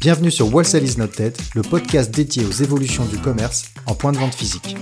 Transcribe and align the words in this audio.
Bienvenue 0.00 0.30
sur 0.30 0.54
Wholesale 0.54 0.84
is 0.84 0.98
not 0.98 1.08
dead, 1.16 1.34
le 1.54 1.62
podcast 1.62 2.14
dédié 2.14 2.44
aux 2.44 2.50
évolutions 2.50 3.06
du 3.06 3.16
commerce 3.16 3.70
en 3.86 3.94
point 3.94 4.12
de 4.12 4.18
vente 4.18 4.34
physique. 4.34 4.76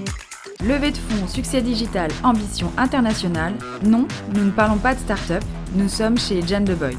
Levée 0.61 0.91
de 0.91 0.97
fonds, 0.97 1.29
succès 1.29 1.63
digital, 1.63 2.11
ambition 2.25 2.73
internationale. 2.77 3.55
Non, 3.85 4.09
nous 4.35 4.45
ne 4.45 4.51
parlons 4.51 4.77
pas 4.77 4.95
de 4.95 4.99
start-up, 5.01 5.43
nous 5.77 5.89
sommes 5.89 6.19
chez 6.19 6.43
Jan 6.45 6.63
de 6.63 6.75
Boy. 6.75 6.97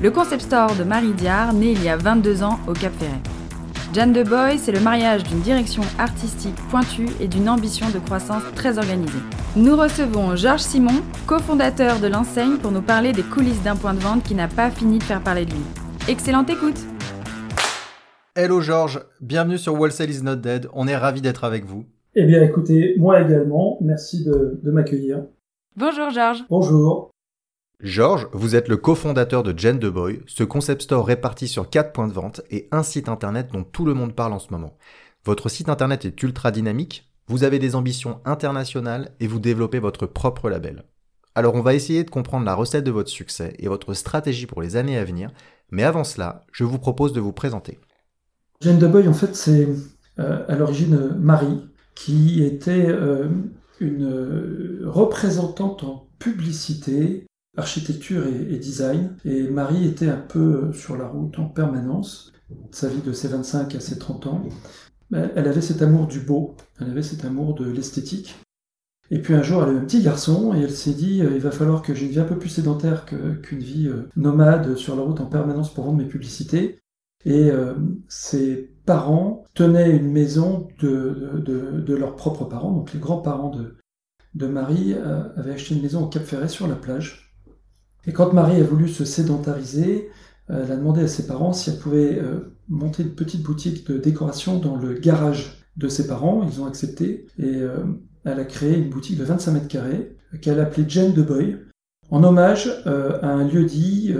Le 0.00 0.10
concept 0.12 0.42
store 0.42 0.76
de 0.76 0.84
Marie 0.84 1.12
Diard, 1.12 1.52
né 1.54 1.72
il 1.72 1.82
y 1.82 1.88
a 1.88 1.96
22 1.96 2.44
ans 2.44 2.60
au 2.68 2.72
Cap 2.72 2.92
Ferret. 2.98 3.20
Jan 3.92 4.12
de 4.12 4.22
Boy, 4.22 4.58
c'est 4.62 4.72
le 4.72 4.80
mariage 4.80 5.24
d'une 5.24 5.40
direction 5.40 5.82
artistique 5.98 6.56
pointue 6.70 7.08
et 7.20 7.26
d'une 7.26 7.48
ambition 7.48 7.90
de 7.90 7.98
croissance 7.98 8.44
très 8.54 8.78
organisée. 8.78 9.12
Nous 9.56 9.76
recevons 9.76 10.36
Georges 10.36 10.60
Simon, 10.60 11.02
cofondateur 11.26 11.98
de 11.98 12.06
l'enseigne, 12.06 12.58
pour 12.58 12.70
nous 12.70 12.82
parler 12.82 13.12
des 13.12 13.22
coulisses 13.24 13.62
d'un 13.62 13.76
point 13.76 13.94
de 13.94 14.00
vente 14.00 14.22
qui 14.22 14.36
n'a 14.36 14.48
pas 14.48 14.70
fini 14.70 14.98
de 14.98 15.04
faire 15.04 15.20
parler 15.20 15.46
de 15.46 15.50
lui. 15.52 15.64
Excellente 16.08 16.48
écoute 16.48 16.78
Hello 18.38 18.60
Georges, 18.60 19.00
bienvenue 19.22 19.56
sur 19.56 19.72
Wholesale 19.80 20.10
is 20.10 20.20
not 20.22 20.36
dead, 20.36 20.68
on 20.74 20.86
est 20.86 20.96
ravis 20.98 21.22
d'être 21.22 21.44
avec 21.44 21.64
vous. 21.64 21.86
Eh 22.14 22.26
bien 22.26 22.42
écoutez, 22.42 22.94
moi 22.98 23.22
également, 23.22 23.78
merci 23.80 24.26
de, 24.26 24.60
de 24.62 24.70
m'accueillir. 24.70 25.24
Bonjour 25.74 26.10
Georges. 26.10 26.44
Bonjour. 26.50 27.10
Georges, 27.80 28.28
vous 28.34 28.54
êtes 28.54 28.68
le 28.68 28.76
cofondateur 28.76 29.42
de 29.42 29.58
Gen 29.58 29.78
The 29.78 29.86
Boy, 29.86 30.20
ce 30.26 30.44
concept 30.44 30.82
store 30.82 31.06
réparti 31.06 31.48
sur 31.48 31.70
4 31.70 31.94
points 31.94 32.08
de 32.08 32.12
vente 32.12 32.42
et 32.50 32.68
un 32.72 32.82
site 32.82 33.08
internet 33.08 33.48
dont 33.50 33.64
tout 33.64 33.86
le 33.86 33.94
monde 33.94 34.14
parle 34.14 34.34
en 34.34 34.38
ce 34.38 34.50
moment. 34.50 34.76
Votre 35.24 35.48
site 35.48 35.70
internet 35.70 36.04
est 36.04 36.22
ultra 36.22 36.50
dynamique, 36.50 37.10
vous 37.28 37.42
avez 37.42 37.58
des 37.58 37.74
ambitions 37.74 38.20
internationales 38.26 39.12
et 39.18 39.28
vous 39.28 39.40
développez 39.40 39.78
votre 39.78 40.04
propre 40.04 40.50
label. 40.50 40.84
Alors 41.34 41.54
on 41.54 41.62
va 41.62 41.72
essayer 41.72 42.04
de 42.04 42.10
comprendre 42.10 42.44
la 42.44 42.54
recette 42.54 42.84
de 42.84 42.90
votre 42.90 43.08
succès 43.08 43.54
et 43.58 43.68
votre 43.68 43.94
stratégie 43.94 44.44
pour 44.44 44.60
les 44.60 44.76
années 44.76 44.98
à 44.98 45.04
venir, 45.04 45.30
mais 45.70 45.84
avant 45.84 46.04
cela, 46.04 46.44
je 46.52 46.64
vous 46.64 46.78
propose 46.78 47.14
de 47.14 47.20
vous 47.20 47.32
présenter. 47.32 47.78
Jane 48.60 48.78
de 48.78 48.86
Boy, 48.86 49.06
en 49.08 49.12
fait, 49.12 49.34
c'est 49.34 49.68
euh, 50.18 50.44
à 50.48 50.56
l'origine 50.56 51.14
Marie, 51.18 51.60
qui 51.94 52.42
était 52.42 52.86
euh, 52.88 53.28
une 53.80 54.82
représentante 54.84 55.84
en 55.84 56.08
publicité, 56.18 57.26
architecture 57.56 58.26
et, 58.26 58.58
design. 58.58 59.16
Et 59.24 59.48
Marie 59.48 59.86
était 59.86 60.08
un 60.08 60.16
peu 60.20 60.72
sur 60.72 60.96
la 60.96 61.06
route 61.06 61.38
en 61.38 61.46
permanence, 61.46 62.32
sa 62.70 62.88
vie 62.88 63.02
de 63.02 63.12
ses 63.12 63.28
25 63.28 63.74
à 63.74 63.80
ses 63.80 63.98
30 63.98 64.26
ans. 64.26 64.44
Elle 65.12 65.46
avait 65.46 65.60
cet 65.60 65.82
amour 65.82 66.06
du 66.06 66.20
beau, 66.20 66.56
elle 66.80 66.90
avait 66.90 67.02
cet 67.02 67.24
amour 67.24 67.54
de 67.54 67.70
l'esthétique. 67.70 68.36
Et 69.10 69.20
puis 69.20 69.34
un 69.34 69.42
jour, 69.42 69.62
elle 69.62 69.70
a 69.70 69.72
eu 69.72 69.78
un 69.78 69.84
petit 69.84 70.02
garçon 70.02 70.52
et 70.54 70.60
elle 70.60 70.70
s'est 70.70 70.92
dit 70.92 71.18
il 71.18 71.40
va 71.40 71.52
falloir 71.52 71.82
que 71.82 71.94
j'ai 71.94 72.06
une 72.06 72.12
vie 72.12 72.20
un 72.20 72.24
peu 72.24 72.38
plus 72.38 72.48
sédentaire 72.48 73.04
qu'une 73.04 73.60
vie 73.60 73.88
euh, 73.88 74.08
nomade 74.16 74.74
sur 74.76 74.96
la 74.96 75.02
route 75.02 75.20
en 75.20 75.26
permanence 75.26 75.72
pour 75.72 75.84
vendre 75.84 75.98
mes 75.98 76.06
publicités. 76.06 76.80
Et 77.26 77.50
euh, 77.50 77.74
ses 78.06 78.70
parents 78.86 79.44
tenaient 79.52 79.90
une 79.90 80.12
maison 80.12 80.68
de, 80.78 81.42
de, 81.44 81.94
leurs 81.94 82.14
propres 82.14 82.44
parents, 82.44 82.70
donc 82.70 82.92
les 82.92 83.00
grands-parents 83.00 83.50
de, 83.50 83.76
de 84.34 84.46
Marie 84.46 84.94
euh, 84.94 85.24
avaient 85.36 85.54
acheté 85.54 85.74
une 85.74 85.82
maison 85.82 86.04
au 86.04 86.06
Cap 86.06 86.22
Ferret 86.22 86.46
sur 86.46 86.68
la 86.68 86.76
plage. 86.76 87.34
Et 88.06 88.12
quand 88.12 88.32
Marie 88.32 88.60
a 88.60 88.64
voulu 88.64 88.86
se 88.88 89.04
sédentariser, 89.04 90.08
euh, 90.50 90.62
elle 90.64 90.70
a 90.70 90.76
demandé 90.76 91.02
à 91.02 91.08
ses 91.08 91.26
parents 91.26 91.52
si 91.52 91.70
elle 91.70 91.80
pouvait 91.80 92.22
monter 92.68 93.02
une 93.02 93.16
petite 93.16 93.42
boutique 93.42 93.84
de 93.88 93.98
décoration 93.98 94.60
dans 94.60 94.76
le 94.76 94.94
garage 94.94 95.64
de 95.76 95.88
ses 95.88 96.06
parents. 96.06 96.48
Ils 96.48 96.60
ont 96.60 96.66
accepté 96.66 97.26
et 97.40 97.62
elle 98.24 98.38
a 98.38 98.44
créé 98.44 98.78
une 98.78 98.88
boutique 98.88 99.18
de 99.18 99.24
25 99.24 99.50
mètres 99.50 99.68
carrés 99.68 100.16
qu'elle 100.40 100.60
a 100.60 100.62
appelée 100.62 100.84
Jane 100.86 101.12
de 101.12 101.22
Boy 101.22 101.58
en 102.10 102.22
hommage 102.22 102.70
à 102.86 103.28
un 103.28 103.48
lieu 103.48 103.64
dit 103.64 104.14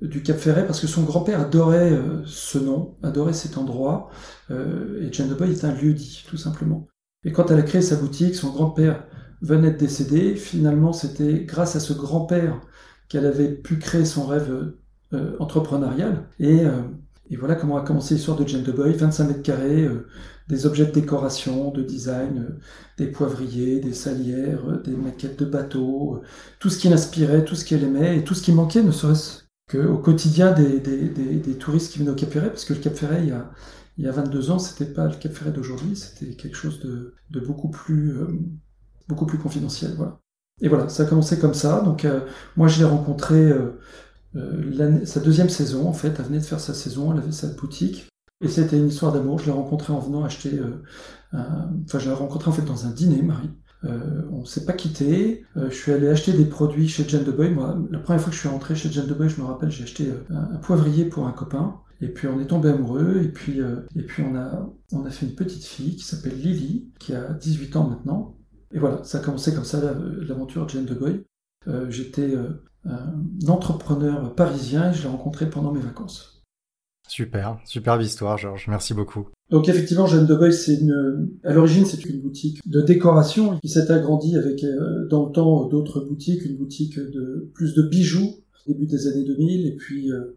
du 0.00 0.22
Cap 0.22 0.38
Ferret 0.38 0.66
parce 0.66 0.80
que 0.80 0.86
son 0.86 1.02
grand-père 1.02 1.40
adorait 1.40 1.92
euh, 1.92 2.22
ce 2.24 2.58
nom, 2.58 2.96
adorait 3.02 3.32
cet 3.32 3.58
endroit, 3.58 4.10
euh, 4.50 5.02
et 5.02 5.12
Jane 5.12 5.28
de 5.28 5.34
Boy 5.34 5.50
est 5.50 5.64
un 5.64 5.74
lieu 5.74 5.92
dit, 5.92 6.24
tout 6.28 6.36
simplement. 6.36 6.86
Et 7.24 7.32
quand 7.32 7.50
elle 7.50 7.58
a 7.58 7.62
créé 7.62 7.82
sa 7.82 7.96
boutique, 7.96 8.34
son 8.34 8.50
grand-père 8.50 9.04
venait 9.42 9.72
de 9.72 9.76
décéder, 9.76 10.36
finalement 10.36 10.92
c'était 10.92 11.44
grâce 11.44 11.76
à 11.76 11.80
ce 11.80 11.92
grand-père 11.92 12.60
qu'elle 13.08 13.26
avait 13.26 13.50
pu 13.50 13.78
créer 13.78 14.04
son 14.04 14.26
rêve 14.26 14.72
euh, 15.12 15.36
entrepreneurial, 15.40 16.28
et, 16.38 16.62
voilà 17.36 17.56
comment 17.56 17.76
a 17.76 17.82
commencé 17.82 18.14
l'histoire 18.14 18.38
de 18.38 18.46
Jane 18.46 18.62
de 18.62 18.72
Boy, 18.72 18.94
25 18.94 19.24
mètres 19.24 19.42
carrés, 19.42 19.86
des 20.48 20.64
objets 20.64 20.86
de 20.86 20.92
décoration, 20.92 21.70
de 21.70 21.82
design, 21.82 22.58
des 22.96 23.08
poivriers, 23.08 23.80
des 23.80 23.92
salières, 23.92 24.80
des 24.82 24.96
maquettes 24.96 25.38
de 25.38 25.44
bateaux, 25.44 26.22
tout 26.58 26.70
ce 26.70 26.78
qui 26.78 26.88
l'inspirait, 26.88 27.44
tout 27.44 27.54
ce 27.54 27.66
qu'elle 27.66 27.84
aimait, 27.84 28.16
et 28.16 28.24
tout 28.24 28.34
ce 28.34 28.42
qui 28.42 28.52
manquait, 28.52 28.82
ne 28.82 28.92
serait-ce 28.92 29.47
qu'au 29.68 29.98
quotidien 29.98 30.52
des, 30.52 30.80
des, 30.80 31.08
des, 31.08 31.54
touristes 31.58 31.92
qui 31.92 31.98
venaient 31.98 32.10
au 32.10 32.14
Cap 32.14 32.30
Ferret, 32.30 32.48
parce 32.48 32.64
que 32.64 32.72
le 32.72 32.80
Cap 32.80 32.94
Ferret, 32.94 33.22
il 33.22 33.28
y 33.28 33.32
a, 33.32 33.50
il 33.98 34.04
y 34.04 34.08
a 34.08 34.12
22 34.12 34.50
ans, 34.50 34.58
c'était 34.58 34.90
pas 34.90 35.06
le 35.06 35.14
Cap 35.14 35.32
Ferret 35.32 35.52
d'aujourd'hui, 35.52 35.94
c'était 35.96 36.34
quelque 36.34 36.56
chose 36.56 36.80
de, 36.80 37.14
de 37.30 37.40
beaucoup 37.40 37.68
plus 37.68 38.16
euh, 38.16 38.28
beaucoup 39.08 39.26
plus 39.26 39.38
confidentiel, 39.38 39.94
voilà. 39.96 40.20
Et 40.60 40.68
voilà, 40.68 40.88
ça 40.88 41.04
a 41.04 41.06
commencé 41.06 41.38
comme 41.38 41.54
ça. 41.54 41.80
Donc 41.82 42.04
euh, 42.04 42.20
moi, 42.56 42.68
je 42.68 42.78
l'ai 42.78 42.84
rencontré 42.84 43.36
euh, 43.36 45.04
sa 45.04 45.20
deuxième 45.20 45.48
saison, 45.48 45.88
en 45.88 45.92
fait, 45.92 46.14
elle 46.18 46.24
venait 46.24 46.40
de 46.40 46.44
faire 46.44 46.60
sa 46.60 46.74
saison, 46.74 47.12
elle 47.12 47.18
avait 47.18 47.32
sa 47.32 47.48
boutique, 47.48 48.08
et 48.40 48.48
c'était 48.48 48.78
une 48.78 48.88
histoire 48.88 49.12
d'amour. 49.12 49.38
Je 49.38 49.46
l'ai 49.46 49.52
rencontrée 49.52 49.92
en 49.92 50.00
venant 50.00 50.24
acheter, 50.24 50.60
enfin, 51.32 51.98
je 51.98 52.08
l'ai 52.08 52.14
rencontrée 52.14 52.50
en 52.50 52.54
fait 52.54 52.64
dans 52.64 52.86
un 52.86 52.90
dîner, 52.90 53.22
Marie. 53.22 53.50
Euh, 53.84 54.22
on 54.32 54.44
s'est 54.44 54.64
pas 54.64 54.72
quitté. 54.72 55.44
Euh, 55.56 55.70
je 55.70 55.74
suis 55.74 55.92
allé 55.92 56.08
acheter 56.08 56.32
des 56.32 56.44
produits 56.44 56.88
chez 56.88 57.08
Jane 57.08 57.24
de 57.24 57.30
Boy. 57.30 57.50
Moi, 57.50 57.78
la 57.90 57.98
première 57.98 58.20
fois 58.20 58.30
que 58.30 58.34
je 58.34 58.40
suis 58.40 58.48
rentré 58.48 58.74
chez 58.74 58.90
Jane 58.90 59.06
de 59.06 59.14
Boy, 59.14 59.28
je 59.28 59.40
me 59.40 59.46
rappelle, 59.46 59.70
j'ai 59.70 59.84
acheté 59.84 60.08
euh, 60.08 60.34
un, 60.34 60.56
poivrier 60.56 61.04
pour 61.04 61.26
un 61.26 61.32
copain. 61.32 61.80
Et 62.00 62.08
puis 62.08 62.28
on 62.28 62.40
est 62.40 62.46
tombé 62.46 62.70
amoureux. 62.70 63.20
Et 63.22 63.28
puis, 63.28 63.60
euh, 63.60 63.80
et 63.94 64.02
puis 64.02 64.22
on 64.22 64.36
a, 64.36 64.68
on 64.92 65.04
a 65.04 65.10
fait 65.10 65.26
une 65.26 65.34
petite 65.34 65.64
fille 65.64 65.96
qui 65.96 66.04
s'appelle 66.04 66.38
Lily, 66.38 66.90
qui 66.98 67.14
a 67.14 67.32
18 67.34 67.76
ans 67.76 67.88
maintenant. 67.88 68.36
Et 68.72 68.78
voilà, 68.78 69.02
ça 69.04 69.18
a 69.18 69.20
commencé 69.20 69.54
comme 69.54 69.64
ça 69.64 69.80
l'aventure 69.80 70.68
Jane 70.68 70.84
de 70.84 70.94
Boy. 70.94 71.24
J'étais 71.88 72.34
un 72.84 73.48
entrepreneur 73.48 74.34
parisien 74.34 74.90
et 74.90 74.94
je 74.94 75.02
l'ai 75.02 75.08
rencontré 75.08 75.48
pendant 75.48 75.72
mes 75.72 75.80
vacances. 75.80 76.37
Super, 77.08 77.58
superbe 77.64 78.02
histoire, 78.02 78.38
Georges. 78.38 78.66
Merci 78.68 78.94
beaucoup. 78.94 79.28
Donc 79.50 79.68
effectivement, 79.68 80.06
Jeanne 80.06 80.26
de 80.26 80.34
Boy, 80.34 80.52
c'est 80.52 80.74
une, 80.74 81.30
à 81.42 81.54
l'origine, 81.54 81.86
c'est 81.86 82.04
une 82.04 82.20
boutique 82.20 82.60
de 82.66 82.82
décoration 82.82 83.58
qui 83.60 83.68
s'est 83.68 83.90
agrandie 83.90 84.36
avec 84.36 84.62
euh, 84.62 85.06
dans 85.08 85.26
le 85.26 85.32
temps 85.32 85.66
d'autres 85.66 86.00
boutiques, 86.00 86.44
une 86.44 86.56
boutique 86.56 86.98
de 86.98 87.50
plus 87.54 87.74
de 87.74 87.82
bijoux 87.82 88.36
début 88.66 88.86
des 88.86 89.06
années 89.06 89.24
2000, 89.24 89.66
et 89.66 89.76
puis 89.76 90.12
euh, 90.12 90.36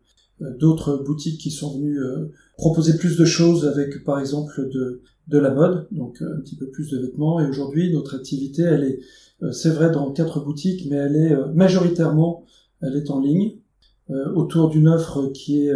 d'autres 0.57 1.03
boutiques 1.05 1.41
qui 1.41 1.51
sont 1.51 1.77
venues 1.77 1.99
euh, 1.99 2.31
proposer 2.57 2.97
plus 2.97 3.17
de 3.17 3.25
choses 3.25 3.67
avec, 3.67 4.05
par 4.05 4.19
exemple, 4.19 4.69
de 4.73 5.01
de 5.27 5.37
la 5.37 5.51
mode, 5.51 5.87
donc 5.91 6.21
un 6.21 6.41
petit 6.41 6.55
peu 6.55 6.67
plus 6.67 6.89
de 6.89 6.97
vêtements. 6.97 7.39
Et 7.39 7.47
aujourd'hui, 7.47 7.93
notre 7.93 8.15
activité, 8.15 8.63
elle 8.63 8.83
est, 8.83 8.99
c'est 9.53 9.69
vrai, 9.69 9.91
dans 9.91 10.11
quatre 10.11 10.43
boutiques, 10.43 10.87
mais 10.89 10.97
elle 10.97 11.15
est 11.15 11.53
majoritairement, 11.53 12.43
elle 12.81 12.95
est 12.95 13.09
en 13.11 13.21
ligne 13.21 13.57
autour 14.35 14.69
d'une 14.69 14.89
offre 14.89 15.27
qui 15.27 15.67
est 15.67 15.73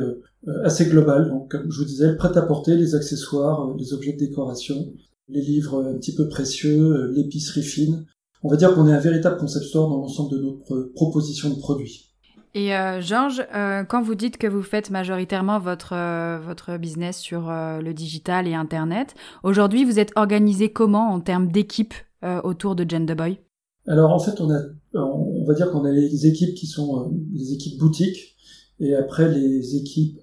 assez 0.63 0.85
globale. 0.85 1.29
Donc, 1.29 1.51
comme 1.51 1.71
je 1.71 1.79
vous 1.79 1.85
disais, 1.85 2.07
le 2.07 2.17
prêt-à-porter, 2.17 2.75
les 2.75 2.95
accessoires, 2.95 3.73
les 3.77 3.93
objets 3.93 4.13
de 4.13 4.19
décoration, 4.19 4.93
les 5.29 5.41
livres 5.41 5.83
un 5.83 5.97
petit 5.97 6.13
peu 6.13 6.27
précieux, 6.27 7.11
l'épicerie 7.11 7.63
fine. 7.63 8.05
On 8.43 8.49
va 8.49 8.57
dire 8.57 8.75
qu'on 8.75 8.87
est 8.87 8.93
un 8.93 8.99
véritable 8.99 9.37
concept 9.37 9.65
store 9.65 9.89
dans 9.89 9.97
l'ensemble 9.97 10.31
de 10.31 10.39
notre 10.39 10.91
proposition 10.93 11.49
de 11.49 11.55
produits. 11.55 12.11
Et 12.53 12.73
euh, 12.73 13.01
Georges, 13.01 13.43
euh, 13.53 13.83
quand 13.83 14.01
vous 14.01 14.15
dites 14.15 14.37
que 14.37 14.47
vous 14.47 14.61
faites 14.61 14.89
majoritairement 14.89 15.59
votre 15.59 15.93
euh, 15.93 16.39
votre 16.39 16.77
business 16.77 17.17
sur 17.17 17.49
euh, 17.49 17.81
le 17.81 17.93
digital 17.93 18.47
et 18.47 18.53
Internet, 18.53 19.13
aujourd'hui 19.43 19.83
vous 19.83 19.99
êtes 19.99 20.11
organisé 20.15 20.71
comment 20.71 21.11
en 21.11 21.19
termes 21.19 21.51
d'équipe 21.51 21.93
euh, 22.23 22.39
autour 22.43 22.75
de 22.75 22.89
Gen 22.89 23.05
the 23.05 23.17
Boy? 23.17 23.39
Alors 23.87 24.11
en 24.11 24.19
fait, 24.19 24.39
on 24.39 24.49
a 24.49 24.61
on 24.93 25.43
va 25.45 25.53
dire 25.53 25.69
qu'on 25.69 25.83
a 25.83 25.91
les 25.91 26.27
équipes 26.27 26.55
qui 26.55 26.65
sont 26.65 27.11
les 27.33 27.51
équipes 27.51 27.77
boutiques 27.77 28.34
et 28.79 28.95
après 28.95 29.29
les 29.29 29.75
équipes 29.75 30.19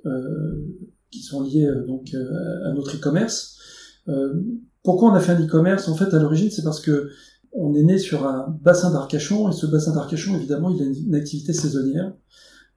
qui 1.11 1.21
sont 1.21 1.43
liées 1.43 1.69
donc 1.87 2.15
à 2.15 2.73
notre 2.73 2.97
e-commerce. 2.97 3.59
pourquoi 4.83 5.11
on 5.11 5.15
a 5.15 5.21
fait 5.21 5.33
un 5.33 5.43
e-commerce? 5.43 5.89
En 5.89 5.95
fait, 5.95 6.13
à 6.15 6.19
l'origine, 6.19 6.51
c'est 6.51 6.63
parce 6.63 6.81
que 6.81 7.11
on 7.53 7.75
est 7.75 7.83
né 7.83 7.99
sur 7.99 8.27
un 8.27 8.59
bassin 8.63 8.91
d'Arcachon, 8.91 9.51
et 9.51 9.53
ce 9.53 9.67
bassin 9.67 9.93
d'Arcachon, 9.93 10.35
évidemment, 10.37 10.71
il 10.71 10.83
a 10.83 10.87
une 10.87 11.15
activité 11.15 11.53
saisonnière. 11.53 12.15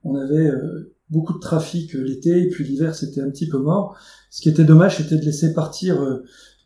On 0.04 0.14
avait 0.16 0.48
euh, 0.48 0.94
beaucoup 1.08 1.32
de 1.32 1.38
trafic 1.38 1.94
l'été, 1.94 2.42
et 2.42 2.48
puis 2.48 2.64
l'hiver, 2.64 2.94
c'était 2.94 3.22
un 3.22 3.30
petit 3.30 3.48
peu 3.48 3.58
mort. 3.58 3.96
Ce 4.30 4.42
qui 4.42 4.48
était 4.48 4.64
dommage, 4.64 4.98
c'était 4.98 5.16
de 5.16 5.24
laisser 5.24 5.54
partir 5.54 6.02
euh, 6.02 6.24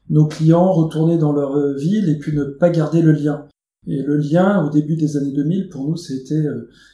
nos 0.09 0.27
clients 0.27 0.73
retourner 0.73 1.19
dans 1.19 1.33
leur 1.33 1.75
ville 1.75 2.09
et 2.09 2.19
puis 2.19 2.37
ne 2.37 2.45
pas 2.45 2.69
garder 2.69 3.01
le 3.01 3.13
lien. 3.13 3.47
Et 3.87 4.03
le 4.03 4.17
lien, 4.17 4.65
au 4.65 4.71
début 4.71 4.97
des 4.97 5.17
années 5.17 5.33
2000, 5.33 5.69
pour 5.69 5.89
nous, 5.89 5.95
a 5.95 6.15
été, 6.15 6.47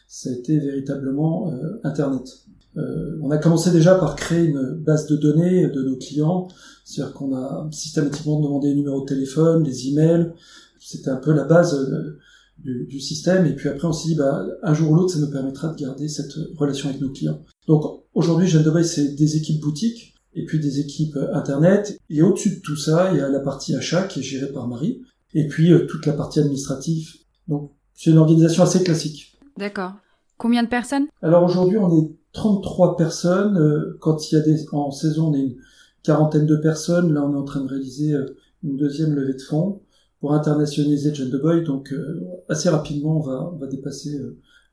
ça 0.07 0.31
a 0.31 0.33
été 0.33 0.59
véritablement 0.59 1.53
Internet. 1.83 2.47
Euh, 2.77 3.19
on 3.23 3.31
a 3.31 3.39
commencé 3.39 3.71
déjà 3.71 3.95
par 3.95 4.17
créer 4.17 4.45
une 4.45 4.75
base 4.75 5.07
de 5.07 5.17
données 5.17 5.69
de 5.69 5.83
nos 5.83 5.97
clients, 5.97 6.49
c'est-à-dire 6.85 7.15
qu'on 7.15 7.35
a 7.35 7.69
systématiquement 7.73 8.41
demandé 8.41 8.69
les 8.69 8.75
numéros 8.75 9.01
de 9.01 9.07
téléphone, 9.07 9.65
les 9.65 9.89
emails, 9.89 10.33
c'était 10.79 11.11
un 11.11 11.17
peu 11.17 11.33
la 11.33 11.45
base 11.45 11.75
euh, 11.75 12.19
du, 12.59 13.01
système, 13.01 13.47
et 13.47 13.55
puis 13.55 13.69
après 13.69 13.87
on 13.87 13.93
s'est 13.93 14.09
dit, 14.09 14.15
bah, 14.15 14.45
un 14.63 14.75
jour 14.75 14.91
ou 14.91 14.95
l'autre, 14.95 15.15
ça 15.15 15.21
nous 15.21 15.31
permettra 15.31 15.69
de 15.69 15.77
garder 15.77 16.09
cette 16.09 16.33
relation 16.57 16.89
avec 16.89 17.01
nos 17.01 17.11
clients. 17.11 17.43
Donc 17.67 18.05
aujourd'hui, 18.15 18.47
Jeanne 18.47 18.63
de 18.63 18.83
c'est 18.83 19.15
des 19.15 19.37
équipes 19.37 19.61
boutiques, 19.61 20.15
et 20.35 20.45
puis 20.45 20.61
des 20.61 20.81
équipes 20.81 21.19
Internet, 21.33 21.99
et 22.11 22.21
au-dessus 22.21 22.57
de 22.57 22.61
tout 22.61 22.77
ça, 22.77 23.11
il 23.13 23.19
y 23.19 23.21
a 23.21 23.29
la 23.29 23.41
partie 23.41 23.75
achat 23.75 24.03
qui 24.03 24.21
est 24.21 24.23
gérée 24.23 24.53
par 24.53 24.69
Marie, 24.69 25.01
et 25.37 25.47
puis 25.47 25.71
euh, 25.71 25.87
toute 25.87 26.07
la 26.07 26.15
partie 26.15 26.41
administrative. 26.41 27.15
Donc 27.47 27.71
c'est 27.95 28.11
une 28.11 28.19
organisation 28.19 28.65
assez 28.65 28.83
classique. 28.83 29.39
D'accord. 29.57 29.93
Combien 30.39 30.63
de 30.63 30.69
personnes? 30.69 31.07
Alors 31.23 31.45
aujourd'hui, 31.45 31.79
on 31.79 31.97
est 31.99 32.11
33 32.33 32.97
personnes. 32.97 33.57
Euh, 33.57 33.97
quand 34.01 34.31
il 34.31 34.35
y 34.35 34.39
a 34.39 34.41
des, 34.41 34.67
en 34.73 34.91
saison, 34.91 35.29
on 35.29 35.35
est 35.35 35.41
une 35.41 35.57
quarantaine 36.03 36.47
de 36.47 36.57
personnes. 36.57 37.13
Là, 37.13 37.25
on 37.25 37.33
est 37.33 37.39
en 37.39 37.45
train 37.45 37.61
de 37.61 37.69
réaliser 37.69 38.13
euh, 38.13 38.37
une 38.63 38.77
deuxième 38.77 39.15
levée 39.15 39.35
de 39.35 39.41
fonds 39.41 39.83
pour 40.21 40.35
internationaliser 40.35 41.11
de 41.11 41.39
Boy. 41.39 41.65
Donc, 41.65 41.93
euh, 41.93 42.21
assez 42.49 42.69
rapidement, 42.69 43.19
on 43.19 43.21
va, 43.21 43.51
on 43.55 43.57
va 43.57 43.67
dépasser 43.67 44.21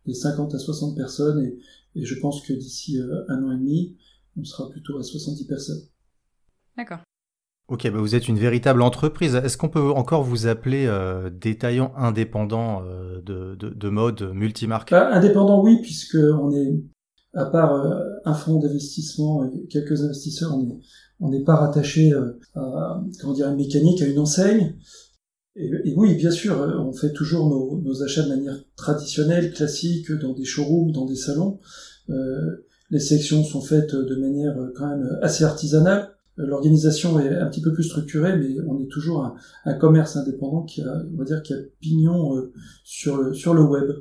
les 0.05 0.13
50 0.13 0.53
à 0.55 0.59
60 0.59 0.95
personnes 0.95 1.43
et, 1.43 1.57
et 1.95 2.05
je 2.05 2.19
pense 2.19 2.41
que 2.41 2.53
d'ici 2.53 2.99
un 3.29 3.43
an 3.43 3.51
et 3.51 3.57
demi, 3.57 3.95
on 4.37 4.43
sera 4.43 4.69
plutôt 4.69 4.97
à 4.97 5.03
70 5.03 5.45
personnes. 5.45 5.81
D'accord. 6.75 6.99
Ok, 7.69 7.89
bah 7.89 7.99
vous 7.99 8.15
êtes 8.15 8.27
une 8.27 8.37
véritable 8.37 8.81
entreprise. 8.81 9.35
Est-ce 9.35 9.57
qu'on 9.57 9.69
peut 9.69 9.91
encore 9.91 10.23
vous 10.23 10.47
appeler 10.47 10.85
euh, 10.85 11.29
détaillant 11.29 11.93
indépendant 11.95 12.83
de, 12.83 13.55
de, 13.55 13.69
de, 13.69 13.89
mode 13.89 14.33
multimarque? 14.33 14.91
Bah, 14.91 15.09
Indépendant, 15.13 15.63
oui, 15.63 15.79
puisque 15.81 16.17
on 16.17 16.51
est 16.51 16.83
à 17.33 17.45
part 17.45 17.73
euh, 17.73 17.99
un 18.25 18.33
fonds 18.33 18.59
d'investissement 18.59 19.45
et 19.45 19.65
quelques 19.67 20.03
investisseurs, 20.03 20.55
on 21.19 21.29
n'est 21.29 21.43
pas 21.43 21.55
rattaché 21.55 22.13
euh, 22.13 22.39
à 22.55 23.03
comment 23.19 23.33
dire 23.33 23.49
une 23.49 23.55
mécanique, 23.55 24.01
à 24.01 24.05
une 24.05 24.19
enseigne. 24.19 24.75
Et, 25.55 25.93
oui, 25.95 26.15
bien 26.15 26.31
sûr, 26.31 26.59
euh, 26.61 26.77
on 26.79 26.93
fait 26.93 27.13
toujours 27.13 27.47
nos, 27.47 27.79
nos, 27.81 28.03
achats 28.03 28.23
de 28.23 28.29
manière 28.29 28.57
traditionnelle, 28.75 29.53
classique, 29.53 30.11
dans 30.11 30.33
des 30.33 30.45
showrooms, 30.45 30.91
dans 30.91 31.05
des 31.05 31.15
salons. 31.15 31.59
Euh, 32.09 32.67
les 32.89 32.99
sections 32.99 33.43
sont 33.43 33.61
faites 33.61 33.95
de 33.95 34.15
manière 34.15 34.55
quand 34.75 34.87
même 34.87 35.17
assez 35.21 35.43
artisanale. 35.43 36.12
L'organisation 36.35 37.19
est 37.19 37.35
un 37.35 37.47
petit 37.47 37.61
peu 37.61 37.73
plus 37.73 37.83
structurée, 37.83 38.37
mais 38.37 38.55
on 38.67 38.79
est 38.79 38.89
toujours 38.89 39.23
un, 39.23 39.35
un 39.65 39.73
commerce 39.75 40.15
indépendant 40.15 40.63
qui 40.63 40.81
a, 40.81 41.03
on 41.13 41.17
va 41.17 41.25
dire, 41.25 41.41
qui 41.43 41.53
a 41.53 41.57
pignon 41.79 42.49
sur 42.83 43.17
le, 43.17 43.33
sur 43.33 43.53
le 43.53 43.61
web. 43.61 43.91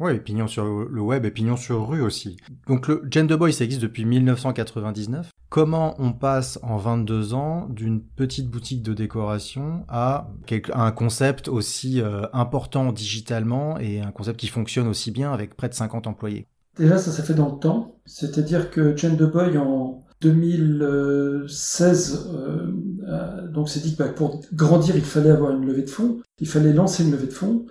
Oui, 0.00 0.20
pignon 0.20 0.46
sur 0.46 0.64
le 0.64 1.00
web 1.00 1.24
et 1.24 1.30
pignon 1.32 1.56
sur 1.56 1.88
rue 1.88 2.02
aussi. 2.02 2.36
Donc 2.68 2.86
le 2.86 3.02
Gender 3.10 3.36
Boy, 3.36 3.52
ça 3.52 3.64
existe 3.64 3.82
depuis 3.82 4.04
1999. 4.04 5.30
Comment 5.48 5.96
on 5.98 6.12
passe 6.12 6.58
en 6.62 6.76
22 6.76 7.34
ans 7.34 7.66
d'une 7.68 8.00
petite 8.00 8.48
boutique 8.48 8.82
de 8.82 8.94
décoration 8.94 9.84
à 9.88 10.30
un 10.72 10.92
concept 10.92 11.48
aussi 11.48 12.00
euh, 12.00 12.26
important 12.32 12.92
digitalement 12.92 13.78
et 13.78 14.00
un 14.00 14.12
concept 14.12 14.38
qui 14.38 14.46
fonctionne 14.46 14.86
aussi 14.86 15.10
bien 15.10 15.32
avec 15.32 15.56
près 15.56 15.68
de 15.68 15.74
50 15.74 16.06
employés? 16.06 16.46
Déjà, 16.76 16.96
ça 16.98 17.10
s'est 17.10 17.22
fait 17.22 17.34
dans 17.34 17.52
le 17.52 17.58
temps. 17.58 17.96
C'est-à-dire 18.06 18.70
que 18.70 18.96
Gender 18.96 19.26
Boy, 19.26 19.58
en 19.58 20.04
2016, 20.20 22.30
euh, 22.34 23.46
donc 23.48 23.68
c'est 23.68 23.80
dit 23.80 23.94
que 23.94 24.02
bah, 24.02 24.08
pour 24.08 24.40
grandir, 24.52 24.96
il 24.96 25.04
fallait 25.04 25.30
avoir 25.30 25.52
une 25.52 25.66
levée 25.66 25.82
de 25.82 25.90
fonds. 25.90 26.20
Il 26.40 26.48
fallait 26.48 26.72
lancer 26.72 27.04
une 27.04 27.12
levée 27.12 27.26
de 27.26 27.32
fonds. 27.32 27.66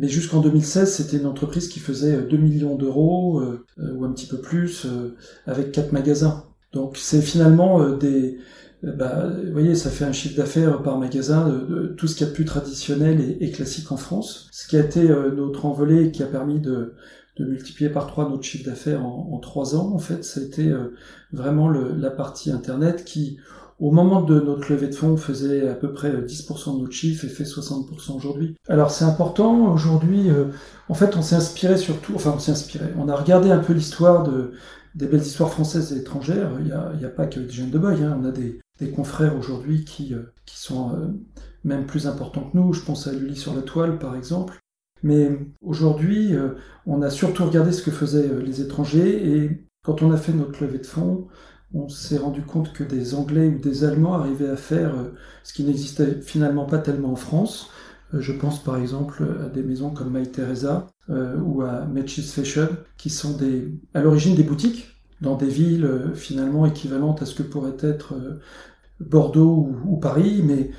Mais 0.00 0.08
jusqu'en 0.08 0.40
2016, 0.40 0.94
c'était 0.94 1.18
une 1.18 1.26
entreprise 1.26 1.68
qui 1.68 1.78
faisait 1.78 2.22
2 2.22 2.36
millions 2.38 2.74
d'euros, 2.74 3.40
euh, 3.40 3.66
euh, 3.80 3.92
ou 3.94 4.06
un 4.06 4.12
petit 4.12 4.26
peu 4.26 4.38
plus, 4.38 4.86
euh, 4.86 5.14
avec 5.46 5.72
quatre 5.72 5.92
magasins. 5.92 6.44
Donc 6.72 6.96
c'est 6.96 7.20
finalement 7.20 7.96
des... 7.96 8.38
Bah, 8.82 9.28
vous 9.28 9.52
voyez, 9.52 9.74
ça 9.74 9.90
fait 9.90 10.06
un 10.06 10.12
chiffre 10.12 10.38
d'affaires 10.38 10.82
par 10.82 10.98
magasin 10.98 11.50
de, 11.50 11.88
tout 11.98 12.06
ce 12.06 12.14
qu'il 12.14 12.26
y 12.26 12.28
a 12.28 12.30
de 12.30 12.34
plus 12.34 12.46
traditionnel 12.46 13.36
et, 13.38 13.50
classique 13.50 13.92
en 13.92 13.98
France. 13.98 14.48
Ce 14.52 14.66
qui 14.66 14.78
a 14.78 14.80
été 14.80 15.06
notre 15.36 15.66
envolée 15.66 16.06
et 16.06 16.10
qui 16.12 16.22
a 16.22 16.26
permis 16.26 16.60
de, 16.60 16.94
de 17.36 17.44
multiplier 17.44 17.90
par 17.90 18.06
trois 18.06 18.28
notre 18.28 18.42
chiffre 18.42 18.68
d'affaires 18.68 19.04
en, 19.04 19.38
trois 19.38 19.74
ans, 19.76 19.92
en 19.94 19.98
fait, 19.98 20.24
ça 20.24 20.40
a 20.40 20.44
été 20.44 20.72
vraiment 21.32 21.68
le, 21.68 21.94
la 21.96 22.10
partie 22.10 22.50
Internet 22.50 23.04
qui, 23.04 23.38
au 23.80 23.90
moment 23.90 24.20
de 24.20 24.38
notre 24.40 24.70
levée 24.70 24.88
de 24.88 24.94
fonds, 24.94 25.16
faisait 25.16 25.66
à 25.68 25.74
peu 25.74 25.92
près 25.92 26.12
10% 26.12 26.76
de 26.76 26.80
notre 26.82 26.92
chiffre 26.92 27.24
et 27.24 27.28
fait 27.28 27.44
60% 27.44 28.14
aujourd'hui. 28.14 28.54
Alors 28.68 28.90
c'est 28.90 29.06
important, 29.06 29.72
aujourd'hui, 29.72 30.30
euh, 30.30 30.46
en 30.88 30.94
fait 30.94 31.16
on 31.16 31.22
s'est 31.22 31.36
inspiré 31.36 31.78
surtout, 31.78 32.12
enfin 32.14 32.34
on 32.36 32.38
s'est 32.38 32.52
inspiré, 32.52 32.86
on 32.98 33.08
a 33.08 33.16
regardé 33.16 33.50
un 33.50 33.58
peu 33.58 33.72
l'histoire 33.72 34.22
de, 34.24 34.52
des 34.94 35.06
belles 35.06 35.22
histoires 35.22 35.50
françaises 35.50 35.94
et 35.94 36.00
étrangères, 36.00 36.50
il 36.58 36.66
n'y 36.66 36.72
a, 36.72 36.92
a 37.06 37.10
pas 37.10 37.26
que 37.26 37.40
des 37.40 37.50
jeunes 37.50 37.70
de 37.70 37.78
boy, 37.78 38.04
hein. 38.04 38.18
on 38.20 38.26
a 38.26 38.30
des, 38.30 38.60
confrères 38.94 39.36
aujourd'hui 39.36 39.84
qui, 39.84 40.14
euh, 40.14 40.32
sont 40.46 40.90
euh, 40.90 41.06
même 41.64 41.86
plus 41.86 42.06
importants 42.06 42.50
que 42.50 42.56
nous, 42.56 42.72
je 42.72 42.82
pense 42.82 43.06
à 43.06 43.12
Lully 43.12 43.36
sur 43.36 43.54
la 43.54 43.62
toile 43.62 43.98
par 43.98 44.14
exemple. 44.16 44.58
Mais 45.02 45.30
aujourd'hui, 45.62 46.34
on 46.86 47.02
a 47.02 47.10
surtout 47.10 47.44
regardé 47.44 47.72
ce 47.72 47.82
que 47.82 47.90
faisaient 47.90 48.28
les 48.42 48.60
étrangers 48.60 49.34
et 49.34 49.64
quand 49.82 50.02
on 50.02 50.12
a 50.12 50.16
fait 50.16 50.32
notre 50.32 50.62
levée 50.62 50.78
de 50.78 50.86
fonds, 50.86 51.28
on 51.72 51.88
s'est 51.88 52.18
rendu 52.18 52.42
compte 52.42 52.72
que 52.72 52.84
des 52.84 53.14
Anglais 53.14 53.48
ou 53.48 53.58
des 53.58 53.84
Allemands 53.84 54.14
arrivaient 54.14 54.50
à 54.50 54.56
faire 54.56 54.94
euh, 54.94 55.14
ce 55.44 55.52
qui 55.52 55.64
n'existait 55.64 56.20
finalement 56.20 56.66
pas 56.66 56.78
tellement 56.78 57.12
en 57.12 57.16
France. 57.16 57.70
Euh, 58.14 58.20
je 58.20 58.32
pense 58.32 58.62
par 58.62 58.76
exemple 58.76 59.24
à 59.44 59.48
des 59.48 59.62
maisons 59.62 59.90
comme 59.90 60.16
My 60.16 60.28
Teresa 60.28 60.88
euh, 61.10 61.38
ou 61.38 61.62
à 61.62 61.84
Matches 61.86 62.22
Fashion, 62.22 62.68
qui 62.96 63.10
sont 63.10 63.38
à 63.94 64.00
l'origine 64.00 64.34
des 64.34 64.42
boutiques 64.42 64.96
dans 65.20 65.36
des 65.36 65.48
villes 65.48 65.86
finalement 66.14 66.64
équivalentes 66.64 67.20
à 67.20 67.26
ce 67.26 67.34
que 67.34 67.42
pourrait 67.42 67.76
être 67.80 68.14
Bordeaux 69.00 69.70
ou, 69.84 69.98
Paris, 69.98 70.42
mais 70.42 70.70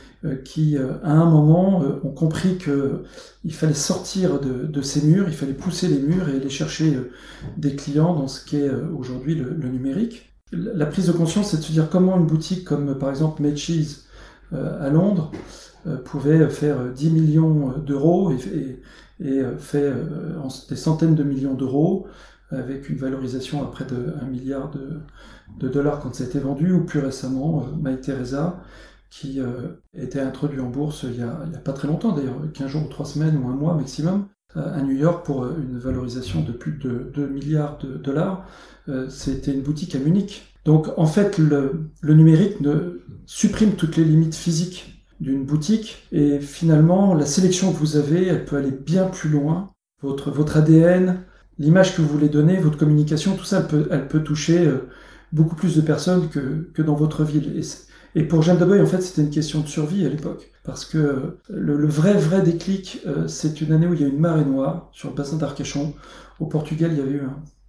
qui 0.45 0.77
à 0.77 1.11
un 1.11 1.29
moment 1.29 1.81
ont 2.03 2.11
compris 2.11 2.57
qu'il 2.57 3.53
fallait 3.53 3.73
sortir 3.73 4.39
de, 4.39 4.81
ces 4.81 5.05
murs, 5.05 5.25
il 5.27 5.33
fallait 5.33 5.53
pousser 5.53 5.87
les 5.87 5.99
murs 5.99 6.29
et 6.29 6.35
aller 6.35 6.49
chercher 6.49 6.99
des 7.57 7.75
clients 7.75 8.15
dans 8.15 8.27
ce 8.27 8.45
qu'est 8.45 8.69
aujourd'hui 8.69 9.35
le 9.35 9.67
numérique. 9.67 10.31
La 10.51 10.85
prise 10.85 11.07
de 11.07 11.13
conscience, 11.13 11.51
c'est 11.51 11.57
de 11.57 11.61
se 11.61 11.71
dire 11.71 11.89
comment 11.89 12.17
une 12.17 12.27
boutique 12.27 12.65
comme 12.65 12.97
par 12.97 13.09
exemple 13.09 13.41
Matches 13.41 13.71
euh, 14.51 14.85
à 14.85 14.89
Londres 14.89 15.31
euh, 15.87 15.95
pouvait 15.95 16.49
faire 16.49 16.91
10 16.91 17.09
millions 17.11 17.79
d'euros 17.79 18.31
et, 18.31 18.79
fait 19.59 19.93
des 20.67 20.75
centaines 20.75 21.13
de 21.13 21.23
millions 21.23 21.53
d'euros 21.53 22.07
avec 22.49 22.89
une 22.89 22.97
valorisation 22.97 23.63
à 23.63 23.69
près 23.69 23.85
de 23.85 24.15
1 24.19 24.25
milliard 24.25 24.71
de, 24.71 25.69
dollars 25.69 25.99
quand 25.99 26.15
ça 26.15 26.23
a 26.23 26.27
été 26.27 26.39
vendu, 26.39 26.73
ou 26.73 26.83
plus 26.83 26.99
récemment 26.99 27.67
My 27.79 28.01
Teresa 28.01 28.59
qui 29.11 29.39
était 29.93 30.21
introduit 30.21 30.61
en 30.61 30.69
bourse 30.69 31.03
il 31.03 31.19
y, 31.19 31.21
a, 31.21 31.59
pas 31.63 31.73
très 31.73 31.87
longtemps 31.87 32.13
d'ailleurs, 32.13 32.37
15 32.53 32.67
jours 32.67 32.85
ou 32.85 32.89
3 32.89 33.05
semaines 33.05 33.37
ou 33.37 33.49
un 33.49 33.53
mois 33.53 33.75
maximum, 33.75 34.25
à 34.55 34.81
New 34.81 34.95
York 34.95 35.25
pour 35.25 35.45
une 35.45 35.77
valorisation 35.77 36.41
de 36.41 36.51
plus 36.51 36.73
de 36.73 37.11
2 37.13 37.27
milliards 37.27 37.77
de 37.79 37.97
dollars. 37.97 38.45
Euh, 38.89 39.09
c'était 39.09 39.53
une 39.53 39.61
boutique 39.61 39.95
à 39.95 39.99
Munich. 39.99 40.53
Donc 40.65 40.89
en 40.97 41.05
fait, 41.05 41.37
le, 41.37 41.89
numérique 42.03 42.57
supprime 43.25 43.73
toutes 43.73 43.97
les 43.97 44.05
limites 44.05 44.35
physiques 44.35 45.05
d'une 45.19 45.45
boutique 45.45 46.07
et 46.11 46.39
finalement, 46.39 47.13
la 47.13 47.25
sélection 47.25 47.71
que 47.71 47.77
vous 47.77 47.95
avez, 47.95 48.27
elle 48.27 48.45
peut 48.45 48.57
aller 48.57 48.71
bien 48.71 49.05
plus 49.05 49.29
loin. 49.29 49.71
Votre, 50.01 50.31
votre 50.31 50.57
ADN, 50.57 51.19
l'image 51.59 51.95
que 51.95 52.01
vous 52.01 52.07
voulez 52.07 52.29
donner, 52.29 52.57
votre 52.57 52.77
communication, 52.77 53.35
tout 53.35 53.45
ça, 53.45 53.67
elle 53.91 54.07
peut, 54.07 54.23
toucher 54.23 54.65
euh, 54.65 54.89
beaucoup 55.31 55.55
plus 55.55 55.75
de 55.75 55.81
personnes 55.81 56.27
que, 56.29 56.69
que 56.73 56.81
dans 56.81 56.95
votre 56.95 57.23
ville. 57.23 57.55
Et 58.15 58.23
pour 58.23 58.41
Jeanne 58.41 58.57
de 58.57 58.65
Boy, 58.65 58.81
en 58.81 58.85
fait, 58.85 59.01
c'était 59.01 59.21
une 59.21 59.29
question 59.29 59.61
de 59.61 59.67
survie 59.67 60.05
à 60.05 60.09
l'époque. 60.09 60.51
Parce 60.63 60.85
que 60.85 60.97
euh, 60.97 61.39
le, 61.49 61.87
vrai, 61.87 62.13
vrai 62.13 62.41
déclic, 62.41 63.01
c'est 63.27 63.61
une 63.61 63.71
année 63.71 63.87
où 63.87 63.93
il 63.93 64.01
y 64.01 64.03
a 64.03 64.07
une 64.07 64.19
marée 64.19 64.45
noire 64.45 64.89
sur 64.91 65.09
le 65.09 65.15
bassin 65.15 65.37
d'Arcachon. 65.37 65.93
Au 66.39 66.45
Portugal, 66.47 66.91
il 66.91 66.97
y 66.97 67.01
avait 67.01 67.11
eu 67.11 67.21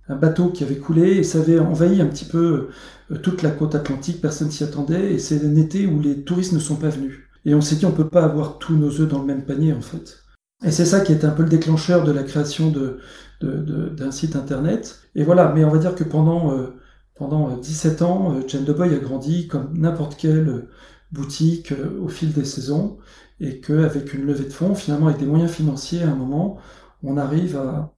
un, 0.09 0.17
bateau 0.17 0.49
qui 0.49 0.65
avait 0.65 0.77
coulé 0.77 1.19
et 1.19 1.23
ça 1.23 1.39
avait 1.39 1.59
envahi 1.59 2.01
un 2.01 2.07
petit 2.07 2.25
peu 2.25 2.69
euh, 3.11 3.19
toute 3.19 3.43
la 3.43 3.51
côte 3.51 3.75
atlantique, 3.75 4.21
personne 4.21 4.51
s'y 4.51 4.65
attendait 4.65 5.15
et 5.15 5.19
c'est 5.19 5.45
un 5.45 5.57
été 5.57 5.87
où 5.87 6.01
les 6.01 6.23
touristes 6.23 6.53
ne 6.53 6.59
sont 6.59 6.77
pas 6.77 6.89
venus. 6.89 7.21
Et 7.45 7.55
on 7.55 7.61
s'est 7.61 7.77
dit 7.77 7.87
on 7.87 7.93
peut 7.93 8.09
pas 8.09 8.25
avoir 8.25 8.59
tous 8.59 8.77
nos 8.77 9.01
œufs 9.01 9.09
dans 9.09 9.21
le 9.21 9.27
même 9.27 9.45
panier 9.45 9.73
en 9.73 9.81
fait. 9.81 10.23
Et 10.65 10.71
c'est 10.71 10.85
ça 10.85 11.01
qui 11.01 11.13
est 11.13 11.25
un 11.25 11.31
peu 11.31 11.43
le 11.43 11.49
déclencheur 11.49 12.05
de 12.05 12.13
la 12.13 12.23
création 12.23 12.71
de, 12.71 12.99
d'un 13.41 14.13
site 14.13 14.37
internet. 14.37 15.01
Et 15.15 15.25
voilà, 15.25 15.53
mais 15.53 15.65
on 15.65 15.71
va 15.71 15.79
dire 15.79 15.95
que 15.95 16.05
pendant, 16.05 16.53
euh, 16.53 16.69
pendant 17.15 17.57
17 17.57 18.03
ans, 18.03 18.35
euh, 18.35 18.43
Jane 18.47 18.65
de 18.65 18.73
Boy 18.73 18.95
a 18.95 18.99
grandi 18.99 19.49
comme 19.49 19.77
n'importe 19.77 20.17
quelle 20.17 20.69
boutique 21.13 21.75
au 22.01 22.09
fil 22.09 22.33
des 22.33 22.45
saisons 22.45 22.99
et 23.39 23.61
qu'avec 23.61 24.15
une 24.15 24.25
levée 24.25 24.45
de 24.45 24.53
fonds, 24.53 24.75
finalement 24.75 25.09
avec 25.09 25.19
des 25.19 25.27
moyens 25.27 25.51
financiers 25.51 26.03
à 26.03 26.11
un 26.11 26.15
moment, 26.15 26.59
on 27.03 27.17
arrive 27.17 27.57
à, 27.57 27.93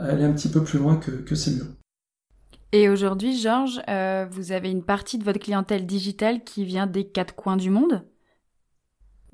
aller 0.00 0.24
un 0.24 0.32
petit 0.32 0.48
peu 0.48 0.62
plus 0.64 0.78
loin 0.78 0.96
que, 0.96 1.10
que 1.10 1.34
ces 1.34 1.52
murs. 1.52 1.66
Et 2.72 2.88
aujourd'hui, 2.88 3.38
Georges, 3.38 3.80
euh, 3.88 4.26
vous 4.30 4.50
avez 4.50 4.70
une 4.70 4.82
partie 4.82 5.18
de 5.18 5.24
votre 5.24 5.38
clientèle 5.38 5.86
digitale 5.86 6.42
qui 6.42 6.64
vient 6.64 6.86
des 6.86 7.06
quatre 7.06 7.34
coins 7.34 7.58
du 7.58 7.68
monde? 7.68 8.02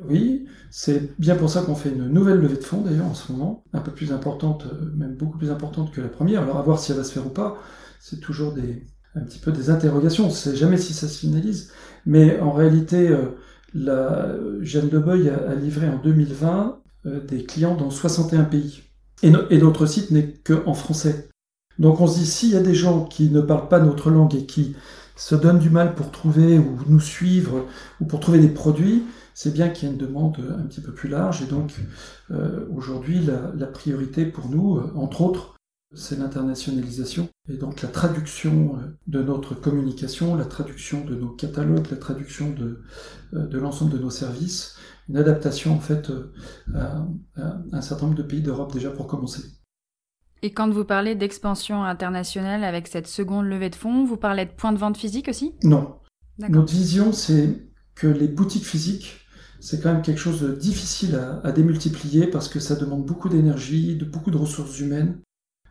Oui, 0.01 0.47
c'est 0.71 1.19
bien 1.21 1.37
pour 1.37 1.49
ça 1.49 1.63
qu'on 1.63 1.75
fait 1.75 1.91
une 1.91 2.09
nouvelle 2.09 2.39
levée 2.39 2.57
de 2.57 2.65
fonds 2.65 2.83
d'ailleurs 2.83 3.07
en 3.07 3.15
ce 3.15 3.33
moment, 3.33 3.65
un 3.73 3.81
peu 3.81 3.93
plus 3.93 4.13
importante, 4.13 4.67
euh, 4.67 4.93
même 4.97 5.17
beaucoup 5.17 5.39
plus 5.39 5.51
importante 5.51 5.93
que 5.93 6.01
la 6.01 6.09
première. 6.09 6.43
Alors 6.43 6.59
à 6.59 6.63
voir 6.63 6.79
si 6.79 6.93
elle 6.93 6.99
va 6.99 7.05
se 7.05 7.13
faire 7.13 7.27
ou 7.27 7.31
pas, 7.31 7.57
c'est 8.01 8.21
toujours 8.21 8.53
des, 8.53 8.87
un 9.15 9.21
petit 9.21 9.38
peu 9.38 9.53
des 9.53 9.71
interrogations, 9.71 10.25
on 10.25 10.29
ne 10.29 10.33
sait 10.33 10.57
jamais 10.57 10.77
si 10.77 10.95
ça 10.95 11.09
se 11.09 11.19
finalise. 11.19 11.71
Mais 12.07 12.38
en 12.41 12.53
réalité, 12.53 13.09
euh, 13.09 13.37
la 13.75 14.35
Jeanne 14.61 14.88
de 14.88 14.99
Boy 14.99 15.29
a, 15.29 15.55
livré 15.55 15.88
en 15.88 15.99
2020 15.99 16.81
euh, 17.07 17.21
des 17.27 17.45
clients 17.45 17.77
dans 17.77 17.91
61 17.91 18.45
pays. 18.45 18.83
Et, 19.23 19.31
notre 19.31 19.87
site 19.87 20.11
n'est 20.11 20.35
qu'en 20.45 20.75
français. 20.75 21.29
Donc 21.79 22.00
on 22.00 22.07
se 22.07 22.19
dit, 22.19 22.27
s'il 22.27 22.50
y 22.50 22.57
a 22.57 22.62
des 22.62 22.75
gens 22.75 23.05
qui 23.05 23.31
ne 23.31 23.41
parlent 23.41 23.69
pas 23.69 23.81
notre 23.81 24.11
langue 24.11 24.35
et 24.35 24.47
qui 24.47 24.77
se 25.17 25.35
donnent 25.35 25.59
du 25.59 25.71
mal 25.71 25.95
pour 25.95 26.12
trouver 26.12 26.59
ou 26.59 26.79
nous 26.87 27.00
suivre 27.00 27.67
ou 28.00 28.05
pour 28.05 28.21
trouver 28.21 28.38
des 28.38 28.49
produits, 28.49 29.03
c'est 29.35 29.53
bien 29.53 29.69
qu'il 29.69 29.88
y 29.88 29.91
ait 29.91 29.95
une 29.95 30.00
demande 30.00 30.37
un 30.57 30.62
petit 30.62 30.81
peu 30.81 30.93
plus 30.93 31.09
large. 31.09 31.43
Et 31.43 31.47
donc 31.47 31.73
euh, 32.31 32.65
aujourd'hui, 32.75 33.21
la, 33.21 33.67
priorité 33.67 34.25
pour 34.25 34.49
nous, 34.49 34.81
entre 34.95 35.23
autres, 35.23 35.58
c'est 35.95 36.18
l'internationalisation 36.18 37.28
et 37.49 37.57
donc 37.57 37.83
la 37.83 37.88
traduction 37.88 38.76
euh, 38.76 38.97
de 39.07 39.23
notre 39.23 39.54
communication, 39.54 40.37
la 40.37 40.45
traduction 40.45 41.04
de 41.04 41.14
nos 41.14 41.30
catalogues, 41.30 41.90
la 41.90 41.97
traduction 41.97 42.50
de, 42.50 42.83
de 43.33 43.59
l'ensemble 43.59 43.92
de 43.92 43.99
nos 43.99 44.11
services, 44.11 44.76
une 45.09 45.16
adaptation 45.16 45.75
en 45.75 45.80
fait 45.80 46.12
à 46.75 47.07
un 47.73 47.80
certain 47.80 48.07
nombre 48.07 48.18
de 48.18 48.23
pays 48.23 48.42
d'Europe 48.42 48.73
déjà 48.73 48.90
pour 48.90 49.07
commencer. 49.07 49.42
Et 50.42 50.52
quand 50.52 50.71
vous 50.71 50.85
parlez 50.85 51.14
d'expansion 51.14 51.83
internationale 51.83 52.62
avec 52.62 52.87
cette 52.87 53.09
seconde 53.09 53.47
levée 53.47 53.71
de 53.71 53.75
fonds, 53.75 54.04
vous 54.04 54.16
parlez 54.16 54.45
de 54.45 54.50
points 54.50 54.73
de 54.73 54.78
vente 54.78 54.97
physiques 54.97 55.28
aussi? 55.28 55.54
Non. 55.64 55.97
Notre 56.38 56.73
vision, 56.73 57.12
c'est 57.12 57.68
que 57.97 58.07
les 58.07 58.28
boutiques 58.28 58.64
physiques, 58.64 59.16
c'est 59.59 59.83
quand 59.83 59.92
même 59.92 60.02
quelque 60.02 60.21
chose 60.21 60.40
de 60.40 60.52
difficile 60.52 61.18
à, 61.42 61.50
démultiplier 61.50 62.28
parce 62.28 62.49
que 62.49 62.61
ça 62.61 62.76
demande 62.76 63.04
beaucoup 63.04 63.28
d'énergie, 63.28 63.97
de 63.97 64.04
beaucoup 64.04 64.30
de 64.30 64.37
ressources 64.37 64.78
humaines, 64.78 65.18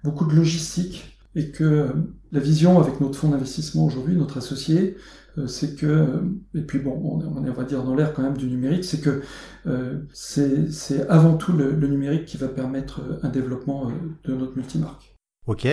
beaucoup 0.03 0.25
de 0.25 0.35
logistique, 0.35 1.17
et 1.35 1.51
que 1.51 1.63
euh, 1.63 1.87
la 2.31 2.39
vision 2.39 2.79
avec 2.79 2.99
notre 2.99 3.17
fonds 3.17 3.29
d'investissement 3.29 3.85
aujourd'hui, 3.85 4.15
notre 4.15 4.37
associé, 4.37 4.97
euh, 5.37 5.47
c'est 5.47 5.75
que, 5.75 6.23
et 6.55 6.61
puis 6.61 6.79
bon, 6.79 6.99
on 7.03 7.45
est, 7.45 7.49
on 7.49 7.53
va 7.53 7.63
dire, 7.63 7.83
dans 7.83 7.95
l'ère 7.95 8.13
quand 8.13 8.23
même 8.23 8.37
du 8.37 8.47
numérique, 8.47 8.83
c'est 8.83 9.01
que 9.01 9.21
euh, 9.67 9.99
c'est 10.13 11.07
avant 11.09 11.37
tout 11.37 11.53
le, 11.53 11.73
numérique 11.73 12.25
qui 12.25 12.37
va 12.37 12.47
permettre 12.47 13.01
euh, 13.01 13.19
un 13.23 13.29
développement 13.29 13.91
de 14.23 14.33
notre 14.33 14.55
multimarque. 14.55 15.15
Ok. 15.45 15.65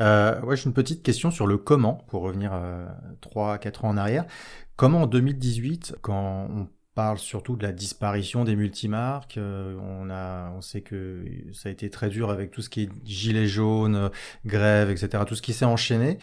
Euh, 0.00 0.40
ouais, 0.42 0.56
j'ai 0.56 0.66
une 0.66 0.74
petite 0.74 1.02
question 1.02 1.30
sur 1.30 1.46
le 1.46 1.58
comment, 1.58 2.04
pour 2.08 2.22
revenir 2.22 2.52
trois, 3.20 3.56
3-4 3.56 3.86
ans 3.86 3.88
en 3.88 3.96
arrière. 3.96 4.24
Comment 4.76 5.02
en 5.02 5.06
2018, 5.06 5.96
quand 6.00 6.48
on 6.50 6.68
parle 6.96 7.18
surtout 7.18 7.54
de 7.54 7.62
la 7.62 7.72
disparition 7.72 8.42
des 8.42 8.56
multimarques. 8.56 9.38
on 9.38 10.10
a, 10.10 10.50
on 10.50 10.60
sait 10.62 10.80
que 10.80 11.24
ça 11.52 11.68
a 11.68 11.72
été 11.72 11.90
très 11.90 12.08
dur 12.08 12.30
avec 12.30 12.50
tout 12.50 12.62
ce 12.62 12.68
qui 12.68 12.82
est 12.82 12.90
gilets 13.04 13.46
jaunes, 13.46 14.10
grève, 14.44 14.90
etc. 14.90 15.22
Tout 15.24 15.36
ce 15.36 15.42
qui 15.42 15.52
s'est 15.52 15.64
enchaîné. 15.64 16.18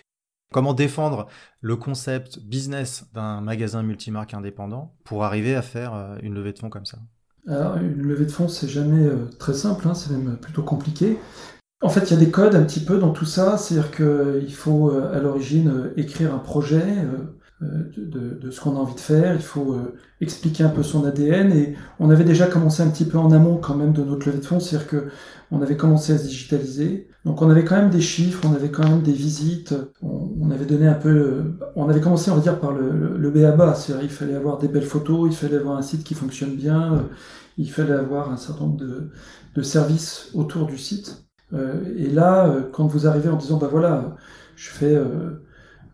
Comment 0.53 0.75
défendre 0.75 1.25
le 1.62 1.75
concept 1.75 2.39
business 2.39 3.06
d'un 3.15 3.42
magasin 3.42 3.82
multimarque 3.82 4.36
indépendant 4.36 4.96
pour 5.03 5.24
arriver 5.24 5.56
à 5.56 5.63
faire 5.63 5.96
euh, 5.96 6.15
une 6.22 6.36
levée 6.36 6.53
de 6.53 6.60
fonds 6.60 6.70
comme 6.70 6.86
ça? 6.86 7.00
Alors, 7.48 7.77
une 7.77 8.03
levée 8.03 8.25
de 8.25 8.32
fonds, 8.32 8.48
c'est 8.48 8.70
jamais 8.70 9.03
euh, 9.03 9.25
très 9.39 9.56
simple, 9.56 9.88
hein, 9.88 9.96
c'est 9.96 10.13
même 10.13 10.38
plutôt 10.38 10.62
compliqué. 10.62 11.18
En 11.82 11.89
fait, 11.89 12.01
il 12.01 12.13
y 12.13 12.18
a 12.18 12.20
des 12.20 12.30
codes 12.30 12.53
un 12.53 12.63
petit 12.63 12.82
peu 12.82 13.00
dans 13.00 13.10
tout 13.10 13.25
ça, 13.25 13.58
c'est-à-dire 13.58 13.92
qu'il 13.92 14.53
faut 14.53 14.92
euh, 14.92 15.12
à 15.12 15.20
l'origine 15.20 15.92
écrire 15.98 16.36
un 16.36 16.39
projet, 16.39 16.86
de, 17.98 18.51
ce 18.51 18.62
qu'on 18.62 18.75
a 18.75 18.79
envie 18.79 18.96
de 18.96 19.00
faire, 19.00 19.36
il 19.36 19.41
faut 19.41 19.77
expliquer 20.22 20.63
un 20.63 20.70
peu 20.70 20.84
son 20.84 21.05
ADN 21.05 21.51
et 21.51 21.75
on 22.00 22.10
avait 22.10 22.24
déjà 22.24 22.48
commencé 22.48 22.82
un 22.84 22.89
petit 22.89 23.05
peu 23.05 23.17
en 23.17 23.32
amont 23.32 23.58
quand 23.58 23.75
même 23.75 23.93
de 23.93 24.03
notre 24.03 24.27
levée 24.27 24.39
de 24.39 24.46
fonds, 24.46 24.60
c'est-à-dire 24.60 24.88
que 24.88 25.05
on 25.53 25.62
avait 25.62 25.77
commencé 25.77 26.13
à 26.13 26.17
se 26.17 26.24
digitaliser. 26.24 27.08
Donc 27.25 27.41
on 27.41 27.50
avait 27.50 27.63
quand 27.63 27.75
même 27.75 27.91
des 27.91 28.01
chiffres, 28.01 28.41
on 28.43 28.53
avait 28.53 28.72
quand 28.72 28.88
même 28.88 29.01
des 29.01 29.12
visites, 29.12 29.75
on, 30.01 30.50
avait 30.50 30.65
donné 30.65 30.88
un 30.88 30.96
peu, 30.96 31.55
on 31.75 31.88
avait 31.88 32.01
commencé 32.01 32.32
on 32.32 32.36
va 32.36 32.41
dire 32.41 32.60
par 32.60 32.74
le, 32.74 33.17
le, 33.17 33.29
BABA, 33.29 33.75
c'est-à-dire 33.75 34.03
il 34.03 34.10
fallait 34.10 34.36
avoir 34.36 34.58
des 34.58 34.67
belles 34.67 34.84
photos, 34.84 35.29
il 35.32 35.36
fallait 35.36 35.58
avoir 35.58 35.77
un 35.77 35.84
site 35.84 36.03
qui 36.03 36.15
fonctionne 36.15 36.55
bien, 36.55 37.08
il 37.58 37.72
fallait 37.72 37.93
avoir 37.93 38.32
un 38.32 38.38
certain 38.38 38.65
nombre 38.65 38.77
de, 38.77 39.12
de 39.55 39.62
services 39.62 40.32
autour 40.34 40.65
du 40.65 40.77
site. 40.77 41.24
Euh, 41.53 41.82
et 41.98 42.10
là, 42.10 42.51
quand 42.72 42.88
vous 42.88 43.05
arrivez 43.08 43.29
en 43.29 43.38
disant 43.38 43.58
bah 43.58 43.70
voilà, 43.70 44.15
je 44.55 44.70
fais 44.70 44.96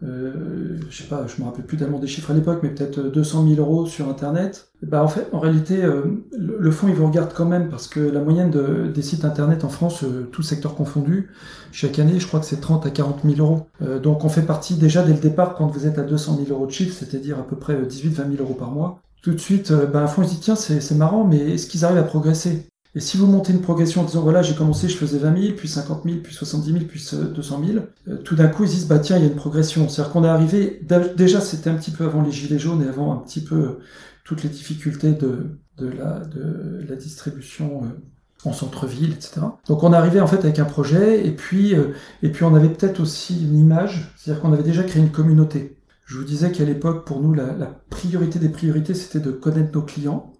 euh, 0.03 0.31
euh, 0.35 0.79
je 0.89 0.97
sais 0.97 1.07
pas, 1.09 1.25
je 1.27 1.41
me 1.41 1.47
rappelle 1.47 1.65
plus 1.65 1.77
tellement 1.77 1.99
des 1.99 2.07
chiffres 2.07 2.31
à 2.31 2.33
l'époque, 2.33 2.59
mais 2.63 2.69
peut-être 2.69 3.01
200 3.01 3.47
000 3.47 3.59
euros 3.59 3.85
sur 3.85 4.07
Internet. 4.09 4.69
Bah 4.81 5.03
en 5.03 5.09
fait, 5.09 5.27
en 5.33 5.39
réalité, 5.39 5.83
euh, 5.83 6.03
le, 6.31 6.71
fonds 6.71 6.87
il 6.87 6.95
vous 6.95 7.05
regarde 7.05 7.33
quand 7.35 7.45
même 7.45 7.69
parce 7.69 7.87
que 7.87 7.99
la 7.99 8.21
moyenne 8.21 8.49
de, 8.49 8.87
des 8.87 9.01
sites 9.01 9.25
Internet 9.25 9.65
en 9.65 9.69
France, 9.69 10.03
euh, 10.03 10.29
tout 10.31 10.41
secteur 10.41 10.73
confondu, 10.73 11.31
chaque 11.73 11.99
année, 11.99 12.19
je 12.19 12.27
crois 12.27 12.39
que 12.39 12.45
c'est 12.45 12.61
30 12.61 12.85
à 12.85 12.89
40 12.89 13.19
000 13.25 13.35
euros. 13.39 13.67
Euh, 13.81 13.99
donc 13.99 14.23
on 14.23 14.29
fait 14.29 14.43
partie 14.43 14.75
déjà 14.75 15.03
dès 15.03 15.13
le 15.13 15.19
départ 15.19 15.55
quand 15.55 15.67
vous 15.67 15.85
êtes 15.85 15.99
à 15.99 16.03
200 16.03 16.37
000 16.45 16.57
euros 16.57 16.65
de 16.65 16.71
chiffre, 16.71 16.95
c'est-à-dire 16.97 17.37
à 17.39 17.45
peu 17.45 17.57
près 17.57 17.75
18-20 17.75 18.15
000 18.15 18.27
euros 18.39 18.53
par 18.53 18.71
mois. 18.71 19.01
Tout 19.21 19.33
de 19.33 19.37
suite, 19.37 19.73
bah, 19.91 20.01
un 20.03 20.07
fonds 20.07 20.23
il 20.23 20.29
dit 20.29 20.39
tiens 20.39 20.55
c'est 20.55 20.95
marrant, 20.95 21.25
mais 21.25 21.55
est-ce 21.55 21.67
qu'ils 21.67 21.83
arrivent 21.83 21.97
à 21.97 22.03
progresser? 22.03 22.67
Et 22.95 22.99
si 22.99 23.17
vous 23.17 23.27
montez 23.27 23.53
une 23.53 23.61
progression 23.61 24.01
en 24.01 24.03
disant 24.03 24.21
voilà 24.21 24.41
j'ai 24.41 24.55
commencé 24.55 24.89
je 24.89 24.97
faisais 24.97 25.19
20 25.19 25.39
000 25.39 25.53
puis 25.55 25.67
50 25.67 26.03
000 26.05 26.17
puis 26.23 26.33
70 26.33 26.71
000 26.71 26.85
puis 26.85 27.07
200 27.35 27.61
000, 27.63 27.85
euh, 28.07 28.17
tout 28.23 28.35
d'un 28.35 28.47
coup 28.47 28.63
ils 28.63 28.69
disent 28.69 28.87
bah 28.87 28.97
tiens 28.97 29.17
il 29.17 29.23
y 29.23 29.25
a 29.25 29.29
une 29.29 29.35
progression. 29.35 29.87
C'est-à-dire 29.87 30.11
qu'on 30.11 30.23
est 30.23 30.29
arrivé 30.29 30.81
déjà 31.15 31.39
c'était 31.39 31.69
un 31.69 31.75
petit 31.75 31.91
peu 31.91 32.05
avant 32.05 32.23
les 32.23 32.31
gilets 32.31 32.57
jaunes 32.57 32.83
et 32.83 32.87
avant 32.87 33.13
un 33.13 33.17
petit 33.17 33.41
peu 33.41 33.55
euh, 33.55 33.79
toutes 34.23 34.43
les 34.43 34.49
difficultés 34.49 35.11
de, 35.11 35.59
la, 35.79 36.95
distribution 36.95 37.83
euh, 37.83 37.87
en 38.43 38.53
centre-ville, 38.53 39.13
etc. 39.13 39.41
Donc 39.67 39.83
on 39.83 39.93
est 39.93 39.95
arrivé 39.95 40.19
en 40.19 40.27
fait 40.27 40.39
avec 40.39 40.57
un 40.57 40.65
projet 40.65 41.25
et 41.25 41.31
puis 41.31 41.75
et 42.23 42.29
puis 42.29 42.43
on 42.43 42.55
avait 42.55 42.69
peut-être 42.69 43.01
aussi 43.01 43.43
une 43.43 43.57
image, 43.57 44.11
c'est-à-dire 44.17 44.41
qu'on 44.41 44.53
avait 44.53 44.63
déjà 44.63 44.81
créé 44.83 45.01
une 45.01 45.11
communauté. 45.11 45.77
Je 46.05 46.17
vous 46.17 46.23
disais 46.23 46.51
qu'à 46.51 46.63
l'époque 46.65 47.05
pour 47.05 47.21
nous 47.21 47.33
la, 47.33 47.45
priorité 47.89 48.39
des 48.39 48.49
priorités 48.49 48.93
c'était 48.93 49.19
de 49.19 49.31
connaître 49.31 49.71
nos 49.73 49.83
clients, 49.83 50.33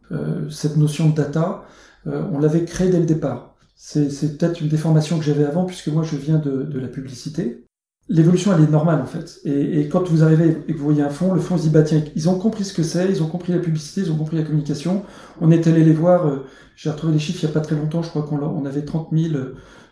cette 0.50 0.78
notion 0.78 1.10
de 1.10 1.16
data 1.16 1.66
euh, 2.08 2.24
on 2.32 2.40
l'avait 2.40 2.66
créé 2.66 2.90
dès 2.90 3.00
le 3.00 3.06
départ. 3.06 3.56
C'est 3.76 4.38
peut-être 4.38 4.60
une 4.60 4.68
déformation 4.68 5.18
que 5.18 5.24
j'avais 5.24 5.46
avant, 5.46 5.64
puisque 5.66 5.88
moi 5.88 6.04
je 6.04 6.18
viens 6.18 6.38
de, 6.38 6.78
la 6.78 6.90
publicité. 6.90 7.66
L'évolution, 8.10 8.52
elle 8.54 8.64
est 8.64 8.70
normale 8.70 9.02
en 9.02 9.06
fait. 9.06 9.40
Et, 9.46 9.88
quand 9.88 10.06
vous 10.10 10.22
arrivez 10.22 10.58
et 10.68 10.74
que 10.74 10.78
vous 10.78 10.84
voyez 10.84 11.02
un 11.02 11.10
fond, 11.10 11.34
le 11.34 11.40
fond 11.40 11.58
se 11.58 11.64
dit 11.64 11.70
bah 11.70 11.84
tiens, 11.84 12.04
ils 12.16 12.28
ont 12.28 12.38
compris 12.38 12.66
ce 12.66 12.74
que 12.74 12.84
c'est, 12.84 13.10
ils 13.10 13.24
ont 13.24 13.28
compris 13.28 13.54
la 13.54 13.60
publicité, 13.60 14.02
ils 14.02 14.12
ont 14.12 14.18
compris 14.18 14.36
la 14.38 14.44
communication. 14.44 15.06
On 15.40 15.50
est 15.50 15.66
allé 15.68 15.86
les 15.86 15.94
voir. 15.94 16.28
Euh, 16.28 16.46
j'ai 16.76 16.90
retrouvé 16.90 17.14
les 17.14 17.20
chiffres 17.20 17.40
il 17.42 17.46
n'y 17.46 17.52
a 17.52 17.54
pas 17.54 17.62
très 17.62 17.76
longtemps. 17.76 18.02
Je 18.02 18.10
crois 18.10 18.24
qu'on 18.24 18.66
avait 18.66 18.84
30 18.84 19.10
000 19.14 19.36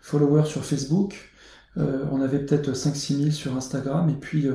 followers 0.02 0.46
sur 0.46 0.66
Facebook. 0.66 1.32
Euh, 1.78 2.04
on 2.12 2.22
avait 2.22 2.40
peut-être 2.40 2.72
5-6 2.72 3.20
000 3.20 3.32
sur 3.32 3.56
Instagram. 3.56 4.10
Et 4.10 4.20
puis, 4.20 4.48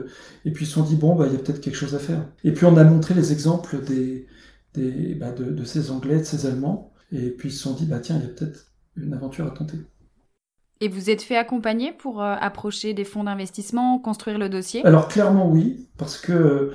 et 0.44 0.50
puis 0.50 0.66
ils 0.66 0.68
se 0.68 0.75
sont 0.75 0.82
dit 0.82 0.97
bon 0.97 1.14
bah 1.14 1.26
il 1.26 1.32
y 1.32 1.37
a 1.37 1.38
peut-être 1.38 1.61
quelque 1.62 1.76
chose 1.76 1.94
à 1.94 1.99
faire. 1.99 2.26
Et 2.44 2.52
puis 2.52 2.66
on 2.66 2.76
a 2.76 2.85
montré 2.85 3.14
les 3.14 3.32
exemples 3.32 3.82
des, 3.82 4.26
des 4.75 5.14
bah, 5.14 5.30
de 5.32 5.64
ces 5.64 5.90
Anglais, 5.90 6.18
de 6.18 6.25
ces 6.25 6.44
Allemands. 6.44 6.91
Et 7.12 7.31
puis 7.31 7.50
ils 7.50 7.52
se 7.52 7.62
sont 7.62 7.75
dit, 7.75 7.87
bah 7.87 8.00
tiens, 8.00 8.16
il 8.16 8.23
y 8.23 8.26
a 8.26 8.28
peut-être 8.28 8.73
une 8.97 9.12
aventure 9.12 9.47
à 9.47 9.50
tenter. 9.50 9.78
Et 10.81 10.88
vous 10.88 11.11
êtes 11.11 11.23
fait 11.23 11.37
accompagner 11.37 11.92
pour 11.92 12.21
euh, 12.21 12.35
approcher 12.40 12.92
des 12.92 13.04
fonds 13.04 13.25
d'investissement, 13.25 14.00
construire 14.00 14.38
le 14.38 14.49
dossier? 14.49 14.85
Alors 14.85 15.07
clairement 15.07 15.49
oui, 15.49 15.88
parce 15.97 16.19
que 16.19 16.33
euh, 16.33 16.75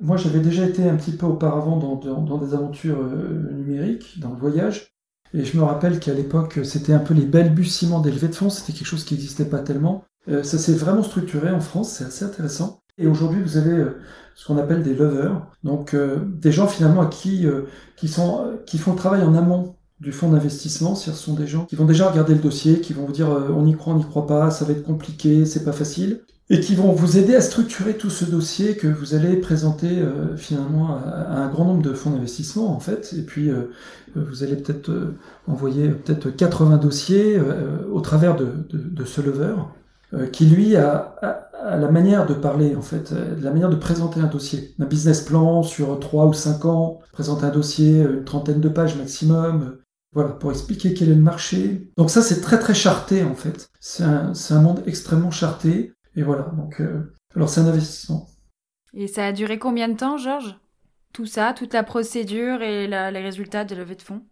moi 0.00 0.16
j'avais 0.16 0.40
déjà 0.40 0.64
été 0.64 0.88
un 0.88 0.96
petit 0.96 1.12
peu 1.12 1.26
auparavant 1.26 1.76
dans, 1.76 1.96
dans, 1.96 2.38
des 2.38 2.54
aventures 2.54 2.98
euh, 2.98 3.50
numériques, 3.52 4.18
dans 4.20 4.30
le 4.30 4.38
voyage. 4.38 4.88
Et 5.34 5.44
je 5.44 5.58
me 5.58 5.64
rappelle 5.64 6.00
qu'à 6.00 6.14
l'époque, 6.14 6.60
c'était 6.64 6.94
un 6.94 6.98
peu 6.98 7.12
les 7.12 7.26
balbutiements 7.26 8.00
des 8.00 8.10
levées 8.10 8.28
de 8.28 8.34
fonds, 8.34 8.48
c'était 8.48 8.72
quelque 8.72 8.86
chose 8.86 9.04
qui 9.04 9.14
n'existait 9.14 9.44
pas 9.44 9.58
tellement. 9.58 10.04
ça 10.28 10.56
s'est 10.56 10.72
vraiment 10.72 11.02
structuré 11.02 11.50
en 11.50 11.60
France, 11.60 11.90
c'est 11.90 12.04
assez 12.04 12.24
intéressant. 12.24 12.80
Et 12.98 13.06
aujourd'hui, 13.06 13.42
vous 13.42 13.56
avez 13.56 13.84
ce 14.36 14.46
qu'on 14.46 14.58
appelle 14.58 14.82
des 14.82 14.94
lovers, 14.94 15.46
donc 15.64 15.94
euh, 15.94 16.18
des 16.26 16.52
gens 16.52 16.66
finalement 16.66 17.00
à 17.00 17.06
qui 17.06 17.46
euh, 17.46 17.62
qui 17.96 18.06
sont 18.06 18.52
qui 18.66 18.76
font 18.76 18.92
le 18.92 18.98
travail 18.98 19.22
en 19.22 19.34
amont 19.34 19.74
du 19.98 20.12
fonds 20.12 20.30
d'investissement, 20.30 20.94
ce 20.94 21.10
sont 21.12 21.32
des 21.32 21.46
gens 21.46 21.64
qui 21.64 21.74
vont 21.74 21.86
déjà 21.86 22.10
regarder 22.10 22.34
le 22.34 22.40
dossier, 22.40 22.82
qui 22.82 22.92
vont 22.92 23.06
vous 23.06 23.12
dire 23.12 23.30
euh, 23.30 23.48
on 23.56 23.66
y 23.66 23.74
croit, 23.74 23.94
on 23.94 23.96
n'y 23.96 24.04
croit 24.04 24.26
pas, 24.26 24.50
ça 24.50 24.66
va 24.66 24.72
être 24.72 24.84
compliqué, 24.84 25.46
c'est 25.46 25.64
pas 25.64 25.72
facile, 25.72 26.20
et 26.50 26.60
qui 26.60 26.74
vont 26.74 26.92
vous 26.92 27.16
aider 27.16 27.34
à 27.34 27.40
structurer 27.40 27.96
tout 27.96 28.10
ce 28.10 28.26
dossier 28.26 28.76
que 28.76 28.88
vous 28.88 29.14
allez 29.14 29.36
présenter 29.36 30.04
finalement 30.36 30.96
à, 30.96 31.42
un 31.42 31.48
grand 31.48 31.64
nombre 31.64 31.82
de 31.82 31.94
fonds 31.94 32.10
d'investissement 32.10 32.76
en 32.76 32.78
fait, 32.78 33.14
et 33.18 33.22
puis 33.22 33.50
vous 34.14 34.44
allez 34.44 34.54
peut-être 34.54 35.14
envoyer 35.48 35.88
peut-être 35.88 36.28
80 36.30 36.76
dossiers 36.76 37.40
au 37.90 38.00
travers 38.00 38.36
de, 38.36 38.44
de, 38.68 38.78
de 38.78 39.04
ce 39.04 39.20
lover 39.22 39.54
qui 40.32 40.46
lui 40.46 40.76
a, 40.76 41.16
la 41.74 41.90
manière 41.90 42.26
de 42.26 42.34
parler, 42.34 42.76
en 42.76 42.82
fait, 42.82 43.12
euh, 43.12 43.36
la 43.40 43.50
manière 43.50 43.70
de 43.70 43.76
présenter 43.76 44.20
un 44.20 44.26
dossier. 44.26 44.74
Un 44.78 44.84
business 44.84 45.22
plan 45.22 45.62
sur 45.62 45.98
3 45.98 46.26
ou 46.26 46.32
5 46.32 46.64
ans, 46.64 47.00
présenter 47.12 47.44
un 47.44 47.50
dossier, 47.50 48.00
une 48.00 48.24
trentaine 48.24 48.60
de 48.60 48.68
pages 48.68 48.96
maximum, 48.96 49.78
voilà, 50.12 50.30
pour 50.30 50.50
expliquer 50.50 50.94
quel 50.94 51.10
est 51.10 51.14
le 51.14 51.22
marché. 51.22 51.90
Donc 51.96 52.10
ça, 52.10 52.22
c'est 52.22 52.40
très 52.40 52.58
très 52.58 52.74
charté, 52.74 53.24
en 53.24 53.34
fait. 53.34 53.68
C'est 53.80 54.04
un, 54.04 54.60
monde 54.60 54.82
extrêmement 54.86 55.30
charté, 55.30 55.92
et 56.14 56.22
voilà, 56.22 56.52
donc... 56.56 56.80
Euh, 56.80 57.12
alors 57.34 57.50
c'est 57.50 57.60
un 57.60 57.66
investissement. 57.66 58.28
Et 58.94 59.08
ça 59.08 59.26
a 59.26 59.32
duré 59.32 59.58
combien 59.58 59.88
de 59.88 59.96
temps, 59.96 60.16
Georges? 60.16 60.56
Tout 61.12 61.26
ça, 61.26 61.52
toute 61.52 61.74
la 61.74 61.82
procédure 61.82 62.62
et 62.62 62.86
les 62.86 63.20
résultats 63.20 63.66
de 63.66 63.74
levée 63.74 63.94
de 63.94 64.02
fonds? 64.02 64.22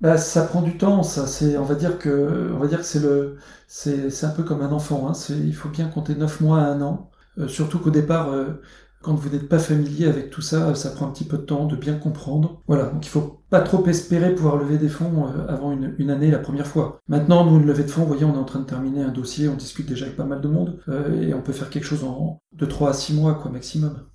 Bah, 0.00 0.18
ça 0.18 0.44
prend 0.44 0.62
du 0.62 0.76
temps, 0.76 1.02
ça. 1.02 1.26
C'est, 1.26 1.56
on 1.56 1.64
va 1.64 1.74
dire 1.74 1.98
que, 1.98 2.50
on 2.54 2.58
va 2.58 2.66
dire 2.66 2.78
que 2.78 2.84
c'est 2.84 3.00
le, 3.00 3.36
c'est, 3.68 4.10
c'est 4.10 4.26
un 4.26 4.30
peu 4.30 4.42
comme 4.42 4.62
un 4.62 4.72
enfant. 4.72 5.08
Hein. 5.08 5.14
C'est, 5.14 5.36
il 5.36 5.54
faut 5.54 5.68
bien 5.68 5.88
compter 5.88 6.14
9 6.14 6.40
mois 6.40 6.60
à 6.60 6.66
un 6.66 6.80
an. 6.82 7.10
Euh, 7.38 7.48
surtout 7.48 7.78
qu'au 7.78 7.90
départ, 7.90 8.30
euh, 8.30 8.60
quand 9.02 9.14
vous 9.14 9.28
n'êtes 9.30 9.48
pas 9.48 9.58
familier 9.58 10.06
avec 10.06 10.30
tout 10.30 10.40
ça, 10.40 10.74
ça 10.74 10.90
prend 10.90 11.06
un 11.06 11.10
petit 11.10 11.24
peu 11.24 11.36
de 11.38 11.42
temps 11.42 11.66
de 11.66 11.76
bien 11.76 11.94
comprendre. 11.94 12.62
Voilà, 12.66 12.84
donc 12.86 13.04
il 13.06 13.08
faut 13.08 13.42
pas 13.50 13.60
trop 13.60 13.84
espérer 13.86 14.34
pouvoir 14.34 14.56
lever 14.56 14.78
des 14.78 14.88
fonds 14.88 15.26
euh, 15.26 15.46
avant 15.48 15.72
une, 15.72 15.94
une, 15.98 16.10
année 16.10 16.30
la 16.30 16.38
première 16.38 16.66
fois. 16.66 17.00
Maintenant, 17.08 17.44
nous, 17.44 17.58
une 17.58 17.66
levée 17.66 17.84
de 17.84 17.90
fonds, 17.90 18.02
vous 18.02 18.08
voyez, 18.08 18.24
on 18.24 18.34
est 18.34 18.38
en 18.38 18.44
train 18.44 18.60
de 18.60 18.66
terminer 18.66 19.02
un 19.02 19.12
dossier, 19.12 19.48
on 19.48 19.56
discute 19.56 19.86
déjà 19.86 20.06
avec 20.06 20.16
pas 20.16 20.24
mal 20.24 20.40
de 20.40 20.48
monde, 20.48 20.80
et 21.20 21.34
on 21.34 21.42
peut 21.42 21.52
faire 21.52 21.70
quelque 21.70 21.84
chose 21.84 22.04
en 22.04 22.40
de 22.52 22.66
3 22.66 22.90
à 22.90 22.92
6 22.92 23.14
mois, 23.14 23.34
quoi, 23.34 23.50
maximum. 23.50 24.06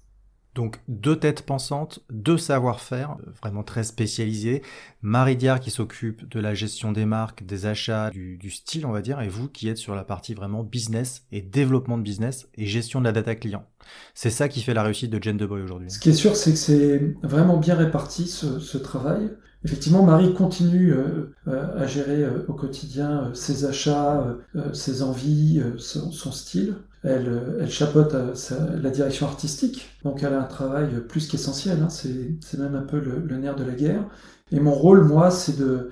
Donc 0.55 0.81
deux 0.87 1.15
têtes 1.15 1.43
pensantes, 1.43 1.99
deux 2.09 2.37
savoir-faire 2.37 3.11
euh, 3.11 3.31
vraiment 3.41 3.63
très 3.63 3.83
spécialisés. 3.83 4.63
Marie 5.01 5.37
Diard 5.37 5.59
qui 5.59 5.69
s'occupe 5.69 6.27
de 6.27 6.39
la 6.39 6.53
gestion 6.55 6.91
des 6.91 7.05
marques, 7.05 7.45
des 7.45 7.65
achats, 7.65 8.09
du, 8.09 8.49
style 8.49 8.85
on 8.85 8.91
va 8.91 9.01
dire, 9.01 9.21
et 9.21 9.29
vous 9.29 9.47
qui 9.47 9.69
êtes 9.69 9.77
sur 9.77 9.95
la 9.95 10.03
partie 10.03 10.33
vraiment 10.33 10.63
business 10.63 11.23
et 11.31 11.41
développement 11.41 11.97
de 11.97 12.03
business 12.03 12.47
et 12.55 12.65
gestion 12.65 12.99
de 12.99 13.05
la 13.05 13.11
data 13.11 13.35
client. 13.35 13.65
C'est 14.13 14.31
ça 14.31 14.49
qui 14.49 14.61
fait 14.61 14.73
la 14.73 14.83
réussite 14.83 15.11
de 15.11 15.21
Jen 15.21 15.37
Boy 15.37 15.61
aujourd'hui. 15.61 15.91
Ce 15.91 15.99
qui 15.99 16.09
est 16.09 16.13
sûr, 16.13 16.35
c'est 16.35 16.51
que 16.51 16.57
c'est 16.57 17.15
vraiment 17.23 17.57
bien 17.57 17.75
réparti 17.75 18.27
ce, 18.27 18.77
travail. 18.77 19.31
Effectivement, 19.65 20.03
Marie 20.03 20.33
continue 20.33 20.93
euh, 20.93 21.33
euh, 21.47 21.83
à 21.83 21.85
gérer 21.85 22.25
au 22.47 22.53
quotidien 22.53 23.31
ses 23.33 23.65
achats, 23.65 24.25
ses 24.73 25.03
envies, 25.03 25.61
son 25.77 26.31
style. 26.31 26.75
Elle, 27.03 27.29
euh, 27.29 27.59
elle 27.61 27.71
chapeaute 27.71 28.13
euh, 28.13 28.33
la 28.81 28.89
direction 28.89 29.25
artistique, 29.27 29.89
donc 30.03 30.21
elle 30.23 30.33
a 30.33 30.41
un 30.41 30.45
travail 30.47 30.89
plus 31.07 31.27
qu'essentiel, 31.27 31.79
hein, 31.81 31.89
c'est 31.89 32.57
même 32.57 32.75
un 32.75 32.81
peu 32.81 32.99
le, 32.99 33.37
nerf 33.37 33.55
de 33.55 33.63
la 33.63 33.73
guerre. 33.73 34.03
Et 34.51 34.59
mon 34.59 34.73
rôle, 34.73 35.03
moi, 35.03 35.31
c'est 35.31 35.57
de, 35.57 35.89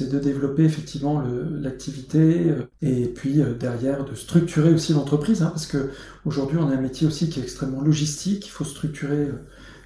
de 0.00 0.18
développer 0.18 0.64
effectivement 0.64 1.22
l'activité 1.22 2.50
euh, 2.50 2.62
et 2.82 3.06
puis 3.06 3.42
derrière 3.58 4.04
de 4.04 4.14
structurer 4.14 4.74
aussi 4.74 4.92
l'entreprise, 4.92 5.42
hein, 5.42 5.50
parce 5.50 5.66
que 5.66 5.90
aujourd'hui 6.26 6.58
on 6.58 6.68
a 6.68 6.74
un 6.74 6.80
métier 6.80 7.06
aussi 7.06 7.30
qui 7.30 7.40
est 7.40 7.42
extrêmement 7.42 7.80
logistique, 7.80 8.46
il 8.46 8.50
faut 8.50 8.64
structurer 8.64 9.28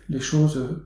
les 0.09 0.21
choses 0.21 0.57
euh, 0.57 0.85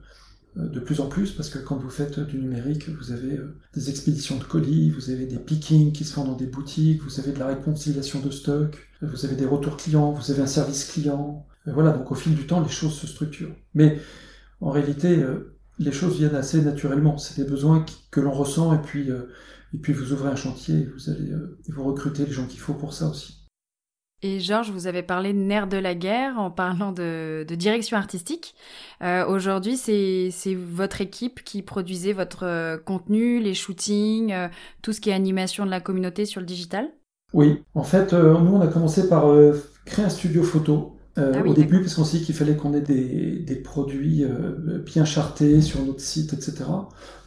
de 0.55 0.79
plus 0.79 0.99
en 0.99 1.07
plus, 1.07 1.31
parce 1.31 1.49
que 1.49 1.59
quand 1.59 1.77
vous 1.77 1.89
faites 1.89 2.19
du 2.19 2.37
numérique, 2.37 2.89
vous 2.89 3.11
avez 3.11 3.37
euh, 3.37 3.55
des 3.73 3.89
expéditions 3.89 4.37
de 4.37 4.43
colis, 4.43 4.89
vous 4.89 5.09
avez 5.09 5.25
des 5.25 5.37
pickings 5.37 5.91
qui 5.91 6.03
se 6.03 6.13
font 6.13 6.25
dans 6.25 6.35
des 6.35 6.47
boutiques, 6.47 7.03
vous 7.03 7.19
avez 7.19 7.31
de 7.31 7.39
la 7.39 7.47
réconciliation 7.47 8.19
de 8.19 8.31
stock, 8.31 8.89
vous 9.01 9.25
avez 9.25 9.35
des 9.35 9.45
retours 9.45 9.77
clients, 9.77 10.11
vous 10.11 10.31
avez 10.31 10.41
un 10.41 10.47
service 10.47 10.85
client. 10.85 11.45
Euh, 11.67 11.73
voilà, 11.73 11.91
donc 11.91 12.11
au 12.11 12.15
fil 12.15 12.35
du 12.35 12.47
temps, 12.47 12.61
les 12.61 12.69
choses 12.69 12.93
se 12.93 13.07
structurent. 13.07 13.55
Mais 13.73 13.99
en 14.61 14.71
réalité, 14.71 15.23
les 15.77 15.91
choses 15.93 16.17
viennent 16.17 16.35
assez 16.35 16.61
naturellement. 16.61 17.17
C'est 17.17 17.41
des 17.41 17.49
besoins 17.49 17.85
que 18.11 18.19
l'on 18.19 18.31
ressent, 18.31 18.73
et 18.73 18.81
puis, 18.81 19.07
et 19.09 19.77
puis 19.77 19.93
vous 19.93 20.11
ouvrez 20.11 20.29
un 20.29 20.35
chantier, 20.35 20.79
et 20.79 20.85
vous 20.85 21.09
allez 21.09 21.31
vous 21.69 21.83
recruter 21.85 22.25
les 22.25 22.31
gens 22.33 22.45
qu'il 22.45 22.59
faut 22.59 22.73
pour 22.73 22.93
ça 22.93 23.07
aussi. 23.07 23.38
Et 24.21 24.41
Georges, 24.41 24.69
vous 24.71 24.87
avez 24.87 25.01
parlé 25.01 25.31
de 25.31 25.39
nerf 25.39 25.67
de 25.67 25.77
la 25.77 25.95
guerre 25.95 26.39
en 26.39 26.51
parlant 26.51 26.91
de, 26.91 27.45
direction 27.51 27.95
artistique. 27.95 28.53
Euh, 29.01 29.25
aujourd'hui, 29.25 29.77
c'est 29.77 30.55
votre 30.55 30.99
équipe 30.99 31.43
qui 31.43 31.61
produisait 31.61 32.11
votre 32.11 32.43
euh, 32.43 32.77
contenu, 32.77 33.39
les 33.39 33.53
shootings, 33.53 34.33
euh, 34.33 34.47
tout 34.81 34.91
ce 34.91 34.99
qui 34.99 35.09
est 35.09 35.13
animation 35.13 35.65
de 35.65 35.71
la 35.71 35.79
communauté 35.79 36.25
sur 36.25 36.41
le 36.41 36.45
digital? 36.45 36.89
Oui, 37.31 37.63
en 37.75 37.83
fait, 37.83 38.11
nous, 38.11 38.55
on 38.55 38.61
a 38.61 38.67
commencé 38.67 39.07
par 39.07 39.25
créer 39.85 40.03
un 40.03 40.09
studio 40.09 40.43
photo 40.43 40.98
euh, 41.19 41.33
ah 41.35 41.47
au 41.47 41.53
début, 41.53 41.81
parce 41.81 41.95
qu'on 41.95 42.03
sait 42.03 42.19
qu'il 42.19 42.35
fallait 42.35 42.55
qu'on 42.55 42.73
ait 42.73 42.81
des, 42.81 43.39
des 43.39 43.55
produits 43.55 44.23
euh, 44.23 44.79
bien 44.85 45.05
chartés 45.05 45.61
sur 45.61 45.83
notre 45.83 46.01
site, 46.01 46.33
etc. 46.33 46.63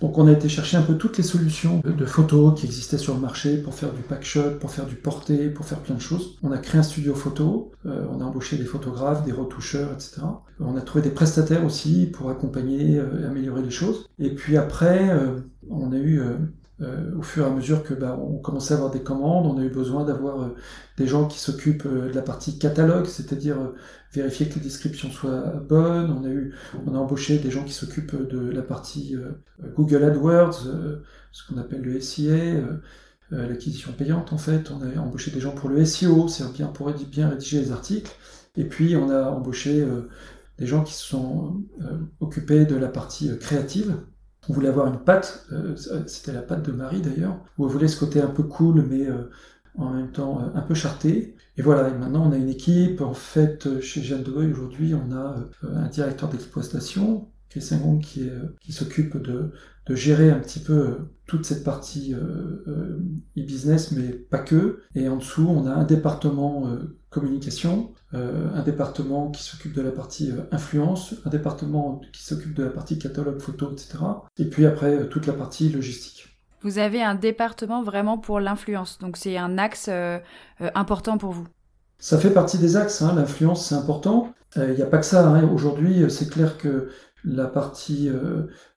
Donc 0.01 0.19
on 0.19 0.27
a 0.27 0.33
été 0.33 0.49
chercher 0.49 0.77
un 0.77 0.83
peu 0.83 0.97
toutes 0.97 1.19
les 1.19 1.23
solutions 1.23 1.81
de, 1.85 2.05
photos 2.07 2.59
qui 2.59 2.67
existaient 2.67 2.99
sur 2.99 3.15
le 3.15 3.21
marché 3.21 3.59
pour 3.59 3.75
faire 3.75 3.93
du 3.93 4.03
packshot, 4.03 4.59
pour 4.61 4.71
faire 4.71 4.87
du 4.87 4.97
porté, 4.97 5.49
pour 5.49 5.67
faire 5.67 5.79
plein 5.79 5.95
de 5.95 6.01
choses. 6.01 6.39
On 6.43 6.51
a 6.53 6.59
créé 6.59 6.81
un 6.81 6.83
studio 6.83 7.15
photo, 7.15 7.73
euh, 7.87 8.05
on 8.11 8.21
a 8.21 8.25
embauché 8.25 8.57
des 8.57 8.65
photographes, 8.65 9.25
des 9.25 9.33
retoucheurs, 9.33 9.93
etc. 9.93 10.23
On 10.61 10.77
a 10.77 10.81
trouvé 10.81 11.03
des 11.03 11.11
prestataires 11.11 11.65
aussi 11.65 12.07
pour 12.07 12.31
accompagner 12.31 12.97
et 12.97 13.25
améliorer 13.25 13.63
les 13.63 13.71
choses. 13.71 14.09
Et 14.19 14.31
puis 14.31 14.57
après, 14.57 15.11
on 15.69 15.93
a 15.93 15.97
eu 15.97 16.23
euh, 16.83 17.17
au 17.17 17.23
fur 17.23 17.45
et 17.45 17.47
à 17.47 17.51
mesure 17.51 17.83
que 17.85 17.95
bah, 17.95 18.19
on 18.21 18.39
commençait 18.39 18.75
à 18.75 18.79
avoir 18.79 18.91
des 18.91 19.03
commandes, 19.03 19.47
on 19.47 19.59
a 19.59 19.63
eu 19.63 19.69
besoin 19.69 20.05
d'avoir 20.05 20.43
euh, 20.43 20.57
des 20.97 21.07
gens 21.07 21.27
qui 21.29 21.39
s'occupent 21.39 21.87
euh, 21.87 22.09
de 22.09 22.15
la 22.15 22.23
partie 22.23 22.59
catalogue, 22.59 23.07
c'est-à-dire 23.07 23.57
vérifier 24.13 24.49
que 24.49 24.55
les 24.55 24.61
descriptions 24.61 25.11
soient 25.11 25.63
bonnes. 25.69 26.51
On 26.87 26.95
a 26.95 26.99
embauché 26.99 27.39
des 27.39 27.51
gens 27.51 27.65
qui 27.65 27.73
s'occupent 27.73 28.17
de 28.17 28.51
la 28.51 28.63
partie 28.63 29.17
Google 29.75 30.05
AdWords, 30.05 30.67
ce 31.31 31.47
qu'on 31.47 31.59
appelle 31.59 31.81
le 31.81 31.99
SIA, 32.01 32.61
l'acquisition 33.31 33.93
payante 33.93 34.35
en 34.35 34.39
fait. 34.39 34.71
On 34.71 34.83
a 34.83 35.01
embauché 35.01 35.31
des 35.31 35.41
gens 35.41 35.53
pour 35.53 35.71
le 35.71 35.83
SEO, 35.87 36.29
c'est 36.29 36.51
bien 36.53 36.67
pour 36.67 36.93
bien 36.93 37.31
rédiger 37.31 37.61
les 37.61 37.73
articles. 37.73 38.13
Et 38.57 38.65
puis 38.65 38.97
on 38.97 39.09
a 39.09 39.31
embauché 39.31 39.87
des 40.59 40.67
gens 40.67 40.83
qui 40.85 40.93
se 40.93 41.05
sont 41.05 41.63
occupés 42.21 42.67
de 42.67 42.77
la 42.77 42.89
partie 42.89 43.31
créative, 43.39 43.97
on 44.49 44.53
voulait 44.53 44.69
avoir 44.69 44.87
une 44.89 44.99
patte, 44.99 45.47
euh, 45.53 45.77
c'était 46.07 46.33
la 46.33 46.43
patte 46.43 46.65
de 46.67 46.73
Marie 46.73 47.01
d'ailleurs, 47.01 47.39
où 47.59 47.65
on 47.65 47.69
voulait 47.69 47.89
ce 47.89 47.99
côté 47.99 48.21
un 48.21 48.29
peu 48.29 48.43
cool, 48.43 48.85
mais 48.89 49.07
euh, 49.07 49.31
en 49.77 49.91
même 49.91 50.11
temps 50.11 50.41
euh, 50.41 50.59
un 50.59 50.63
peu 50.63 50.75
charté. 50.75 51.37
Et 51.57 51.63
voilà, 51.63 51.89
et 51.89 51.95
maintenant 51.95 52.27
on 52.29 52.33
a 52.33 52.37
une 52.37 52.49
équipe. 52.49 53.01
En 53.01 53.15
fait, 53.15 53.81
chez 53.81 54.03
Jeanne 54.03 54.23
de 54.23 54.33
aujourd'hui, 54.33 54.95
on 54.95 55.13
a 55.13 55.37
un 55.63 55.89
directeur 55.89 56.29
d'exploitation, 56.29 57.29
Christian 57.51 57.79
Gong, 57.79 58.01
qui, 58.01 58.31
qui 58.61 58.73
s'occupe 58.73 59.19
de, 59.19 59.53
de, 59.87 59.95
gérer 59.95 60.31
un 60.31 60.39
petit 60.39 60.61
peu 60.61 60.97
toute 61.27 61.45
cette 61.45 61.63
partie 61.63 62.15
e-business, 63.37 63.93
mais 63.93 64.09
pas 64.13 64.39
que. 64.39 64.81
Et 64.95 65.11
en 65.11 65.17
dessous, 65.17 65.47
on 65.47 65.67
a 65.67 65.73
un 65.73 65.85
département 65.85 66.75
communication, 67.13 67.93
euh, 68.15 68.49
un 68.55 68.63
département 68.63 69.31
qui 69.31 69.43
s'occupe 69.43 69.75
de 69.75 69.83
la 69.83 69.93
partie 69.93 70.31
euh, 70.31 70.43
influence, 70.51 71.15
un 71.25 71.31
département 71.31 72.01
qui 72.13 72.25
s'occupe 72.25 72.55
de 72.55 72.65
la 72.65 72.71
partie 72.71 72.99
catalogue 72.99 73.41
photo, 73.41 73.71
etc. 73.71 73.99
Et 74.39 74.47
puis 74.47 74.67
après, 74.67 74.95
euh, 74.95 75.05
toute 75.05 75.27
la 75.27 75.35
partie 75.35 75.69
logistique. 75.69 76.29
Vous 76.63 76.79
avez 76.79 77.03
un 77.03 77.15
département 77.15 77.83
vraiment 77.83 78.19
pour 78.19 78.41
l'influence, 78.41 78.99
donc 78.99 79.17
c'est 79.17 79.37
un 79.37 79.59
axe 79.59 79.91
important 80.61 81.19
pour 81.19 81.33
vous. 81.33 81.49
Ça 81.99 82.19
fait 82.19 82.31
partie 82.31 82.57
des 82.57 82.77
axes, 82.77 83.03
hein. 83.03 83.15
l'influence 83.17 83.67
c'est 83.67 83.75
important. 83.75 84.33
Il 84.55 84.75
n'y 84.75 84.83
a 84.83 84.87
pas 84.87 84.99
que 84.99 85.05
ça, 85.05 85.27
hein. 85.27 85.43
aujourd'hui 85.53 86.09
c'est 86.09 86.31
clair 86.31 86.59
que 86.59 86.89
la 87.25 87.47
partie 87.47 88.09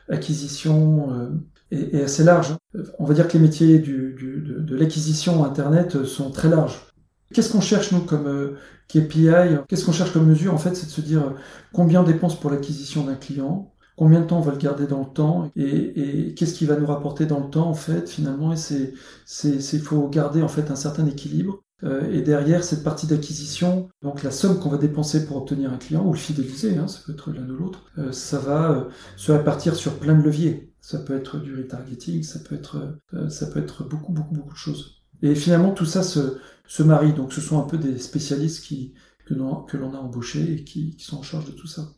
acquisition 0.09 1.31
est, 1.69 2.01
assez 2.01 2.23
large. 2.23 2.55
On 2.97 3.05
va 3.05 3.13
dire 3.13 3.27
que 3.27 3.33
les 3.33 3.43
métiers 3.43 3.77
du, 3.77 4.15
de, 4.19 4.61
de 4.61 4.75
l'acquisition 4.75 5.45
Internet 5.45 6.05
sont 6.05 6.31
très 6.31 6.49
larges. 6.49 6.87
Qu'est-ce 7.33 7.51
qu'on 7.51 7.61
cherche, 7.61 7.91
nous, 7.91 8.01
comme 8.01 8.27
euh, 8.27 8.57
KPI 8.87 9.57
Qu'est-ce 9.67 9.85
qu'on 9.85 9.91
cherche 9.91 10.13
comme 10.13 10.27
mesure 10.27 10.53
En 10.53 10.57
fait, 10.57 10.75
c'est 10.75 10.85
de 10.85 10.91
se 10.91 11.01
dire 11.01 11.23
euh, 11.23 11.31
combien 11.73 12.01
on 12.01 12.03
dépense 12.03 12.39
pour 12.39 12.51
l'acquisition 12.51 13.03
d'un 13.03 13.15
client, 13.15 13.73
combien 13.95 14.21
de 14.21 14.27
temps 14.27 14.37
on 14.37 14.41
va 14.41 14.51
le 14.51 14.57
garder 14.57 14.85
dans 14.85 14.99
le 14.99 15.11
temps, 15.11 15.51
et, 15.55 16.33
qu'est-ce 16.35 16.53
qui 16.53 16.65
va 16.65 16.75
nous 16.75 16.85
rapporter 16.85 17.25
dans 17.25 17.39
le 17.39 17.49
temps, 17.49 17.67
en 17.67 17.73
fait, 17.73 18.09
finalement? 18.09 18.53
Et 18.53 18.57
c'est, 18.57 18.93
c'est, 19.25 19.79
faut 19.79 20.07
garder, 20.07 20.43
en 20.43 20.47
fait, 20.47 20.69
un 20.69 20.75
certain 20.75 21.05
équilibre. 21.07 21.61
Euh, 21.83 22.09
et 22.09 22.21
derrière 22.21 22.63
cette 22.63 22.83
partie 22.83 23.05
d'acquisition, 23.05 23.89
donc 24.01 24.23
la 24.23 24.31
somme 24.31 24.59
qu'on 24.59 24.69
va 24.69 24.77
dépenser 24.77 25.25
pour 25.25 25.37
obtenir 25.37 25.73
un 25.73 25.77
client 25.77 26.05
ou 26.05 26.13
le 26.13 26.17
fidéliser, 26.17 26.77
hein, 26.77 26.87
ça 26.87 26.99
peut 27.05 27.11
être 27.11 27.31
l'un 27.31 27.49
ou 27.49 27.55
l'autre, 27.57 27.83
ça 28.11 28.39
va 28.39 28.87
se 29.17 29.31
répartir 29.31 29.75
sur 29.75 29.99
plein 29.99 30.15
de 30.15 30.23
leviers. 30.23 30.71
Ça 30.79 30.99
peut 30.99 31.17
être 31.17 31.37
du 31.37 31.53
retargeting, 31.55 32.23
ça 32.23 32.39
peut 32.39 32.55
être, 32.55 32.99
ça 33.29 33.47
peut 33.47 33.59
être 33.59 33.83
beaucoup, 33.83 34.13
beaucoup, 34.13 34.35
beaucoup 34.35 34.53
de 34.53 34.57
choses. 34.57 34.94
Et 35.21 35.35
finalement, 35.35 35.71
tout 35.71 35.85
ça 35.85 36.03
se, 36.03 36.39
se 36.67 36.83
marient. 36.83 37.13
Donc 37.13 37.33
ce 37.33 37.41
sont 37.41 37.59
un 37.59 37.67
peu 37.67 37.77
des 37.77 37.97
spécialistes 37.99 38.63
qui, 38.63 38.93
que 39.25 39.33
l'on 39.77 39.93
a 39.93 39.97
embauchés 39.97 40.53
et 40.53 40.63
qui, 40.63 40.95
sont 40.99 41.17
en 41.17 41.23
charge 41.23 41.45
de 41.45 41.51
tout 41.51 41.67
ça. 41.67 41.89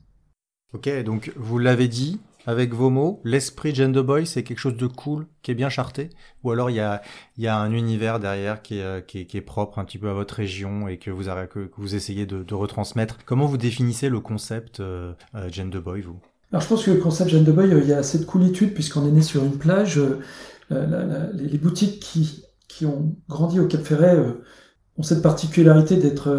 Ok, 0.73 0.89
donc 1.03 1.31
vous 1.35 1.59
l'avez 1.59 1.87
dit 1.87 2.19
avec 2.45 2.73
vos 2.73 2.89
mots, 2.89 3.21
l'esprit 3.25 3.75
Gender 3.75 4.03
Boy, 4.03 4.25
c'est 4.25 4.43
quelque 4.43 4.59
chose 4.59 4.77
de 4.77 4.87
cool, 4.87 5.27
qui 5.41 5.51
est 5.51 5.55
bien 5.55 5.69
charté, 5.69 6.09
ou 6.43 6.51
alors 6.51 6.69
il 6.69 6.77
y 6.77 6.79
a, 6.79 7.01
y 7.37 7.47
a 7.47 7.57
un 7.57 7.73
univers 7.73 8.19
derrière 8.19 8.61
qui 8.61 8.77
est, 8.77 8.83
euh, 8.83 9.01
qui, 9.01 9.19
est, 9.19 9.25
qui 9.25 9.35
est, 9.35 9.41
propre 9.41 9.79
un 9.79 9.85
petit 9.85 9.97
peu 9.97 10.09
à 10.09 10.13
votre 10.13 10.35
région 10.35 10.87
et 10.87 10.97
que 10.97 11.11
vous, 11.11 11.27
avez, 11.27 11.47
que, 11.47 11.69
vous 11.77 11.95
essayez 11.95 12.25
de, 12.25 12.43
de, 12.43 12.53
retransmettre. 12.53 13.17
Comment 13.25 13.47
vous 13.47 13.57
définissez 13.57 14.07
le 14.07 14.21
concept 14.21 14.79
euh, 14.79 15.11
euh 15.35 15.49
Gender 15.51 15.79
Boy, 15.79 16.01
vous? 16.01 16.19
Alors 16.53 16.61
je 16.61 16.67
pense 16.69 16.85
que 16.85 16.91
le 16.91 16.99
concept 16.99 17.31
Gender 17.31 17.51
Boy, 17.51 17.73
euh, 17.73 17.81
il 17.81 17.89
y 17.89 17.93
a 17.93 17.97
assez 17.97 18.19
de 18.19 18.23
coolitude 18.23 18.73
puisqu'on 18.73 19.05
est 19.05 19.11
né 19.11 19.21
sur 19.21 19.43
une 19.43 19.57
plage. 19.57 19.99
les 20.69 21.57
boutiques 21.57 21.99
qui 21.99 22.45
qui 22.67 22.85
ont 22.85 23.15
grandi 23.29 23.59
au 23.59 23.67
Cap 23.67 23.81
Ferret 23.81 24.15
euh, 24.15 24.43
ont 24.97 25.03
cette 25.03 25.21
particularité 25.21 25.97
d'être 25.97 26.29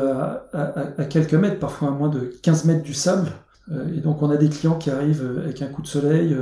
à, 0.53 1.05
quelques 1.05 1.35
mètres, 1.35 1.61
parfois 1.61 1.89
à 1.89 1.91
moins 1.93 2.09
de 2.09 2.33
15 2.43 2.65
mètres 2.65 2.83
du 2.83 2.95
sable. 2.95 3.29
Euh, 3.71 3.95
et 3.95 4.01
donc 4.01 4.23
on 4.23 4.31
a 4.31 4.37
des 4.37 4.49
clients 4.49 4.77
qui 4.77 4.91
arrivent 4.91 5.23
euh, 5.23 5.45
avec 5.45 5.63
un 5.63 5.69
coup 5.69 5.83
de 5.83 5.87
soleil, 5.87 6.37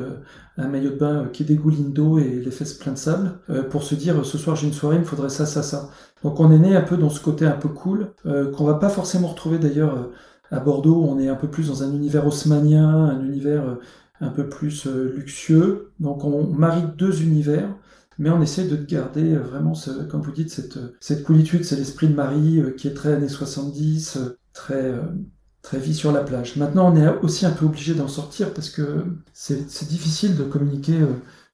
un 0.57 0.69
maillot 0.69 0.91
de 0.91 0.97
bain 0.97 1.29
qui 1.33 1.45
dégouline 1.45 1.93
d'eau 1.93 2.19
et 2.19 2.41
les 2.43 2.51
fesses 2.51 2.75
pleines 2.75 2.95
de 2.95 2.99
sable, 2.99 3.33
pour 3.71 3.83
se 3.83 3.95
dire 3.95 4.25
ce 4.25 4.39
soir 4.39 4.57
j'ai 4.57 4.67
une 4.67 4.73
soirée, 4.73 4.97
il 4.97 5.01
me 5.01 5.05
faudrait 5.05 5.29
ça, 5.29 5.45
ça, 5.45 5.63
ça. 5.63 5.91
Donc 6.23 6.41
on 6.41 6.51
est 6.51 6.59
né 6.59 6.75
un 6.75 6.81
peu 6.81 6.97
dans 6.97 7.11
ce 7.11 7.21
côté 7.21 7.45
un 7.45 7.53
peu 7.53 7.69
cool, 7.69 8.13
qu'on 8.25 8.65
va 8.65 8.75
pas 8.75 8.89
forcément 8.89 9.29
retrouver 9.29 9.59
d'ailleurs 9.59 10.11
à 10.51 10.61
Bordeaux, 10.61 11.05
on 11.07 11.19
est 11.19 11.29
un 11.29 11.35
peu 11.35 11.49
plus 11.49 11.69
dans 11.69 11.83
un 11.83 11.93
univers 11.93 12.27
haussmanien, 12.27 12.89
un 12.89 13.23
univers 13.23 13.77
un 14.23 14.31
peu 14.31 14.49
plus 14.49 14.87
luxueux. 14.87 15.93
Donc 16.01 16.25
on 16.25 16.47
marie 16.47 16.85
deux 16.97 17.23
univers 17.23 17.69
mais 18.19 18.31
on 18.31 18.41
essaie 18.43 18.67
de 18.67 18.77
garder 18.77 19.37
vraiment, 19.37 19.75
ce, 19.75 19.91
comme 20.05 20.23
vous 20.23 20.33
dites, 20.33 20.51
cette, 20.51 20.79
cette 21.01 21.25
coolitude, 21.25 21.65
c'est 21.65 21.77
l'esprit 21.77 22.09
de 22.09 22.15
Marie 22.15 22.63
qui 22.77 22.89
est 22.89 22.95
très 22.95 23.13
années 23.13 23.29
70, 23.29 24.19
très, 24.53 24.95
très 25.63 25.79
vie 25.79 25.95
sur 25.95 26.13
la 26.13 26.23
plage. 26.23 26.57
Maintenant, 26.57 26.93
on 26.93 26.97
est 26.97 27.09
aussi 27.23 27.47
un 27.47 27.51
peu 27.51 27.67
obligé 27.67 27.95
d'en 27.95 28.09
sortir 28.09 28.53
parce 28.55 28.71
que 28.71 29.05
c'est 29.33 29.89
difficile 29.89 30.37
de 30.37 30.45
communiquer 30.45 30.99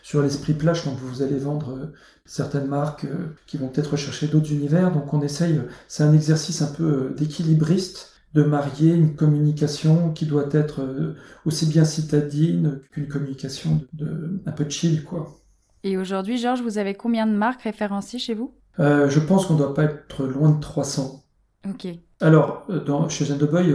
sur 0.03 0.23
l'esprit 0.23 0.55
plage 0.55 0.85
quand 0.85 0.95
vous 0.95 1.23
allez 1.23 1.39
vendre 1.39 1.93
certaines 2.25 2.67
marques 2.67 3.07
qui 3.47 3.57
vont 3.57 3.69
peut-être 3.69 3.93
rechercher 3.93 4.29
d'autres 4.29 4.53
univers. 4.53 4.93
Donc 4.93 5.13
on 5.15 5.23
essaye, 5.23 5.61
c'est 5.89 6.05
un 6.05 6.13
exercice 6.13 6.63
un 6.63 6.73
peu 6.73 7.15
d'équilibriste 7.17 8.13
de 8.35 8.43
marier 8.43 8.95
une 8.95 9.15
communication 9.15 10.13
qui 10.13 10.27
doit 10.27 10.49
être 10.53 10.81
euh, 10.83 11.17
aussi 11.45 11.67
bien 11.67 11.85
citadine 11.85 12.81
qu'une 12.91 13.09
communication 13.09 13.87
de, 13.93 14.41
un 14.47 14.53
peu 14.53 14.69
chill, 14.69 15.05
quoi. 15.05 15.42
Et 15.85 15.97
aujourd'hui, 15.97 16.39
Georges, 16.39 16.63
vous 16.63 16.79
avez 16.79 16.95
combien 16.95 17.27
de 17.27 17.33
marques 17.33 17.63
référencées 17.63 18.19
chez 18.19 18.35
vous? 18.35 18.55
Euh, 18.79 19.09
Je 19.09 19.21
pense 19.21 19.47
qu'on 19.47 19.55
ne 19.55 19.59
doit 19.59 19.75
pas 19.75 19.85
être 19.85 20.25
loin 20.27 20.51
de 20.51 20.61
300. 20.61 21.25
Ok. 21.69 21.87
Alors, 22.21 22.67
euh, 22.71 22.81
dans, 22.85 23.09
chez 23.09 23.25
Jeanne 23.25 23.39
de 23.39 23.47
Boy, 23.47 23.75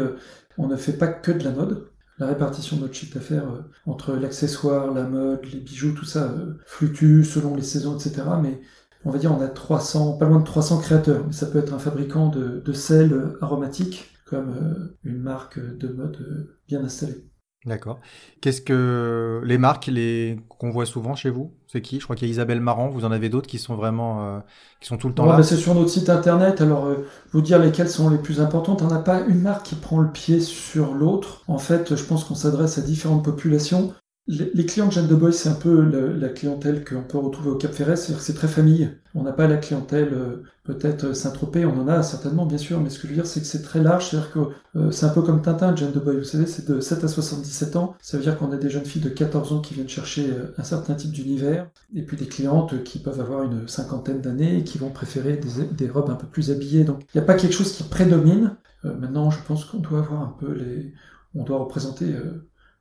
on 0.57 0.67
ne 0.67 0.75
fait 0.75 0.97
pas 0.97 1.07
que 1.07 1.31
de 1.31 1.43
la 1.43 1.51
mode. 1.51 1.91
La 2.19 2.25
répartition 2.27 2.77
de 2.77 2.81
notre 2.81 2.95
chiffre 2.95 3.13
d'affaires 3.13 3.45
entre 3.85 4.13
l'accessoire, 4.13 4.91
la 4.91 5.03
mode, 5.03 5.45
les 5.45 5.59
bijoux, 5.59 5.93
tout 5.93 6.05
ça 6.05 6.33
fluctue 6.65 7.23
selon 7.23 7.55
les 7.55 7.61
saisons, 7.61 7.95
etc. 7.95 8.23
Mais 8.41 8.59
on 9.05 9.11
va 9.11 9.19
dire 9.19 9.31
on 9.31 9.39
a 9.41 9.47
300, 9.47 10.17
pas 10.17 10.25
loin 10.25 10.39
de 10.39 10.43
300 10.45 10.79
créateurs. 10.81 11.23
Mais 11.27 11.33
ça 11.33 11.45
peut 11.45 11.59
être 11.59 11.73
un 11.75 11.79
fabricant 11.79 12.29
de, 12.29 12.59
de 12.59 12.73
sel 12.73 13.35
aromatique, 13.41 14.11
comme 14.25 14.49
euh, 14.49 14.97
une 15.03 15.19
marque 15.21 15.59
de 15.59 15.89
mode 15.89 16.17
euh, 16.21 16.57
bien 16.67 16.83
installée. 16.83 17.23
D'accord. 17.65 17.99
Qu'est-ce 18.39 18.61
que 18.61 19.41
les 19.43 19.57
marques 19.57 19.87
les 19.87 20.39
qu'on 20.47 20.69
voit 20.69 20.85
souvent 20.85 21.15
chez 21.15 21.29
vous 21.29 21.53
C'est 21.67 21.81
qui? 21.81 21.99
Je 21.99 22.03
crois 22.05 22.15
qu'il 22.15 22.27
y 22.27 22.31
a 22.31 22.33
Isabelle 22.33 22.61
Marant. 22.61 22.89
Vous 22.89 23.03
en 23.03 23.11
avez 23.11 23.29
d'autres 23.29 23.47
qui 23.47 23.57
sont 23.57 23.75
vraiment 23.75 24.25
euh, 24.25 24.39
qui 24.79 24.87
sont 24.87 24.97
tout 24.97 25.07
le 25.09 25.13
temps 25.13 25.25
là. 25.25 25.35
Bah, 25.35 25.43
c'est 25.43 25.57
sur 25.57 25.75
notre 25.75 25.89
site 25.89 26.09
internet. 26.09 26.61
Alors 26.61 26.87
vous 27.31 27.41
dire 27.41 27.59
lesquelles 27.59 27.89
sont 27.89 28.09
les 28.09 28.19
plus 28.19 28.39
importantes. 28.39 28.81
On 28.81 28.87
n'a 28.87 28.99
pas 28.99 29.21
une 29.21 29.41
marque 29.41 29.65
qui 29.65 29.75
prend 29.75 29.99
le 29.99 30.11
pied 30.11 30.39
sur 30.39 30.93
l'autre. 30.93 31.43
En 31.47 31.57
fait, 31.57 31.95
je 31.95 32.03
pense 32.03 32.23
qu'on 32.23 32.35
s'adresse 32.35 32.77
à 32.77 32.81
différentes 32.81 33.25
populations. 33.25 33.93
Les 34.27 34.65
clients 34.65 34.87
de 34.87 34.91
Jeanne 34.91 35.07
de 35.07 35.15
Boy, 35.15 35.31
c'est 35.31 35.47
un 35.47 35.53
peu 35.53 35.81
la, 35.81 36.27
clientèle 36.27 36.83
qu'on 36.83 37.01
peut 37.01 37.17
retrouver 37.17 37.49
au 37.49 37.55
Cap 37.55 37.71
Ferret, 37.71 37.95
c'est-à-dire 37.95 38.17
que 38.17 38.23
c'est 38.23 38.33
très 38.33 38.49
famille. 38.49 38.89
On 39.15 39.23
n'a 39.23 39.31
pas 39.31 39.47
la 39.47 39.55
clientèle 39.55 40.09
euh, 40.11 40.43
peut-être 40.67 41.06
euh, 41.06 41.13
Saint-Tropez, 41.13 41.65
on 41.65 41.80
en 41.80 41.88
a 41.88 42.03
certainement 42.03 42.45
bien 42.45 42.60
sûr, 42.60 42.80
mais 42.80 42.89
ce 42.89 42.99
que 42.99 43.08
je 43.08 43.13
veux 43.13 43.15
dire 43.15 43.25
c'est 43.25 43.39
que 43.39 43.47
c'est 43.47 43.63
très 43.63 43.82
large, 43.82 44.10
c'est-à-dire 44.10 44.32
que 44.32 44.39
euh, 44.75 44.91
c'est 44.91 45.08
un 45.08 45.10
peu 45.10 45.23
comme 45.23 45.41
Tintin, 45.41 45.75
Jeanne 45.75 45.91
de 45.91 45.99
Boy, 45.99 46.17
vous 46.17 46.23
savez, 46.23 46.45
c'est 46.45 46.67
de 46.69 46.80
7 46.80 47.03
à 47.03 47.08
77 47.08 47.75
ans, 47.75 47.95
ça 48.01 48.17
veut 48.17 48.23
dire 48.23 48.38
qu'on 48.38 48.51
a 48.51 48.58
des 48.58 48.69
jeunes 48.69 48.86
filles 48.86 49.01
de 49.01 49.10
14 49.10 49.53
ans 49.53 49.62
qui 49.62 49.73
viennent 49.73 49.89
chercher 49.89 50.32
un 50.58 50.63
certain 50.63 50.93
type 50.93 51.12
d'univers, 51.12 51.67
et 51.95 52.03
puis 52.03 52.17
des 52.17 52.27
clientes 52.27 52.84
qui 52.84 52.99
peuvent 52.99 53.19
avoir 53.19 53.43
une 53.43 53.67
cinquantaine 53.67 54.21
d'années 54.21 54.60
et 54.60 54.63
qui 54.63 54.77
vont 54.77 54.89
préférer 54.89 55.39
des, 55.71 55.89
robes 55.89 56.10
un 56.10 56.15
peu 56.15 56.27
plus 56.27 56.51
habillées. 56.51 56.84
Donc 56.84 57.01
il 57.13 57.17
n'y 57.17 57.23
a 57.23 57.25
pas 57.25 57.34
quelque 57.34 57.53
chose 57.53 57.71
qui 57.71 57.84
prédomine. 57.84 58.56
maintenant, 58.84 59.32
je 59.32 59.39
pense 59.47 59.65
qu'on 59.65 59.80
doit 59.80 59.99
avoir 59.99 60.21
un 60.21 60.36
peu 60.39 60.53
les... 60.53 60.93
On 61.36 61.43
doit 61.43 61.60
représenter 61.60 62.13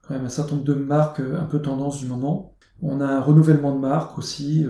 quand 0.07 0.15
même 0.15 0.25
un 0.25 0.31
certain 0.31 0.53
nombre 0.53 0.65
de 0.67 0.75
marques 0.75 1.21
euh, 1.21 1.41
un 1.41 1.45
peu 1.45 1.61
tendance 1.61 1.99
du 1.99 2.07
moment. 2.07 2.55
On 2.83 3.01
a 3.01 3.07
un 3.07 3.21
renouvellement 3.21 3.75
de 3.75 3.81
marques 3.81 4.19
aussi. 4.19 4.67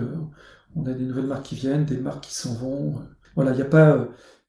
Euh, 0.77 0.81
on 0.81 0.85
a 0.85 0.93
des 0.93 1.03
nouvelles 1.03 1.27
marques 1.27 1.45
qui 1.45 1.55
viennent, 1.55 1.85
des 1.85 1.97
marques 1.97 2.25
qui 2.25 2.35
s'en 2.35 2.53
vont. 2.55 3.01
Voilà, 3.35 3.51
il 3.51 3.55
n'y 3.55 3.61
a 3.61 3.65
pas 3.65 3.91
euh, 3.91 4.05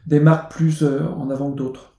des 0.06 0.20
marques 0.20 0.52
plus 0.52 0.82
en 0.82 1.30
avant 1.30 1.50
que 1.50 1.56
d'autres. 1.56 1.96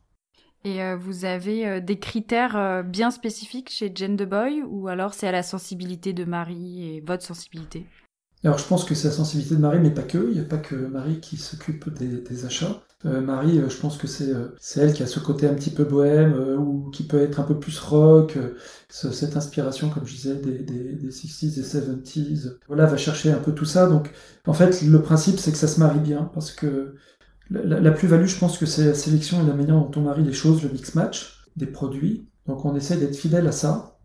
Et 0.66 0.82
vous 0.96 1.24
avez 1.24 1.80
des 1.80 2.00
critères 2.00 2.84
bien 2.84 3.12
spécifiques 3.12 3.70
chez 3.70 3.94
Jane 3.96 4.18
the 4.18 4.28
Boy 4.28 4.62
ou 4.68 4.90
alors 4.90 5.14
c'est 5.14 5.28
à 5.28 5.32
la 5.32 5.42
sensibilité 5.42 6.12
de 6.12 6.26
Marie 6.26 6.84
et 6.84 7.02
votre 7.02 7.24
sensibilité? 7.24 7.86
Alors 8.44 8.58
je 8.58 8.66
pense 8.66 8.86
que 8.86 8.96
c'est 8.96 9.10
la 9.10 9.14
sensibilité 9.14 9.56
de 9.56 9.62
Marie, 9.62 9.80
mais 9.80 9.92
pas 9.92 10.04
que. 10.04 10.30
Il 10.30 10.34
n'y 10.34 10.40
a 10.40 10.48
pas 10.48 10.58
que 10.58 10.76
Marie 10.76 11.20
qui 11.20 11.38
s'occupe 11.38 11.90
des, 11.90 12.46
achats. 12.46 12.82
Euh, 13.06 13.22
Marie, 13.22 13.60
euh, 13.60 13.70
je 13.70 13.78
pense 13.78 13.98
que 13.98 14.08
c'est 14.08 14.30
euh, 14.30 14.50
c'est 14.60 14.82
elle 14.82 14.94
qui 14.94 15.04
a 15.04 15.08
ce 15.08 15.22
côté 15.22 15.48
un 15.48 15.54
petit 15.54 15.70
peu 15.70 15.86
bohème 15.86 16.34
ou 16.60 16.90
qui 16.92 17.04
peut 17.08 17.22
être 17.22 17.40
un 17.40 17.44
peu 17.44 17.58
plus 17.58 17.80
rock. 17.80 18.38
cette 18.90 19.38
inspiration, 19.38 19.90
comme 19.90 20.06
je 20.06 20.16
disais, 20.16 20.36
des, 20.36 20.60
des, 20.60 20.94
des 20.96 21.12
60s, 21.12 21.56
des 21.56 21.64
70s. 21.64 22.58
Voilà, 22.68 22.86
va 22.86 22.98
chercher 22.98 23.32
un 23.32 23.40
peu 23.40 23.54
tout 23.54 23.66
ça. 23.66 23.88
Donc 23.88 24.12
en 24.48 24.54
fait, 24.54 24.82
le 24.82 25.02
principe, 25.02 25.40
c'est 25.40 25.52
que 25.52 25.58
ça 25.58 25.68
se 25.68 25.80
marie 25.80 26.00
bien 26.00 26.30
parce 26.34 26.52
que 26.52 26.96
la, 27.50 27.80
la 27.80 27.92
plus-value, 27.92 28.28
je 28.28 28.38
pense 28.40 28.58
que 28.58 28.66
c'est 28.66 28.86
la 28.88 28.94
sélection 28.96 29.44
et 29.44 29.48
la 29.48 29.54
manière 29.54 29.76
dont 29.76 29.92
on 29.96 30.02
marie 30.02 30.24
les 30.24 30.34
choses, 30.34 30.64
le 30.64 30.70
mix-match 30.70 31.46
des 31.56 31.68
produits. 31.68 32.30
Donc 32.48 32.66
on 32.66 32.76
essaie 32.76 32.98
d'être 32.98 33.16
fidèle 33.16 33.48
à 33.48 33.52
ça. 33.54 33.99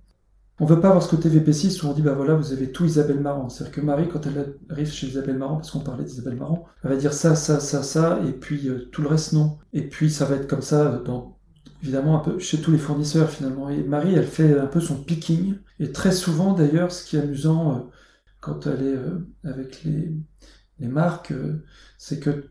On 0.61 0.67
veut 0.67 0.81
pas 0.81 0.89
avoir 0.89 1.03
ce 1.03 1.11
côté 1.11 1.29
VP6 1.29 1.85
où 1.85 1.89
on 1.89 1.93
dit 1.93 2.03
bah 2.03 2.15
voilà 2.15 2.35
vous 2.35 2.53
avez 2.53 2.71
tout 2.71 2.85
Isabelle 2.85 3.21
Marant. 3.21 3.49
C'est-à-dire 3.49 3.75
que 3.75 3.81
Marie 3.81 4.09
quand 4.09 4.27
elle 4.27 4.57
arrive 4.71 4.91
chez 4.91 5.09
Isabelle 5.09 5.39
Marant 5.39 5.57
parce 5.57 5.71
qu'on 5.71 5.81
parlait 5.81 6.05
d'Isabelle 6.05 6.37
Marant, 6.37 6.65
elle 6.83 6.91
va 6.91 6.97
dire 6.97 7.13
ça 7.13 7.35
ça 7.35 7.61
ça 7.61 7.83
ça 7.83 8.21
et 8.27 8.33
puis 8.33 8.69
euh, 8.69 8.89
tout 8.93 9.03
le 9.03 9.09
reste 9.09 9.33
non. 9.33 9.59
Et 9.73 9.83
puis 9.89 10.11
ça 10.11 10.25
va 10.25 10.37
être 10.37 10.47
comme 10.47 10.63
ça 10.63 11.03
dans 11.05 11.39
évidemment 11.83 12.17
un 12.21 12.25
peu 12.25 12.39
chez 12.39 12.61
tous 12.61 12.71
les 12.71 12.79
fournisseurs 12.79 13.31
finalement. 13.31 13.69
Et 13.69 13.83
Marie 13.83 14.15
elle 14.15 14.27
fait 14.27 14.59
un 14.59 14.67
peu 14.67 14.81
son 14.81 14.97
picking 15.03 15.57
et 15.81 15.93
très 15.93 16.13
souvent 16.13 16.53
d'ailleurs 16.53 16.93
ce 16.93 17.05
qui 17.05 17.17
est 17.17 17.21
amusant 17.21 17.77
euh, 17.77 17.81
quand 18.41 18.67
elle 18.67 18.83
est 18.83 18.97
euh, 18.97 19.27
avec 19.45 19.83
les 19.85 20.13
les 20.81 20.89
marques, 20.89 21.33
c'est 21.99 22.19
que 22.21 22.51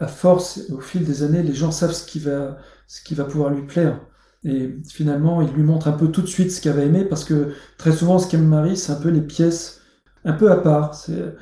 à 0.00 0.06
force, 0.06 0.60
au 0.70 0.80
fil 0.80 1.04
des 1.04 1.22
années, 1.22 1.42
les 1.42 1.54
gens 1.54 1.72
savent 1.72 1.92
ce 1.92 2.06
qui 2.06 2.20
va, 2.20 2.58
ce 2.86 3.02
qui 3.02 3.14
va 3.14 3.24
pouvoir 3.24 3.50
lui 3.50 3.66
plaire. 3.66 4.00
Et 4.46 4.78
finalement, 4.88 5.42
il 5.42 5.48
lui 5.48 5.64
montre 5.64 5.88
un 5.88 5.92
peu 5.92 6.08
tout 6.08 6.22
de 6.22 6.28
suite 6.28 6.52
ce 6.52 6.60
qu'elle 6.60 6.76
va 6.76 6.82
aimer, 6.82 7.04
parce 7.04 7.24
que 7.24 7.52
très 7.78 7.90
souvent, 7.90 8.20
ce 8.20 8.28
qu'aime 8.28 8.46
Marie, 8.46 8.76
c'est 8.76 8.92
un 8.92 8.96
peu 8.96 9.08
les 9.08 9.20
pièces 9.20 9.80
un 10.24 10.32
peu 10.32 10.52
à 10.52 10.56
part. 10.56 10.94
C'est, 10.94 11.34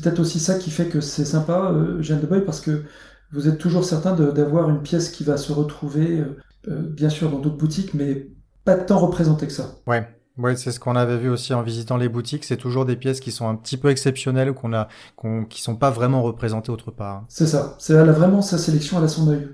peut-être 0.00 0.18
aussi 0.18 0.40
ça 0.40 0.54
qui 0.54 0.70
fait 0.70 0.86
que 0.86 1.02
c'est 1.02 1.26
sympa, 1.26 1.70
euh, 1.72 2.00
Jeanne 2.02 2.20
de 2.20 2.26
Boy, 2.26 2.40
parce 2.40 2.62
que 2.62 2.84
vous 3.32 3.48
êtes 3.48 3.58
toujours 3.58 3.84
certain 3.84 4.14
d'avoir 4.14 4.70
une 4.70 4.80
pièce 4.80 5.10
qui 5.10 5.24
va 5.24 5.36
se 5.36 5.52
retrouver, 5.52 6.20
euh, 6.20 6.36
euh, 6.68 6.82
bien 6.88 7.10
sûr, 7.10 7.30
dans 7.30 7.38
d'autres 7.38 7.58
boutiques, 7.58 7.92
mais 7.92 8.28
pas 8.64 8.76
tant 8.76 8.98
représentée 8.98 9.46
que 9.46 9.52
ça. 9.52 9.76
Ouais. 9.86 10.08
Ouais, 10.38 10.54
c'est 10.54 10.70
ce 10.70 10.78
qu'on 10.78 10.96
avait 10.96 11.16
vu 11.16 11.30
aussi 11.30 11.54
en 11.54 11.62
visitant 11.62 11.96
les 11.96 12.10
boutiques. 12.10 12.44
C'est 12.44 12.58
toujours 12.58 12.84
des 12.84 12.96
pièces 12.96 13.20
qui 13.20 13.32
sont 13.32 13.48
un 13.48 13.56
petit 13.56 13.78
peu 13.78 13.88
exceptionnelles, 13.88 14.52
qu'on 14.52 14.74
a, 14.74 14.88
qui 15.48 15.62
sont 15.62 15.76
pas 15.76 15.90
vraiment 15.90 16.22
représentées 16.22 16.70
autre 16.70 16.90
part. 16.90 17.24
C'est 17.28 17.46
ça. 17.46 17.74
C'est 17.78 17.94
elle 17.94 18.08
a 18.10 18.12
vraiment 18.12 18.42
sa 18.42 18.58
sélection, 18.58 18.98
elle 18.98 19.04
a 19.04 19.08
son 19.08 19.28
œil. 19.28 19.48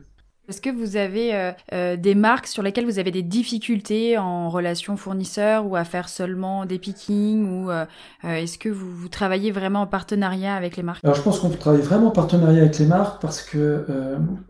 Est-ce 0.49 0.61
que 0.61 0.71
vous 0.71 0.97
avez 0.97 1.37
euh, 1.37 1.53
euh, 1.73 1.97
des 1.97 2.17
marques 2.17 2.49
sur 2.49 2.65
lesquelles 2.65 2.85
vous 2.85 2.99
avez 2.99 3.13
des 3.13 3.23
difficultés 3.23 4.19
en 4.19 4.51
relation 4.51 4.97
fournisseur 4.97 5.67
ou 5.67 5.77
à 5.77 5.85
faire 5.85 6.09
seulement 6.09 6.67
des 6.67 6.81
pickings 6.81 7.47
ou 7.49 7.71
euh, 7.71 7.85
est-ce 8.25 8.59
que 8.59 8.69
vous, 8.69 9.09
travaillez 9.09 9.53
vraiment 9.53 9.83
en 9.83 9.87
partenariat 9.87 10.57
avec 10.57 10.77
les 10.77 10.83
marques? 10.83 11.05
Alors 11.05 11.15
je 11.15 11.23
pense 11.23 11.39
qu'on 11.39 11.51
travaille 11.51 11.81
vraiment 11.81 12.09
en 12.09 12.11
partenariat 12.11 12.63
avec 12.63 12.77
les 12.79 12.87
marques 12.87 13.23
parce 13.23 13.41
que 13.41 13.87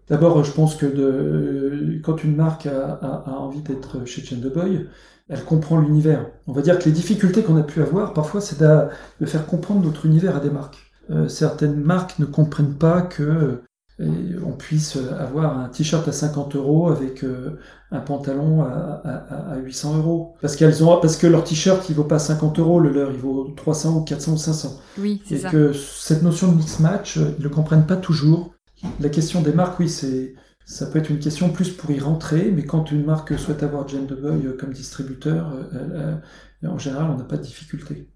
d'abord 0.08 0.42
je 0.44 0.52
pense 0.52 0.76
que 0.76 2.00
quand 2.02 2.24
une 2.24 2.36
marque 2.36 2.66
a, 2.66 3.24
envie 3.26 3.60
d'être 3.60 4.06
chez 4.06 4.24
Chain 4.24 4.38
Boy, 4.54 4.86
elle 5.28 5.44
comprend 5.44 5.78
l'univers. 5.78 6.26
On 6.46 6.52
va 6.52 6.62
dire 6.62 6.78
que 6.78 6.84
les 6.84 6.92
difficultés 6.92 7.42
qu'on 7.42 7.56
a 7.56 7.62
pu 7.62 7.82
avoir 7.82 8.14
parfois 8.14 8.40
c'est 8.40 8.60
de 8.62 9.26
faire 9.26 9.46
comprendre 9.46 9.84
notre 9.84 10.06
univers 10.06 10.36
à 10.36 10.40
des 10.40 10.50
marques. 10.50 10.78
certaines 11.28 11.80
marques 11.80 12.18
ne 12.18 12.24
comprennent 12.24 12.76
pas 12.76 13.02
que 13.02 13.62
et 13.98 14.36
on 14.44 14.52
puisse 14.52 14.96
avoir 14.96 15.58
un 15.58 15.68
t-shirt 15.68 16.06
à 16.08 16.12
50 16.12 16.56
euros 16.56 16.88
avec 16.88 17.22
euh, 17.24 17.58
un 17.90 18.00
pantalon 18.00 18.62
à, 18.62 19.56
800 19.62 19.98
euros. 19.98 20.34
Parce 20.40 20.56
qu'elles 20.56 20.82
ont, 20.82 20.98
parce 21.00 21.16
que 21.16 21.26
leur 21.26 21.44
t-shirt 21.44 21.88
il 21.88 21.94
vaut 21.94 22.04
pas 22.04 22.18
50 22.18 22.58
euros, 22.58 22.80
le 22.80 22.90
leur 22.90 23.12
il 23.12 23.18
vaut 23.18 23.52
300 23.56 23.98
ou 23.98 24.00
400 24.02 24.32
ou 24.32 24.36
500. 24.36 24.80
Oui, 24.98 25.22
c'est 25.26 25.36
Et 25.36 25.42
que 25.42 25.72
cette 25.72 26.22
notion 26.22 26.50
de 26.50 26.56
mix 26.56 26.80
match, 26.80 27.16
ils 27.16 27.38
ne 27.38 27.42
le 27.42 27.48
comprennent 27.50 27.86
pas 27.86 27.96
toujours. 27.96 28.54
La 28.98 29.10
question 29.10 29.42
des 29.42 29.52
marques, 29.52 29.78
oui, 29.78 29.88
c'est, 29.88 30.34
ça 30.64 30.86
peut 30.86 30.98
être 30.98 31.10
une 31.10 31.20
question 31.20 31.50
plus 31.50 31.70
pour 31.70 31.90
y 31.90 32.00
rentrer, 32.00 32.50
mais 32.50 32.64
quand 32.64 32.90
une 32.90 33.04
marque 33.04 33.38
souhaite 33.38 33.62
avoir 33.62 33.86
Jane 33.86 34.06
de 34.06 34.14
Boy 34.14 34.56
comme 34.58 34.72
distributeur, 34.72 35.52
euh, 35.74 36.16
en 36.66 36.78
général, 36.78 37.10
on 37.10 37.16
n'a 37.16 37.24
pas 37.24 37.36
de 37.36 37.42
difficulté. 37.42 38.08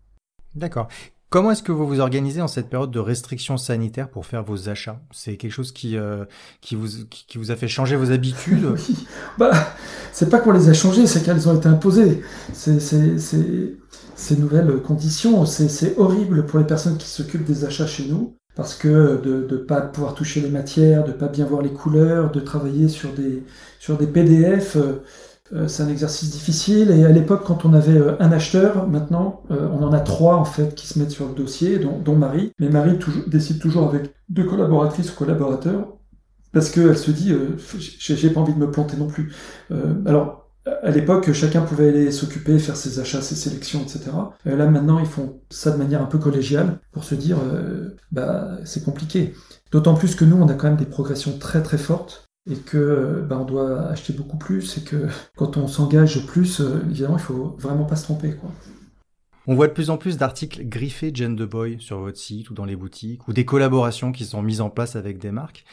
D'accord. 0.54 0.88
Comment 1.28 1.50
est-ce 1.50 1.62
que 1.62 1.72
vous 1.72 1.86
vous 1.88 1.98
organisez 1.98 2.40
en 2.40 2.46
cette 2.46 2.68
période 2.68 2.92
de 2.92 3.00
restrictions 3.00 3.56
sanitaires 3.56 4.08
pour 4.08 4.26
faire 4.26 4.44
vos 4.44 4.68
achats? 4.68 5.00
C'est 5.10 5.36
quelque 5.36 5.50
chose 5.50 5.72
qui, 5.72 5.96
euh, 5.96 6.24
qui, 6.60 6.76
vous, 6.76 6.86
qui, 7.10 7.36
vous 7.36 7.50
a 7.50 7.56
fait 7.56 7.66
changer 7.66 7.96
vos 7.96 8.12
habitudes? 8.12 8.64
Bah, 9.38 9.50
C'est 10.12 10.30
pas 10.30 10.38
qu'on 10.38 10.52
les 10.52 10.68
a 10.68 10.72
changées, 10.72 11.06
c'est 11.06 11.24
qu'elles 11.24 11.48
ont 11.48 11.56
été 11.56 11.68
imposées. 11.68 12.22
C'est, 12.52 12.78
ces 12.78 14.36
nouvelles 14.36 14.80
conditions, 14.82 15.44
c'est 15.46 15.98
horrible 15.98 16.46
pour 16.46 16.60
les 16.60 16.64
personnes 16.64 16.96
qui 16.96 17.08
s'occupent 17.08 17.44
des 17.44 17.64
achats 17.64 17.88
chez 17.88 18.06
nous, 18.06 18.36
parce 18.54 18.74
que 18.74 19.20
de 19.22 19.46
ne 19.50 19.56
pas 19.58 19.80
pouvoir 19.80 20.14
toucher 20.14 20.40
les 20.40 20.48
matières, 20.48 21.04
de 21.04 21.12
pas 21.12 21.28
bien 21.28 21.44
voir 21.44 21.60
les 21.60 21.72
couleurs, 21.72 22.30
de 22.30 22.40
travailler 22.40 22.88
sur 22.88 23.12
des, 23.12 23.42
sur 23.80 23.98
des 23.98 24.06
PDF. 24.06 24.76
Euh, 24.76 25.02
c'est 25.68 25.82
un 25.82 25.88
exercice 25.88 26.30
difficile 26.30 26.90
et 26.90 27.04
à 27.04 27.10
l'époque 27.10 27.44
quand 27.44 27.64
on 27.64 27.72
avait 27.72 27.96
euh, 27.96 28.16
un 28.20 28.32
acheteur, 28.32 28.88
maintenant 28.88 29.42
euh, 29.50 29.68
on 29.72 29.82
en 29.82 29.92
a 29.92 30.00
trois 30.00 30.36
en 30.36 30.44
fait 30.44 30.74
qui 30.74 30.86
se 30.86 30.98
mettent 30.98 31.10
sur 31.10 31.26
le 31.26 31.34
dossier, 31.34 31.78
dont, 31.78 32.16
Marie. 32.16 32.52
Mais 32.58 32.68
Marie 32.68 32.98
décide 33.26 33.60
toujours 33.60 33.88
avec 33.88 34.14
deux 34.28 34.44
collaboratrices 34.44 35.12
ou 35.12 35.14
collaborateurs 35.14 35.88
parce 36.52 36.70
qu'elle 36.70 36.96
se 36.96 37.10
dit 37.10 37.34
j'ai 37.98 38.30
pas 38.30 38.40
envie 38.40 38.54
de 38.54 38.58
me 38.58 38.70
planter 38.70 38.96
non 38.96 39.06
plus. 39.06 39.34
alors 40.06 40.44
à 40.82 40.90
l'époque, 40.90 41.30
chacun 41.32 41.60
pouvait 41.62 41.90
aller 41.90 42.10
s'occuper, 42.10 42.58
faire 42.58 42.76
ses 42.76 42.98
achats, 42.98 43.22
ses 43.22 43.36
sélections, 43.36 43.82
etc. 43.82 44.10
là, 44.44 44.66
maintenant, 44.66 44.98
ils 44.98 45.06
font 45.06 45.40
ça 45.48 45.70
de 45.70 45.76
manière 45.76 46.02
un 46.02 46.06
peu 46.06 46.18
collégiale 46.18 46.80
pour 46.90 47.04
se 47.04 47.14
dire, 47.14 47.36
bah, 48.10 48.58
c'est 48.64 48.84
compliqué. 48.84 49.34
D'autant 49.70 49.94
plus 49.94 50.16
que 50.16 50.24
nous, 50.24 50.36
on 50.36 50.48
a 50.48 50.54
quand 50.54 50.66
même 50.66 50.76
des 50.76 50.86
progressions 50.86 51.38
très 51.38 51.62
très 51.62 51.78
fortes 51.78 52.25
et 52.48 52.56
que 52.56 53.24
bah, 53.28 53.38
on 53.40 53.44
doit 53.44 53.88
acheter 53.88 54.12
beaucoup 54.12 54.36
plus 54.38 54.78
et 54.78 54.82
que 54.82 55.08
quand 55.36 55.56
on 55.56 55.66
s'engage 55.66 56.26
plus, 56.26 56.60
évidemment, 56.60 57.16
il 57.16 57.22
faut 57.22 57.56
vraiment 57.58 57.84
pas 57.84 57.96
se 57.96 58.04
tromper, 58.04 58.32
quoi. 58.32 58.50
On 59.48 59.54
voit 59.54 59.68
de 59.68 59.72
plus 59.72 59.90
en 59.90 59.96
plus 59.96 60.16
d'articles 60.16 60.64
griffés 60.64 61.12
Gen 61.14 61.36
the 61.36 61.42
Boy 61.42 61.76
sur 61.78 62.00
votre 62.00 62.18
site 62.18 62.50
ou 62.50 62.54
dans 62.54 62.64
les 62.64 62.74
boutiques, 62.74 63.28
ou 63.28 63.32
des 63.32 63.44
collaborations 63.44 64.10
qui 64.10 64.24
sont 64.24 64.42
mises 64.42 64.60
en 64.60 64.70
place 64.70 64.96
avec 64.96 65.18
des 65.18 65.30
marques. 65.30 65.64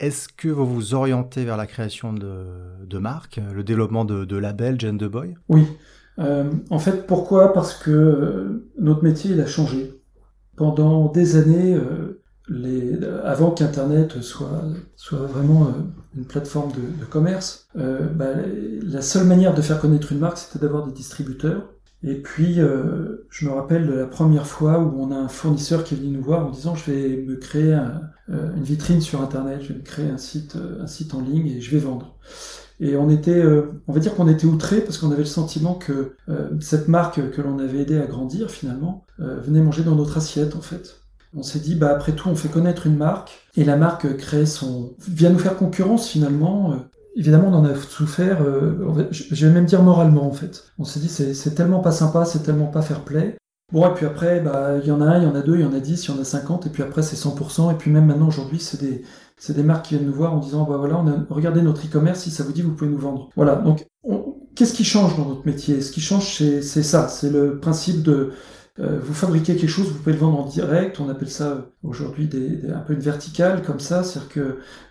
Est-ce 0.00 0.28
que 0.28 0.48
vous 0.48 0.64
vous 0.64 0.94
orientez 0.94 1.44
vers 1.44 1.56
la 1.56 1.66
création 1.66 2.12
de, 2.12 2.98
marques, 2.98 3.40
le 3.52 3.64
développement 3.64 4.04
de, 4.04 4.36
labels 4.36 4.80
Gen 4.80 4.96
the 4.96 5.04
Boy? 5.04 5.34
Oui. 5.48 5.66
Euh, 6.18 6.50
en 6.70 6.78
fait, 6.78 7.06
pourquoi? 7.06 7.52
Parce 7.52 7.74
que 7.74 7.90
euh, 7.90 8.70
notre 8.78 9.04
métier, 9.04 9.32
il 9.32 9.40
a 9.40 9.46
changé. 9.46 9.92
Pendant 10.56 11.12
des 11.12 11.36
années, 11.36 11.74
euh, 11.74 12.22
les, 12.48 12.98
avant 13.24 13.50
qu'Internet 13.50 14.20
soit, 14.22 14.62
soit 14.96 15.18
vraiment 15.18 15.72
une 16.16 16.24
plateforme 16.24 16.72
de, 16.72 17.04
commerce, 17.04 17.68
bah, 17.74 18.26
la 18.82 19.02
seule 19.02 19.26
manière 19.26 19.54
de 19.54 19.62
faire 19.62 19.80
connaître 19.80 20.12
une 20.12 20.18
marque, 20.18 20.38
c'était 20.38 20.58
d'avoir 20.58 20.86
des 20.86 20.92
distributeurs 20.92 21.68
et 22.04 22.14
puis, 22.14 22.60
euh, 22.60 23.26
je 23.28 23.46
me 23.46 23.52
rappelle 23.52 23.86
de 23.86 23.92
la 23.92 24.06
première 24.06 24.46
fois 24.46 24.78
où 24.78 25.00
on 25.00 25.10
a 25.10 25.16
un 25.16 25.28
fournisseur 25.28 25.82
qui 25.82 25.94
est 25.94 25.96
venu 25.96 26.10
nous 26.10 26.22
voir 26.22 26.46
en 26.46 26.50
disant 26.50 26.76
je 26.76 26.90
vais 26.90 27.16
me 27.16 27.34
créer 27.36 27.76
euh, 28.28 28.54
une 28.56 28.62
vitrine 28.62 29.00
sur 29.00 29.20
Internet, 29.20 29.62
je 29.62 29.68
vais 29.68 29.80
me 29.80 29.84
créer 29.84 30.08
un 30.08 30.18
site, 30.18 30.54
euh, 30.56 30.82
un 30.82 30.86
site 30.86 31.14
en 31.14 31.20
ligne 31.20 31.48
et 31.48 31.60
je 31.60 31.70
vais 31.72 31.78
vendre. 31.78 32.16
Et 32.80 32.96
on 32.96 33.10
était, 33.10 33.44
on 33.88 33.92
va 33.92 33.98
dire 33.98 34.14
qu'on 34.14 34.28
était 34.28 34.46
outré 34.46 34.80
parce 34.80 34.98
qu'on 34.98 35.10
avait 35.10 35.22
le 35.22 35.24
sentiment 35.24 35.74
que 35.74 36.14
cette 36.60 36.86
marque 36.86 37.32
que 37.32 37.42
l'on 37.42 37.58
avait 37.58 37.80
aidé 37.80 37.98
à 37.98 38.06
grandir 38.06 38.52
finalement 38.52 39.04
venait 39.18 39.62
manger 39.62 39.82
dans 39.82 39.96
notre 39.96 40.16
assiette 40.16 40.54
en 40.54 40.60
fait. 40.60 41.00
On 41.38 41.42
s'est 41.42 41.60
dit 41.60 41.76
bah 41.76 41.90
après 41.90 42.12
tout 42.12 42.28
on 42.28 42.34
fait 42.34 42.48
connaître 42.48 42.86
une 42.86 42.96
marque 42.96 43.48
et 43.56 43.64
la 43.64 43.76
marque 43.76 44.16
crée 44.16 44.44
son 44.44 44.94
vient 45.08 45.30
nous 45.30 45.38
faire 45.38 45.56
concurrence 45.56 46.08
finalement 46.08 46.74
évidemment, 47.18 47.48
on 47.48 47.54
en 47.54 47.64
a 47.64 47.74
souffert, 47.74 48.42
euh, 48.42 49.08
je 49.10 49.46
vais 49.46 49.52
même 49.52 49.66
dire 49.66 49.82
moralement, 49.82 50.26
en 50.26 50.32
fait. 50.32 50.64
On 50.78 50.84
s'est 50.84 51.00
dit, 51.00 51.08
c'est 51.08 51.54
tellement 51.54 51.80
pas 51.80 51.90
sympa, 51.90 52.24
c'est 52.24 52.44
tellement 52.44 52.66
pas 52.66 52.80
fair 52.80 53.04
play. 53.04 53.36
Bon, 53.72 53.86
et 53.86 53.92
puis 53.92 54.06
après, 54.06 54.40
bah, 54.40 54.76
il 54.80 54.88
y 54.88 54.92
en 54.92 55.02
a 55.02 55.06
un, 55.06 55.18
il 55.18 55.24
y 55.24 55.26
en 55.26 55.34
a 55.34 55.42
deux, 55.42 55.56
il 55.56 55.60
y 55.60 55.64
en 55.64 55.74
a 55.74 55.80
dix, 55.80 56.06
il 56.06 56.14
y 56.14 56.14
en 56.16 56.20
a 56.20 56.24
cinquante, 56.24 56.66
et 56.66 56.70
puis 56.70 56.82
après, 56.82 57.02
c'est 57.02 57.16
100%, 57.16 57.72
et 57.72 57.74
puis 57.74 57.90
même 57.90 58.06
maintenant, 58.06 58.28
aujourd'hui, 58.28 58.60
c'est 58.60 58.80
des, 58.80 59.02
c'est 59.36 59.54
des 59.54 59.64
marques 59.64 59.86
qui 59.86 59.94
viennent 59.94 60.06
nous 60.06 60.14
voir 60.14 60.32
en 60.32 60.38
disant, 60.38 60.64
bah 60.64 60.76
voilà, 60.78 60.96
on 60.96 61.02
notre 61.04 61.86
e-commerce, 61.86 62.20
si 62.20 62.30
ça 62.30 62.44
vous 62.44 62.52
dit, 62.52 62.62
vous 62.62 62.72
pouvez 62.72 62.90
nous 62.90 62.98
vendre. 62.98 63.28
Voilà, 63.36 63.56
donc, 63.56 63.86
qu'est-ce 64.54 64.72
qui 64.72 64.84
change 64.84 65.16
dans 65.16 65.26
notre 65.26 65.44
métier? 65.44 65.82
Ce 65.82 65.90
qui 65.90 66.00
change, 66.00 66.32
c'est 66.34 66.62
ça, 66.62 67.08
c'est 67.08 67.30
le 67.30 67.58
principe 67.58 68.02
de, 68.02 68.12
euh, 68.12 68.32
vous 68.78 69.12
fabriquez 69.12 69.56
quelque 69.56 69.68
chose, 69.68 69.88
vous 69.88 69.98
pouvez 69.98 70.12
le 70.12 70.18
vendre 70.18 70.38
en 70.38 70.46
direct. 70.46 71.00
On 71.00 71.08
appelle 71.08 71.30
ça 71.30 71.48
euh, 71.48 71.60
aujourd'hui 71.82 72.30
un 72.72 72.78
peu 72.78 72.92
une 72.92 73.00
verticale 73.00 73.62
comme 73.62 73.80
ça, 73.80 74.04
c'est-à-dire 74.04 74.28
que 74.28 74.40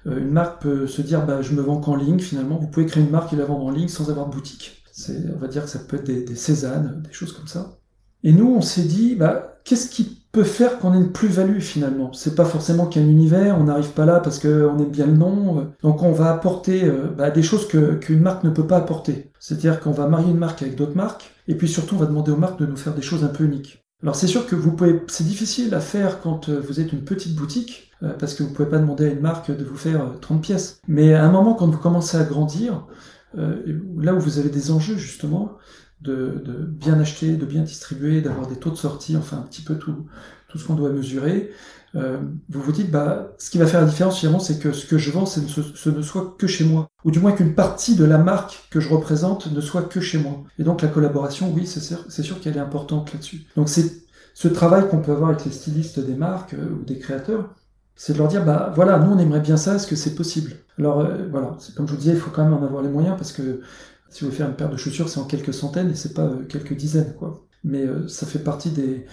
euh, 0.07 0.19
une 0.19 0.31
marque 0.31 0.61
peut 0.61 0.87
se 0.87 1.01
dire 1.01 1.25
bah, 1.25 1.41
je 1.41 1.53
me 1.53 1.61
vends 1.61 1.79
qu'en 1.79 1.95
ligne. 1.95 2.19
Finalement, 2.19 2.57
vous 2.57 2.67
pouvez 2.67 2.85
créer 2.85 3.03
une 3.03 3.09
marque 3.09 3.31
et 3.31 3.37
la 3.37 3.45
vendre 3.45 3.65
en 3.65 3.71
ligne 3.71 3.87
sans 3.87 4.09
avoir 4.09 4.27
de 4.27 4.35
boutique. 4.35 4.83
On 5.09 5.39
va 5.39 5.47
dire 5.47 5.63
que 5.63 5.69
ça 5.69 5.79
peut 5.79 5.97
être 5.97 6.05
des, 6.05 6.23
des 6.23 6.35
Cézanne, 6.35 7.03
des 7.05 7.13
choses 7.13 7.31
comme 7.31 7.47
ça. 7.47 7.77
Et 8.23 8.33
nous, 8.33 8.53
on 8.53 8.61
s'est 8.61 8.83
dit 8.83 9.15
bah, 9.15 9.59
qu'est-ce 9.63 9.89
qui 9.89 10.23
peut 10.33 10.43
faire 10.43 10.79
qu'on 10.79 10.93
ait 10.93 10.97
une 10.97 11.13
plus-value 11.13 11.59
finalement? 11.59 12.11
C'est 12.11 12.35
pas 12.35 12.45
forcément 12.45 12.87
qu'un 12.87 13.07
univers, 13.07 13.57
on 13.57 13.65
n'arrive 13.65 13.91
pas 13.91 14.05
là 14.05 14.19
parce 14.19 14.39
qu'on 14.39 14.79
aime 14.79 14.91
bien 14.91 15.05
le 15.05 15.15
nom. 15.15 15.71
Donc 15.81 16.03
on 16.03 16.11
va 16.11 16.33
apporter 16.33 16.91
bah, 17.17 17.31
des 17.31 17.43
choses 17.43 17.67
qu'une 17.67 18.19
marque 18.19 18.43
ne 18.43 18.49
peut 18.49 18.67
pas 18.67 18.77
apporter. 18.77 19.31
C'est-à-dire 19.39 19.79
qu'on 19.79 19.91
va 19.91 20.07
marier 20.07 20.31
une 20.31 20.39
marque 20.39 20.61
avec 20.61 20.75
d'autres 20.75 20.95
marques 20.95 21.31
et 21.47 21.55
puis 21.55 21.67
surtout, 21.67 21.95
on 21.95 21.99
va 21.99 22.05
demander 22.05 22.31
aux 22.31 22.37
marques 22.37 22.59
de 22.59 22.65
nous 22.65 22.77
faire 22.77 22.93
des 22.93 23.01
choses 23.01 23.23
un 23.23 23.29
peu 23.29 23.43
uniques. 23.43 23.83
Alors 24.03 24.15
c'est 24.15 24.27
sûr 24.27 24.45
que 24.45 24.55
vous 24.55 24.73
pouvez, 24.73 25.01
c'est 25.07 25.25
difficile 25.25 25.73
à 25.73 25.79
faire 25.79 26.21
quand 26.21 26.49
euh, 26.49 26.59
vous 26.59 26.79
êtes 26.79 26.93
une 26.93 27.03
petite 27.03 27.35
boutique, 27.35 27.91
euh, 28.03 28.13
parce 28.13 28.35
que 28.35 28.43
vous 28.43 28.53
pouvez 28.53 28.69
pas 28.69 28.77
demander 28.77 29.05
à 29.05 29.11
une 29.11 29.21
marque 29.21 29.49
de 29.49 29.63
vous 29.63 29.75
faire 29.75 30.19
30 30.21 30.37
euh, 30.37 30.41
pièces. 30.41 30.81
Mais 30.87 31.15
à 31.15 31.25
un 31.25 31.31
moment, 31.31 31.55
quand 31.55 31.67
vous 31.67 31.79
commencez 31.79 32.17
à 32.17 32.23
grandir, 32.23 32.85
là 33.33 34.15
où 34.15 34.19
vous 34.19 34.39
avez 34.39 34.49
des 34.49 34.71
enjeux 34.71 34.95
justement, 34.95 35.57
de, 36.01 36.41
bien 36.67 36.99
acheter, 36.99 37.35
de 37.35 37.45
bien 37.45 37.61
distribuer, 37.61 38.21
d'avoir 38.21 38.47
des 38.47 38.55
taux 38.55 38.71
de 38.71 38.75
sortie, 38.75 39.17
enfin 39.17 39.37
un 39.37 39.41
petit 39.41 39.61
peu 39.61 39.75
tout 39.75 40.07
ce 40.55 40.65
qu'on 40.65 40.75
doit 40.75 40.89
mesurer, 40.89 41.51
euh, 41.95 42.17
vous 42.49 42.61
vous 42.61 42.71
dites, 42.71 42.91
bah, 42.91 43.33
ce 43.37 43.49
qui 43.49 43.57
va 43.57 43.65
faire 43.65 43.81
la 43.81 43.87
différence 43.87 44.19
finalement, 44.19 44.39
c'est 44.39 44.59
que 44.59 44.71
ce 44.71 44.85
que 44.85 44.97
je 44.97 45.11
vends, 45.11 45.25
ce, 45.25 45.89
ne 45.89 46.01
soit 46.01 46.35
que 46.37 46.47
chez 46.47 46.65
moi. 46.65 46.87
Ou 47.05 47.11
du 47.11 47.19
moins 47.19 47.31
qu'une 47.31 47.55
partie 47.55 47.95
de 47.95 48.05
la 48.05 48.17
marque 48.17 48.67
que 48.69 48.79
je 48.79 48.89
représente 48.89 49.51
ne 49.51 49.61
soit 49.61 49.83
que 49.83 50.01
chez 50.01 50.17
moi. 50.17 50.43
Et 50.59 50.63
donc 50.63 50.81
la 50.81 50.89
collaboration, 50.89 51.51
oui, 51.53 51.65
c'est 51.65 51.79
sûr, 51.79 52.39
qu'elle 52.41 52.57
est 52.57 52.61
importante 52.61 53.13
là-dessus. 53.13 53.45
Donc 53.55 53.69
c'est 53.69 54.03
ce 54.33 54.47
travail 54.47 54.87
qu'on 54.89 54.99
peut 54.99 55.11
avoir 55.11 55.29
avec 55.29 55.45
les 55.45 55.51
stylistes 55.51 55.99
des 55.99 56.15
marques 56.15 56.53
euh, 56.53 56.69
ou 56.79 56.83
des 56.83 56.99
créateurs, 56.99 57.49
c'est 57.95 58.13
de 58.13 58.19
leur 58.19 58.27
dire, 58.27 58.45
bah 58.45 58.71
voilà, 58.75 58.99
nous 58.99 59.13
on 59.13 59.17
aimerait 59.17 59.39
bien 59.39 59.57
ça, 59.57 59.75
est-ce 59.75 59.87
que 59.87 59.95
c'est 59.95 60.13
possible? 60.13 60.51
Alors 60.77 60.99
euh, 60.99 61.27
voilà, 61.31 61.57
comme 61.75 61.87
je 61.87 61.93
vous 61.93 61.97
disais, 61.97 62.11
il 62.11 62.19
faut 62.19 62.29
quand 62.29 62.43
même 62.43 62.53
en 62.53 62.63
avoir 62.63 62.83
les 62.83 62.89
moyens 62.89 63.15
parce 63.17 63.31
que 63.31 63.61
si 64.09 64.21
vous 64.21 64.27
voulez 64.27 64.37
faire 64.37 64.47
une 64.47 64.55
paire 64.55 64.69
de 64.69 64.77
chaussures, 64.77 65.09
c'est 65.09 65.19
en 65.19 65.25
quelques 65.25 65.53
centaines 65.53 65.89
et 65.89 65.95
c'est 65.95 66.13
pas 66.13 66.29
quelques 66.47 66.75
dizaines, 66.75 67.15
quoi. 67.17 67.46
Mais 67.63 67.85
ça 68.07 68.25
fait 68.25 68.39
partie 68.39 68.69
des, 68.69 69.05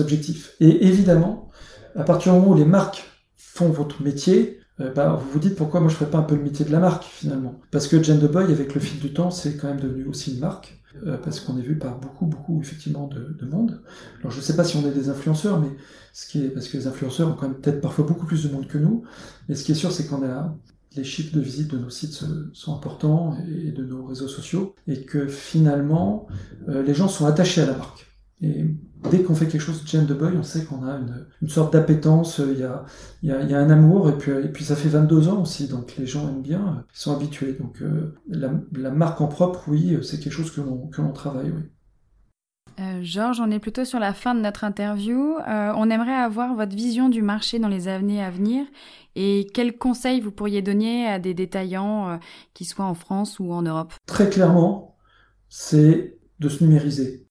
objectifs. 0.00 0.54
Et 0.60 0.86
évidemment, 0.86 1.50
à 1.94 2.04
partir 2.04 2.32
du 2.32 2.38
moment 2.38 2.52
où 2.52 2.56
les 2.56 2.64
marques 2.64 3.04
font 3.36 3.68
votre 3.68 4.02
métier, 4.02 4.58
euh, 4.80 4.90
bah, 4.92 5.18
vous 5.20 5.30
vous 5.32 5.38
dites 5.38 5.56
pourquoi 5.56 5.80
moi 5.80 5.90
je 5.90 5.94
ferais 5.94 6.10
pas 6.10 6.18
un 6.18 6.22
peu 6.22 6.34
le 6.34 6.42
métier 6.42 6.64
de 6.64 6.72
la 6.72 6.78
marque 6.78 7.04
finalement. 7.04 7.60
Parce 7.70 7.86
que 7.86 8.02
Gen 8.02 8.18
the 8.18 8.30
Boy, 8.30 8.44
avec 8.44 8.74
le 8.74 8.80
fil 8.80 9.00
du 9.00 9.12
temps, 9.12 9.30
c'est 9.30 9.56
quand 9.56 9.68
même 9.68 9.80
devenu 9.80 10.04
aussi 10.06 10.34
une 10.34 10.40
marque. 10.40 10.78
Euh, 11.06 11.16
parce 11.16 11.40
qu'on 11.40 11.56
est 11.56 11.62
vu 11.62 11.78
par 11.78 11.98
beaucoup, 11.98 12.26
beaucoup 12.26 12.60
effectivement 12.60 13.06
de, 13.06 13.34
de, 13.40 13.46
monde. 13.46 13.80
Alors 14.20 14.30
je 14.30 14.42
sais 14.42 14.54
pas 14.54 14.62
si 14.62 14.76
on 14.76 14.86
est 14.86 14.92
des 14.92 15.08
influenceurs, 15.08 15.58
mais 15.58 15.70
ce 16.12 16.26
qui 16.26 16.44
est 16.44 16.48
parce 16.50 16.68
que 16.68 16.76
les 16.76 16.86
influenceurs 16.86 17.30
ont 17.30 17.32
quand 17.32 17.48
même 17.48 17.58
peut-être 17.58 17.80
parfois 17.80 18.04
beaucoup 18.04 18.26
plus 18.26 18.44
de 18.44 18.52
monde 18.52 18.66
que 18.66 18.76
nous. 18.76 19.02
Mais 19.48 19.54
ce 19.54 19.64
qui 19.64 19.72
est 19.72 19.74
sûr, 19.74 19.90
c'est 19.90 20.06
qu'on 20.06 20.22
a 20.22 20.54
les 20.96 21.04
chiffres 21.04 21.34
de 21.34 21.40
visite 21.40 21.70
de 21.72 21.78
nos 21.78 21.90
sites 21.90 22.24
sont 22.52 22.74
importants 22.74 23.36
et 23.48 23.72
de 23.72 23.84
nos 23.84 24.04
réseaux 24.04 24.28
sociaux, 24.28 24.74
et 24.86 25.02
que 25.04 25.26
finalement 25.26 26.26
euh, 26.68 26.82
les 26.82 26.94
gens 26.94 27.08
sont 27.08 27.26
attachés 27.26 27.62
à 27.62 27.66
la 27.66 27.76
marque. 27.76 28.06
Et 28.40 28.66
dès 29.10 29.22
qu'on 29.22 29.34
fait 29.34 29.46
quelque 29.46 29.60
chose 29.60 29.82
de 29.82 29.88
Jane 29.88 30.06
de 30.06 30.14
Boy, 30.14 30.32
on 30.36 30.42
sait 30.42 30.64
qu'on 30.64 30.84
a 30.84 30.98
une, 31.40 31.48
sorte 31.48 31.72
d'appétence, 31.72 32.40
il 32.44 32.58
y 32.58 32.64
a, 32.64 32.84
y 33.22 33.30
a, 33.30 33.58
un 33.58 33.70
amour, 33.70 34.10
et 34.10 34.18
puis, 34.18 34.64
ça 34.64 34.74
fait 34.74 34.88
22 34.88 35.28
ans 35.28 35.42
aussi, 35.42 35.68
donc 35.68 35.96
les 35.96 36.06
gens 36.06 36.28
aiment 36.28 36.42
bien, 36.42 36.84
ils 36.92 36.98
sont 36.98 37.14
habitués. 37.14 37.52
Donc 37.52 37.82
euh, 37.82 38.14
la, 38.28 38.90
marque 38.90 39.20
en 39.20 39.28
propre, 39.28 39.64
oui, 39.68 39.98
c'est 40.02 40.18
quelque 40.18 40.32
chose 40.32 40.50
que 40.50 40.60
l'on 40.60 41.12
travaille, 41.12 41.50
oui. 41.50 41.62
Euh, 42.80 43.00
Georges, 43.02 43.40
on 43.40 43.50
est 43.50 43.58
plutôt 43.58 43.84
sur 43.84 43.98
la 43.98 44.14
fin 44.14 44.34
de 44.34 44.40
notre 44.40 44.64
interview. 44.64 45.36
Euh, 45.48 45.72
on 45.76 45.90
aimerait 45.90 46.14
avoir 46.14 46.54
votre 46.54 46.74
vision 46.74 47.08
du 47.08 47.22
marché 47.22 47.58
dans 47.58 47.68
les 47.68 47.88
années 47.88 48.22
à 48.22 48.30
venir 48.30 48.64
et 49.14 49.46
quels 49.52 49.76
conseils 49.76 50.20
vous 50.20 50.32
pourriez 50.32 50.62
donner 50.62 51.06
à 51.06 51.18
des 51.18 51.34
détaillants, 51.34 52.18
qui 52.54 52.64
soient 52.64 52.86
en 52.86 52.94
France 52.94 53.38
ou 53.38 53.52
en 53.52 53.62
Europe? 53.62 53.92
Très 54.06 54.30
clairement, 54.30 54.96
c'est 55.48 56.16
de 56.40 56.48
se 56.48 56.64
numériser 56.64 57.22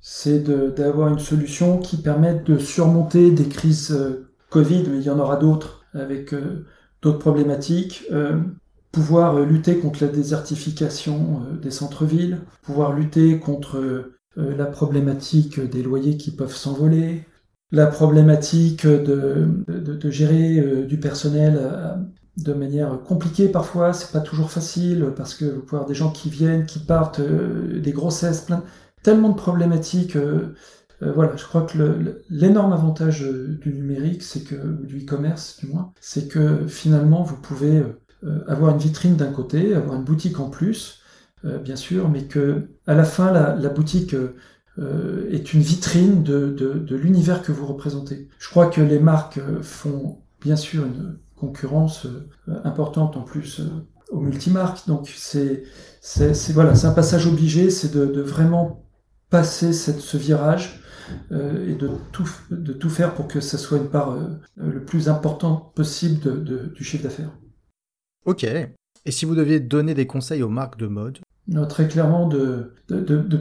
c'est 0.00 0.42
d'avoir 0.42 1.08
une 1.08 1.18
solution 1.18 1.78
qui 1.78 1.98
permette 1.98 2.44
de 2.44 2.56
surmonter 2.56 3.30
des 3.30 3.46
crises 3.46 3.92
euh, 3.92 4.30
Covid, 4.48 4.84
mais 4.88 4.96
il 4.98 5.02
y 5.02 5.10
en 5.10 5.18
aura 5.18 5.36
d'autres 5.36 5.84
avec 5.92 6.32
euh, 6.32 6.64
d'autres 7.02 7.18
problématiques, 7.18 8.04
euh, 8.10 8.40
pouvoir 8.90 9.40
lutter 9.40 9.78
contre 9.78 10.02
la 10.02 10.10
désertification 10.10 11.42
des 11.60 11.70
centres-villes, 11.70 12.40
pouvoir 12.62 12.94
lutter 12.94 13.38
contre 13.38 14.12
la 14.36 14.66
problématique 14.66 15.58
des 15.58 15.82
loyers 15.82 16.16
qui 16.16 16.30
peuvent 16.30 16.54
s'envoler, 16.54 17.24
la 17.72 17.86
problématique 17.86 18.86
de, 18.86 19.48
de 19.66 20.10
gérer 20.10 20.84
du 20.86 20.98
personnel 21.00 21.60
de 22.36 22.52
manière 22.52 23.00
compliquée 23.02 23.48
parfois, 23.48 23.92
c'est 23.92 24.12
pas 24.12 24.20
toujours 24.20 24.50
facile 24.50 25.12
parce 25.16 25.34
que 25.34 25.44
vous 25.44 25.60
pouvez 25.60 25.78
avoir 25.78 25.88
des 25.88 25.94
gens 25.94 26.10
qui 26.10 26.30
viennent, 26.30 26.66
qui 26.66 26.78
partent, 26.78 27.20
des 27.20 27.92
grossesses, 27.92 28.42
plein 28.42 28.62
tellement 29.02 29.30
de 29.30 29.36
problématiques. 29.36 30.16
Euh, 30.16 30.54
euh, 31.02 31.12
voilà, 31.12 31.36
je 31.36 31.44
crois 31.44 31.62
que 31.62 32.22
l'énorme 32.28 32.72
avantage 32.72 33.22
euh, 33.22 33.58
du 33.60 33.72
numérique, 33.72 34.22
c'est 34.22 34.42
que 34.42 34.56
du 34.84 35.04
e-commerce, 35.04 35.58
du 35.60 35.66
moins, 35.66 35.92
c'est 36.00 36.28
que 36.28 36.66
finalement 36.66 37.22
vous 37.22 37.36
pouvez 37.36 37.82
avoir 38.48 38.72
une 38.72 38.78
vitrine 38.78 39.14
d'un 39.14 39.30
côté, 39.30 39.74
avoir 39.74 39.94
une 39.94 40.02
boutique 40.02 40.40
en 40.40 40.50
plus, 40.50 41.02
bien 41.44 41.76
sûr, 41.76 42.08
mais 42.08 42.24
que 42.24 42.68
à 42.86 42.94
la 42.94 43.04
fin 43.04 43.30
la, 43.32 43.68
boutique 43.68 44.14
est 44.78 45.52
une 45.54 45.60
vitrine 45.60 46.22
de, 46.22 46.84
l'univers 46.90 47.42
que 47.42 47.52
vous 47.52 47.66
représentez. 47.66 48.28
Je 48.38 48.48
crois 48.48 48.66
que 48.66 48.80
les 48.80 48.98
marques 48.98 49.40
font 49.62 50.18
bien 50.40 50.56
sûr 50.56 50.84
une 50.84 51.18
concurrence 51.36 52.06
importante 52.64 53.16
en 53.16 53.22
plus 53.22 53.62
aux 54.10 54.20
multimarques, 54.20 54.86
donc 54.86 55.08
c'est 55.14 55.64
voilà, 56.52 56.74
c'est 56.74 56.86
un 56.86 56.92
passage 56.92 57.26
obligé, 57.26 57.70
c'est 57.70 57.92
de, 57.92 58.20
vraiment 58.20 58.84
passer 59.30 59.72
ce 59.72 60.16
virage 60.16 60.80
euh, 61.32 61.68
et 61.68 61.74
de 61.74 61.90
tout, 62.12 62.90
faire 62.90 63.14
pour 63.14 63.28
que 63.28 63.40
ça 63.40 63.58
soit 63.58 63.78
une 63.78 63.88
part 63.88 64.12
euh, 64.12 64.28
le 64.56 64.84
plus 64.84 65.08
importante 65.08 65.74
possible 65.74 66.44
du 66.72 66.84
chiffre 66.84 67.02
d'affaires. 67.02 67.32
Ok. 68.24 68.46
Et 69.08 69.10
si 69.10 69.24
vous 69.24 69.34
deviez 69.34 69.58
donner 69.58 69.94
des 69.94 70.06
conseils 70.06 70.42
aux 70.42 70.50
marques 70.50 70.78
de 70.78 70.86
mode, 70.86 71.20
très 71.70 71.88
clairement 71.88 72.28
de, 72.28 72.74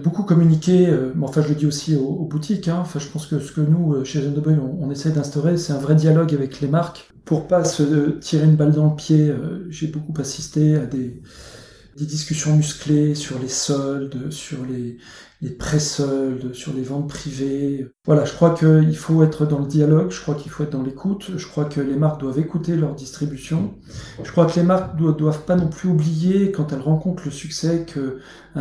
beaucoup 0.02 0.24
communiquer, 0.24 0.88
euh, 0.88 1.12
enfin 1.22 1.42
je 1.42 1.50
le 1.50 1.56
dis 1.56 1.66
aussi 1.66 1.94
aux, 1.94 2.24
boutiques, 2.24 2.70
hein. 2.70 2.86
je 2.96 3.06
pense 3.10 3.26
que 3.26 3.38
ce 3.38 3.52
que 3.52 3.60
nous, 3.60 3.96
euh, 3.96 4.06
chez 4.06 4.22
de 4.22 4.40
Boy, 4.40 4.56
on, 4.58 4.90
essaie 4.92 5.12
d'instaurer, 5.12 5.58
c'est 5.58 5.74
un 5.74 5.78
vrai 5.80 5.96
dialogue 5.96 6.34
avec 6.34 6.62
les 6.62 6.70
marques 6.70 7.12
pour 7.26 7.48
pas 7.48 7.66
se 7.66 8.12
tirer 8.12 8.46
une 8.46 8.56
balle 8.56 8.72
dans 8.72 8.90
le 8.92 8.96
pied. 8.96 9.28
Euh, 9.28 9.68
j'ai 9.70 9.88
beaucoup 9.88 10.14
assisté 10.22 10.78
à 10.78 10.86
des, 10.86 11.22
des 11.98 12.06
discussions 12.06 12.56
musclées 12.56 13.14
sur 13.14 13.38
les 13.38 13.50
soldes, 13.50 14.32
sur 14.32 14.60
les, 14.66 15.00
les 15.42 15.52
pré-soldes, 15.52 16.54
sur 16.54 16.74
les 16.74 16.82
ventes 16.82 17.10
privées. 17.10 17.88
Voilà, 18.06 18.26
je 18.26 18.34
crois 18.34 18.56
qu'il 18.56 18.96
faut 18.96 19.24
être 19.24 19.46
dans 19.46 19.60
le 19.60 19.68
dialogue, 19.68 20.10
je 20.10 20.20
crois 20.22 20.34
qu'il 20.34 20.50
faut 20.52 20.64
être 20.64 20.72
dans 20.72 20.82
l'écoute, 20.82 21.32
je 21.36 21.48
crois 21.48 21.66
que 21.66 21.80
les 21.80 21.96
marques 21.96 22.20
doivent 22.20 22.40
écouter 22.40 22.76
leur 22.76 22.96
distribution. 22.96 23.76
Je 24.24 24.32
crois 24.32 24.48
que 24.48 24.56
les 24.56 24.64
marques 24.64 25.00
ne 25.00 25.12
doivent 25.12 25.44
pas 25.44 25.56
non 25.56 25.68
plus 25.68 25.90
oublier, 25.90 26.52
quand 26.52 26.74
elles 26.74 26.82
rencontrent 26.82 27.24
le 27.26 27.32
succès, 27.32 27.86
qu'à 27.86 28.02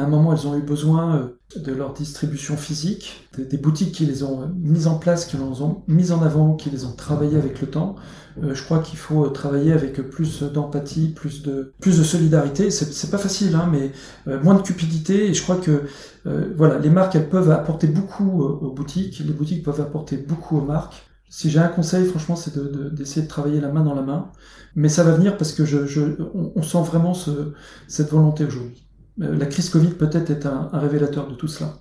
un 0.00 0.06
moment 0.06 0.34
elles 0.34 0.46
ont 0.46 0.56
eu 0.56 0.62
besoin 0.62 1.16
euh, 1.16 1.60
de 1.60 1.72
leur 1.72 1.94
distribution 1.94 2.56
physique, 2.56 3.28
des, 3.38 3.56
boutiques 3.56 3.92
qui 3.92 4.04
les 4.04 4.22
ont 4.22 4.50
mises 4.56 4.86
en 4.86 4.98
place, 4.98 5.24
qui 5.26 5.36
les 5.36 5.42
ont 5.42 5.82
mises 5.86 6.12
en 6.12 6.22
avant, 6.22 6.54
qui 6.54 6.70
les 6.70 6.84
ont 6.84 6.92
travaillées 6.92 7.38
avec 7.38 7.60
le 7.60 7.68
temps. 7.68 7.96
Euh, 8.42 8.54
je 8.54 8.62
crois 8.64 8.80
qu'il 8.80 8.98
faut 8.98 9.28
travailler 9.28 9.72
avec 9.72 9.94
plus 10.10 10.42
d'empathie, 10.42 11.08
plus 11.08 11.42
de 11.42 11.72
plus 11.80 11.98
de 11.98 12.04
solidarité. 12.04 12.70
C'est 12.70 13.10
pas 13.10 13.18
facile, 13.18 13.54
hein, 13.54 13.68
mais 13.70 13.92
euh, 14.28 14.42
moins 14.42 14.54
de 14.54 14.62
cupidité. 14.62 15.28
Et 15.28 15.34
je 15.34 15.42
crois 15.42 15.56
que 15.56 15.82
euh, 16.26 16.52
voilà, 16.56 16.78
les 16.78 16.90
marques 16.90 17.14
elles 17.14 17.28
peuvent 17.28 17.50
apporter 17.50 17.86
beaucoup 17.86 18.42
aux 18.42 18.72
boutiques, 18.72 19.18
les 19.20 19.32
boutiques 19.32 19.64
peuvent 19.64 19.80
apporter 19.80 20.16
beaucoup 20.16 20.58
aux 20.58 20.64
marques. 20.64 21.06
Si 21.28 21.50
j'ai 21.50 21.58
un 21.58 21.68
conseil, 21.68 22.06
franchement, 22.06 22.36
c'est 22.36 22.56
d'essayer 22.94 23.22
de, 23.22 23.28
travailler 23.28 23.60
la 23.60 23.68
main 23.68 23.82
dans 23.82 23.94
la 23.94 24.02
main. 24.02 24.30
Mais 24.74 24.88
ça 24.88 25.02
va 25.04 25.12
venir 25.12 25.36
parce 25.36 25.52
que 25.52 25.64
je, 25.64 26.22
on, 26.34 26.62
sent 26.62 26.82
vraiment 26.82 27.14
ce, 27.14 27.52
cette 27.88 28.10
volonté 28.10 28.44
aujourd'hui. 28.44 28.86
La 29.16 29.46
crise 29.46 29.70
Covid 29.70 29.90
peut-être 29.94 30.30
est 30.30 30.46
un, 30.46 30.68
révélateur 30.72 31.26
de 31.28 31.34
tout 31.34 31.48
cela. 31.48 31.74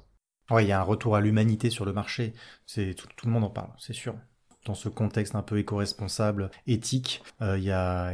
Oui, 0.49 0.63
il 0.63 0.67
y 0.69 0.71
a 0.71 0.79
un 0.79 0.83
retour 0.83 1.15
à 1.15 1.21
l'humanité 1.21 1.69
sur 1.69 1.85
le 1.85 1.93
marché. 1.93 2.33
Tout, 2.73 3.07
tout, 3.15 3.25
le 3.25 3.31
monde 3.31 3.43
en 3.43 3.49
parle, 3.49 3.71
c'est 3.77 3.93
sûr 3.93 4.15
dans 4.65 4.73
ce 4.73 4.89
contexte 4.89 5.35
un 5.35 5.43
peu 5.43 5.59
éco-responsable, 5.59 6.49
éthique, 6.65 7.23
euh, 7.41 7.55
il 7.57 7.63
y, 7.63 7.71
a, 7.71 8.13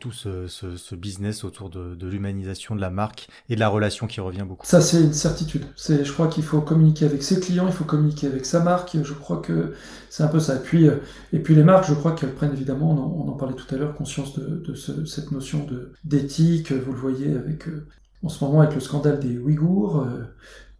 tout 0.00 0.10
ce, 0.10 0.94
business 0.94 1.44
autour 1.44 1.68
de, 1.68 2.06
l'humanisation 2.06 2.74
de 2.74 2.80
la 2.80 2.90
marque 2.90 3.28
et 3.50 3.54
de 3.54 3.60
la 3.60 3.68
relation 3.68 4.06
qui 4.06 4.20
revient 4.20 4.44
beaucoup. 4.46 4.66
Ça, 4.66 4.80
c'est 4.80 5.02
une 5.02 5.12
certitude. 5.12 5.66
C'est, 5.76 6.04
je 6.04 6.12
crois 6.12 6.28
qu'il 6.28 6.44
faut 6.44 6.62
communiquer 6.62 7.04
avec 7.04 7.22
ses 7.22 7.40
clients, 7.40 7.66
il 7.66 7.72
faut 7.72 7.84
communiquer 7.84 8.26
avec 8.26 8.46
sa 8.46 8.60
marque. 8.60 8.96
Je 9.02 9.12
crois 9.12 9.38
que 9.38 9.74
c'est 10.08 10.22
un 10.22 10.28
peu 10.28 10.40
ça. 10.40 10.56
Et 10.56 10.60
puis, 10.60 10.88
euh, 10.88 10.96
et 11.32 11.40
puis 11.40 11.54
les 11.54 11.62
marques, 11.62 11.86
je 11.86 11.94
crois 11.94 12.12
qu'elles 12.12 12.34
prennent 12.34 12.52
évidemment, 12.52 12.90
on 12.90 13.28
en, 13.28 13.34
parlait 13.34 13.54
tout 13.54 13.72
à 13.74 13.78
l'heure, 13.78 13.94
conscience 13.94 14.38
de, 14.38 14.62
de 14.66 14.74
ce, 14.74 15.04
cette 15.04 15.30
notion 15.30 15.66
d'éthique. 16.04 16.72
Vous 16.72 16.92
le 16.92 16.98
voyez 16.98 17.34
avec, 17.34 17.68
euh, 17.68 17.86
en 18.22 18.30
ce 18.30 18.42
moment 18.42 18.62
avec 18.62 18.74
le 18.74 18.80
scandale 18.80 19.20
des 19.20 19.38
Ouïghours. 19.38 20.06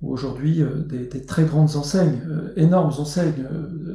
où 0.01 0.13
aujourd'hui 0.13 0.65
des, 0.87 1.07
des, 1.07 1.23
très 1.23 1.45
grandes 1.45 1.77
enseignes, 1.77 2.21
énormes 2.57 2.93
enseignes, 2.99 3.47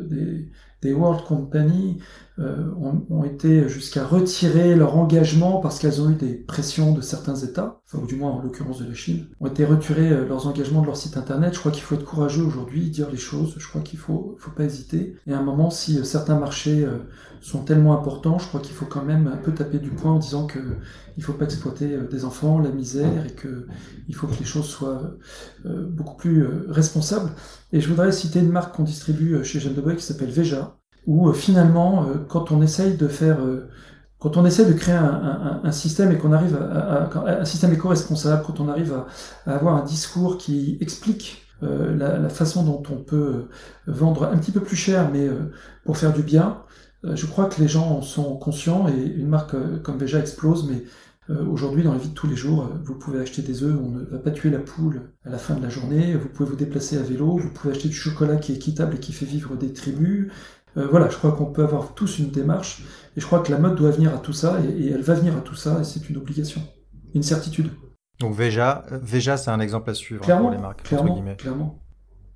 des, 0.10 0.50
des 0.82 0.94
World 0.94 1.24
Company 1.26 1.98
euh, 2.40 2.70
ont, 3.10 3.24
été 3.24 3.68
jusqu'à 3.68 4.06
retirer 4.06 4.76
leur 4.76 4.96
engagement 4.96 5.60
parce 5.60 5.80
qu'elles 5.80 6.02
ont 6.02 6.12
eu 6.12 6.16
des 6.16 6.36
pressions 6.36 6.94
de 6.94 7.02
certains 7.02 7.36
États, 7.36 7.82
enfin, 7.88 8.04
ou 8.04 8.06
du 8.06 8.16
moins 8.16 8.30
en 8.30 8.44
l'occurrence 8.44 8.80
de 8.80 8.88
la 8.88 8.94
Chine, 8.94 9.26
ont 9.40 9.48
été 9.48 9.66
retirés 9.66 10.12
euh, 10.12 10.28
leurs 10.28 10.46
engagements 10.46 10.82
de 10.82 10.86
leur 10.86 10.98
site 10.98 11.18
internet. 11.18 11.56
Je 11.56 11.60
crois 11.60 11.72
qu'il 11.72 11.82
faut 11.82 11.96
être 11.96 12.06
courageux 12.06 12.44
aujourd'hui, 12.44 12.92
dire 12.92 13.10
les 13.10 13.18
choses. 13.18 13.56
Je 13.58 13.68
crois 13.68 13.82
qu'il 13.82 13.98
faut, 13.98 14.36
faut 14.38 14.52
pas 14.52 14.66
hésiter. 14.66 15.16
Et 15.26 15.34
à 15.34 15.40
un 15.40 15.44
moment, 15.44 15.72
si 15.72 15.98
euh, 15.98 16.04
certains 16.04 16.38
marchés 16.38 16.88
sont 17.42 17.64
tellement 17.64 17.98
importants, 17.98 18.38
je 18.38 18.48
crois 18.48 18.60
qu'il 18.60 18.76
faut 18.76 18.86
quand 18.86 19.04
même 19.04 19.28
un 19.28 19.38
peu 19.38 19.54
taper 19.54 19.80
du 19.80 19.90
poing 19.90 20.12
en 20.12 20.20
disant 20.20 20.46
que 20.46 20.60
il 21.18 21.24
faut 21.24 21.34
pas 21.34 21.46
exploiter 21.46 21.98
des 22.10 22.26
enfants, 22.26 22.60
la 22.60 22.70
misère, 22.70 23.26
et 23.26 23.32
que 23.32 23.68
il 24.08 24.16
faut 24.16 24.28
que 24.28 24.38
les 24.40 24.46
choses 24.46 24.68
soient 24.68 25.18
beaucoup 25.66 26.16
plus 26.16 26.46
responsables. 26.70 27.32
Et 27.74 27.82
je 27.82 27.90
voudrais 27.90 28.12
citer 28.12 28.40
une 28.40 28.52
marque 28.52 28.76
qu'on 28.76 28.84
distribue 28.84 29.44
chez 29.44 29.60
Jeanne 29.60 29.74
de 29.74 29.82
Boy 29.82 29.96
qui 29.96 30.04
s'appelle 30.04 30.30
Veja, 30.30 30.78
où 31.08 31.32
finalement, 31.34 32.06
quand 32.30 32.52
on 32.52 32.62
essaye 32.62 32.98
de 32.98 33.08
faire 33.08 33.40
quand 34.20 34.36
on 34.36 34.44
de 34.44 34.74
créer 34.74 34.96
un, 34.96 35.72
système 35.72 36.12
et 36.12 36.18
qu'on 36.18 36.32
arrive 36.32 36.56
à, 36.56 37.10
un 37.42 37.46
système 37.46 37.74
éco-responsable, 37.74 38.44
quand 38.46 38.60
on 38.60 38.68
arrive 38.68 38.94
à, 39.46 39.54
avoir 39.54 39.76
un 39.76 39.86
discours 39.86 40.38
qui 40.38 40.78
explique 40.82 41.44
euh, 41.64 41.96
la, 41.96 42.30
façon 42.30 42.64
dont 42.64 42.84
on 42.92 42.98
peut 42.98 43.48
vendre 43.86 44.26
un 44.26 44.38
petit 44.38 44.52
peu 44.52 44.62
plus 44.62 44.76
cher, 44.76 45.10
mais 45.12 45.28
euh, 45.28 45.52
pour 45.86 45.98
faire 45.98 46.14
du 46.14 46.24
bien, 46.24 46.64
euh, 47.06 47.16
je 47.16 47.26
crois 47.26 47.46
que 47.46 47.62
les 47.62 47.68
gens 47.68 47.88
en 47.90 48.02
sont 48.02 48.38
conscients 48.38 48.88
et 48.88 49.00
une 49.00 49.28
marque 49.28 49.54
euh, 49.54 49.78
comme 49.80 49.98
Veja 49.98 50.20
explose, 50.20 50.68
mais 50.70 50.84
Aujourd'hui, 51.30 51.84
dans 51.84 51.92
la 51.92 51.98
vie 51.98 52.10
de 52.10 52.14
tous 52.14 52.28
les 52.28 52.36
jours, 52.38 52.70
vous 52.86 52.96
pouvez 52.96 53.20
acheter 53.20 53.42
des 53.42 53.64
œufs, 53.64 53.78
on 53.78 53.90
ne 53.90 54.06
va 54.06 54.18
pas 54.18 54.32
tuer 54.32 54.50
la 54.50 54.60
poule 54.60 55.12
à 55.26 55.30
la 55.30 55.38
fin 55.38 55.56
de 55.56 55.62
la 55.62 55.68
journée, 55.68 56.16
vous 56.16 56.30
pouvez 56.30 56.50
vous 56.50 56.56
déplacer 56.56 56.98
à 56.98 57.02
vélo, 57.02 57.38
vous 57.38 57.50
pouvez 57.50 57.74
acheter 57.74 57.90
du 57.90 57.96
chocolat 57.96 58.38
qui 58.38 58.54
est 58.54 58.56
équitable 58.56 58.96
et 58.96 59.00
qui 59.00 59.12
fait 59.12 59.26
vivre 59.26 59.58
des 59.58 59.74
tribus. 59.74 60.32
voilà, 60.76 61.10
je 61.10 61.18
crois 61.18 61.34
qu'on 61.34 61.48
peut 61.48 61.64
avoir 61.64 61.96
tous 61.96 62.20
une 62.20 62.30
démarche 62.30 62.84
et 63.18 63.20
je 63.20 63.26
crois 63.26 63.40
que 63.40 63.52
la 63.52 63.58
mode 63.58 63.76
doit 63.76 63.92
venir 63.92 64.14
à 64.14 64.20
tout 64.20 64.32
ça, 64.32 64.60
et, 64.64 64.90
elle 64.90 65.02
va 65.02 65.16
venir 65.16 65.36
à 65.36 65.42
tout 65.42 65.56
ça, 65.56 65.80
et 65.82 65.84
c'est 65.84 66.10
une 66.10 66.18
obligation, 66.18 66.62
une 67.14 67.24
certitude. 67.24 67.72
Donc 68.20 68.34
Veja, 68.34 68.86
Veja 68.90 69.38
c'est 69.38 69.52
un 69.52 69.60
exemple 69.60 69.90
à 69.90 69.94
suivre 69.94 70.22
clairement, 70.22 70.44
pour 70.44 70.52
les 70.52 70.58
marques. 70.58 70.84
Clairement, 70.84 71.22
clairement. 71.36 71.87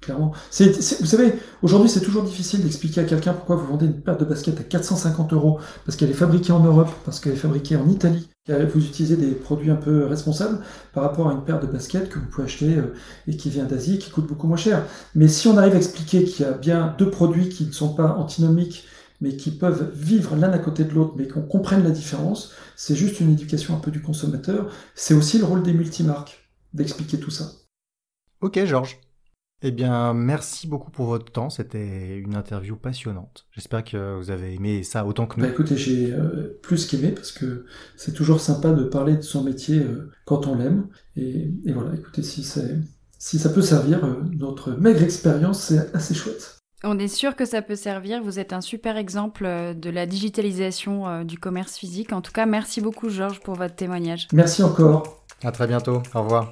Clairement. 0.02 0.32
Vous 0.60 1.06
savez, 1.06 1.34
aujourd'hui, 1.62 1.88
c'est 1.88 2.02
toujours 2.02 2.24
difficile 2.24 2.64
d'expliquer 2.64 3.02
à 3.02 3.04
quelqu'un 3.04 3.34
pourquoi 3.34 3.56
vous 3.56 3.68
vendez 3.68 3.86
une 3.86 4.02
paire 4.02 4.18
de 4.18 4.26
baskets 4.26 4.60
à 4.60 4.64
450 4.64 5.32
euros 5.34 5.60
parce 5.86 5.96
qu'elle 5.96 6.10
est 6.10 6.14
fabriquée 6.14 6.52
en 6.52 6.64
Europe, 6.64 6.90
parce 7.06 7.20
qu'elle 7.20 7.34
est 7.34 7.38
fabriquée 7.38 7.76
en 7.76 7.88
Italie. 7.88 8.28
Vous 8.48 8.84
utilisez 8.84 9.16
des 9.16 9.32
produits 9.32 9.70
un 9.70 9.76
peu 9.76 10.06
responsables 10.06 10.60
par 10.94 11.04
rapport 11.04 11.30
à 11.30 11.34
une 11.34 11.44
paire 11.44 11.60
de 11.60 11.68
baskets 11.68 12.10
que 12.10 12.18
vous 12.18 12.26
pouvez 12.26 12.46
acheter 12.46 12.78
euh, 12.78 12.96
et 13.28 13.38
qui 13.38 13.52
vient 13.52 13.66
d'Asie, 13.66 14.00
qui 14.00 14.10
coûte 14.10 14.26
beaucoup 14.26 14.48
moins 14.48 14.58
cher. 14.58 14.84
Mais 15.14 15.28
si 15.28 15.48
on 15.48 15.56
arrive 15.56 15.76
à 15.76 15.78
expliquer 15.78 16.24
qu'il 16.24 16.46
y 16.46 16.50
a 16.50 16.54
bien 16.54 16.96
deux 16.98 17.12
produits 17.12 17.50
qui 17.50 17.66
ne 17.66 17.72
sont 17.72 17.94
pas 17.94 18.16
antinomiques 18.18 18.88
mais 19.22 19.36
qui 19.36 19.52
peuvent 19.52 19.92
vivre 19.94 20.36
l'un 20.36 20.52
à 20.52 20.58
côté 20.58 20.84
de 20.84 20.92
l'autre, 20.94 21.14
mais 21.16 21.28
qu'on 21.28 21.44
comprenne 21.44 21.84
la 21.84 21.92
différence. 21.92 22.54
C'est 22.76 22.96
juste 22.96 23.20
une 23.20 23.32
éducation 23.32 23.76
un 23.76 23.80
peu 23.80 23.92
du 23.92 24.02
consommateur. 24.02 24.74
C'est 24.96 25.14
aussi 25.14 25.38
le 25.38 25.46
rôle 25.46 25.62
des 25.62 25.74
multimarques 25.74 26.50
d'expliquer 26.74 27.20
tout 27.20 27.30
ça. 27.30 27.52
Ok, 28.42 28.66
Georges. 28.66 29.00
Eh 29.64 29.72
bien, 29.72 30.14
merci 30.14 30.68
beaucoup 30.68 30.90
pour 30.90 31.06
votre 31.06 31.32
temps. 31.32 31.50
C'était 31.50 32.18
une 32.18 32.36
interview 32.36 32.76
passionnante. 32.76 33.46
J'espère 33.52 33.84
que 33.84 34.18
vous 34.18 34.32
avez 34.32 34.56
aimé 34.56 34.84
ça 34.84 35.06
autant 35.06 35.28
que 35.28 35.40
nous. 35.40 35.46
Bah 35.46 35.52
écoutez, 35.52 35.78
j'ai 35.78 36.12
euh, 36.12 36.60
plus 36.64 36.88
qu'aimé 36.88 37.12
parce 37.12 37.32
que 37.32 37.66
c'est 37.96 38.14
toujours 38.14 38.42
sympa 38.42 38.72
de 38.72 38.84
parler 38.84 39.16
de 39.16 39.22
son 39.22 39.44
métier 39.44 39.80
euh, 39.80 40.12
quand 40.26 40.48
on 40.48 40.56
l'aime. 40.56 40.88
Et, 41.16 41.52
et, 41.66 41.74
voilà, 41.74 41.94
écoutez, 41.94 42.24
si, 42.24 42.44
si 43.20 43.40
ça 43.40 43.50
peut 43.50 43.62
servir, 43.62 44.04
euh, 44.04 44.24
notre 44.34 44.72
maigre 44.72 45.04
expérience, 45.04 45.62
c'est 45.64 45.94
assez 45.96 46.16
chouette. 46.16 46.58
On 46.84 46.98
est 46.98 47.08
sûr 47.08 47.36
que 47.36 47.46
ça 47.46 47.62
peut 47.62 47.76
servir. 47.76 48.24
Vous 48.24 48.40
êtes 48.40 48.54
un 48.54 48.62
super 48.62 48.98
exemple 48.98 49.46
de 49.76 49.90
la 49.90 50.08
digitalisation 50.08 51.08
euh, 51.08 51.24
du 51.24 51.38
commerce 51.38 51.78
physique. 51.78 52.12
En 52.14 52.22
tout 52.22 52.32
cas, 52.32 52.48
merci 52.48 52.82
beaucoup, 52.82 53.10
Georges, 53.10 53.40
pour 53.40 53.56
votre 53.56 53.76
témoignage. 53.76 54.28
Merci 54.34 54.64
encore. 54.64 55.24
À 55.44 55.52
très 55.52 55.68
bientôt. 55.68 56.02
Au 56.16 56.24
revoir. 56.24 56.52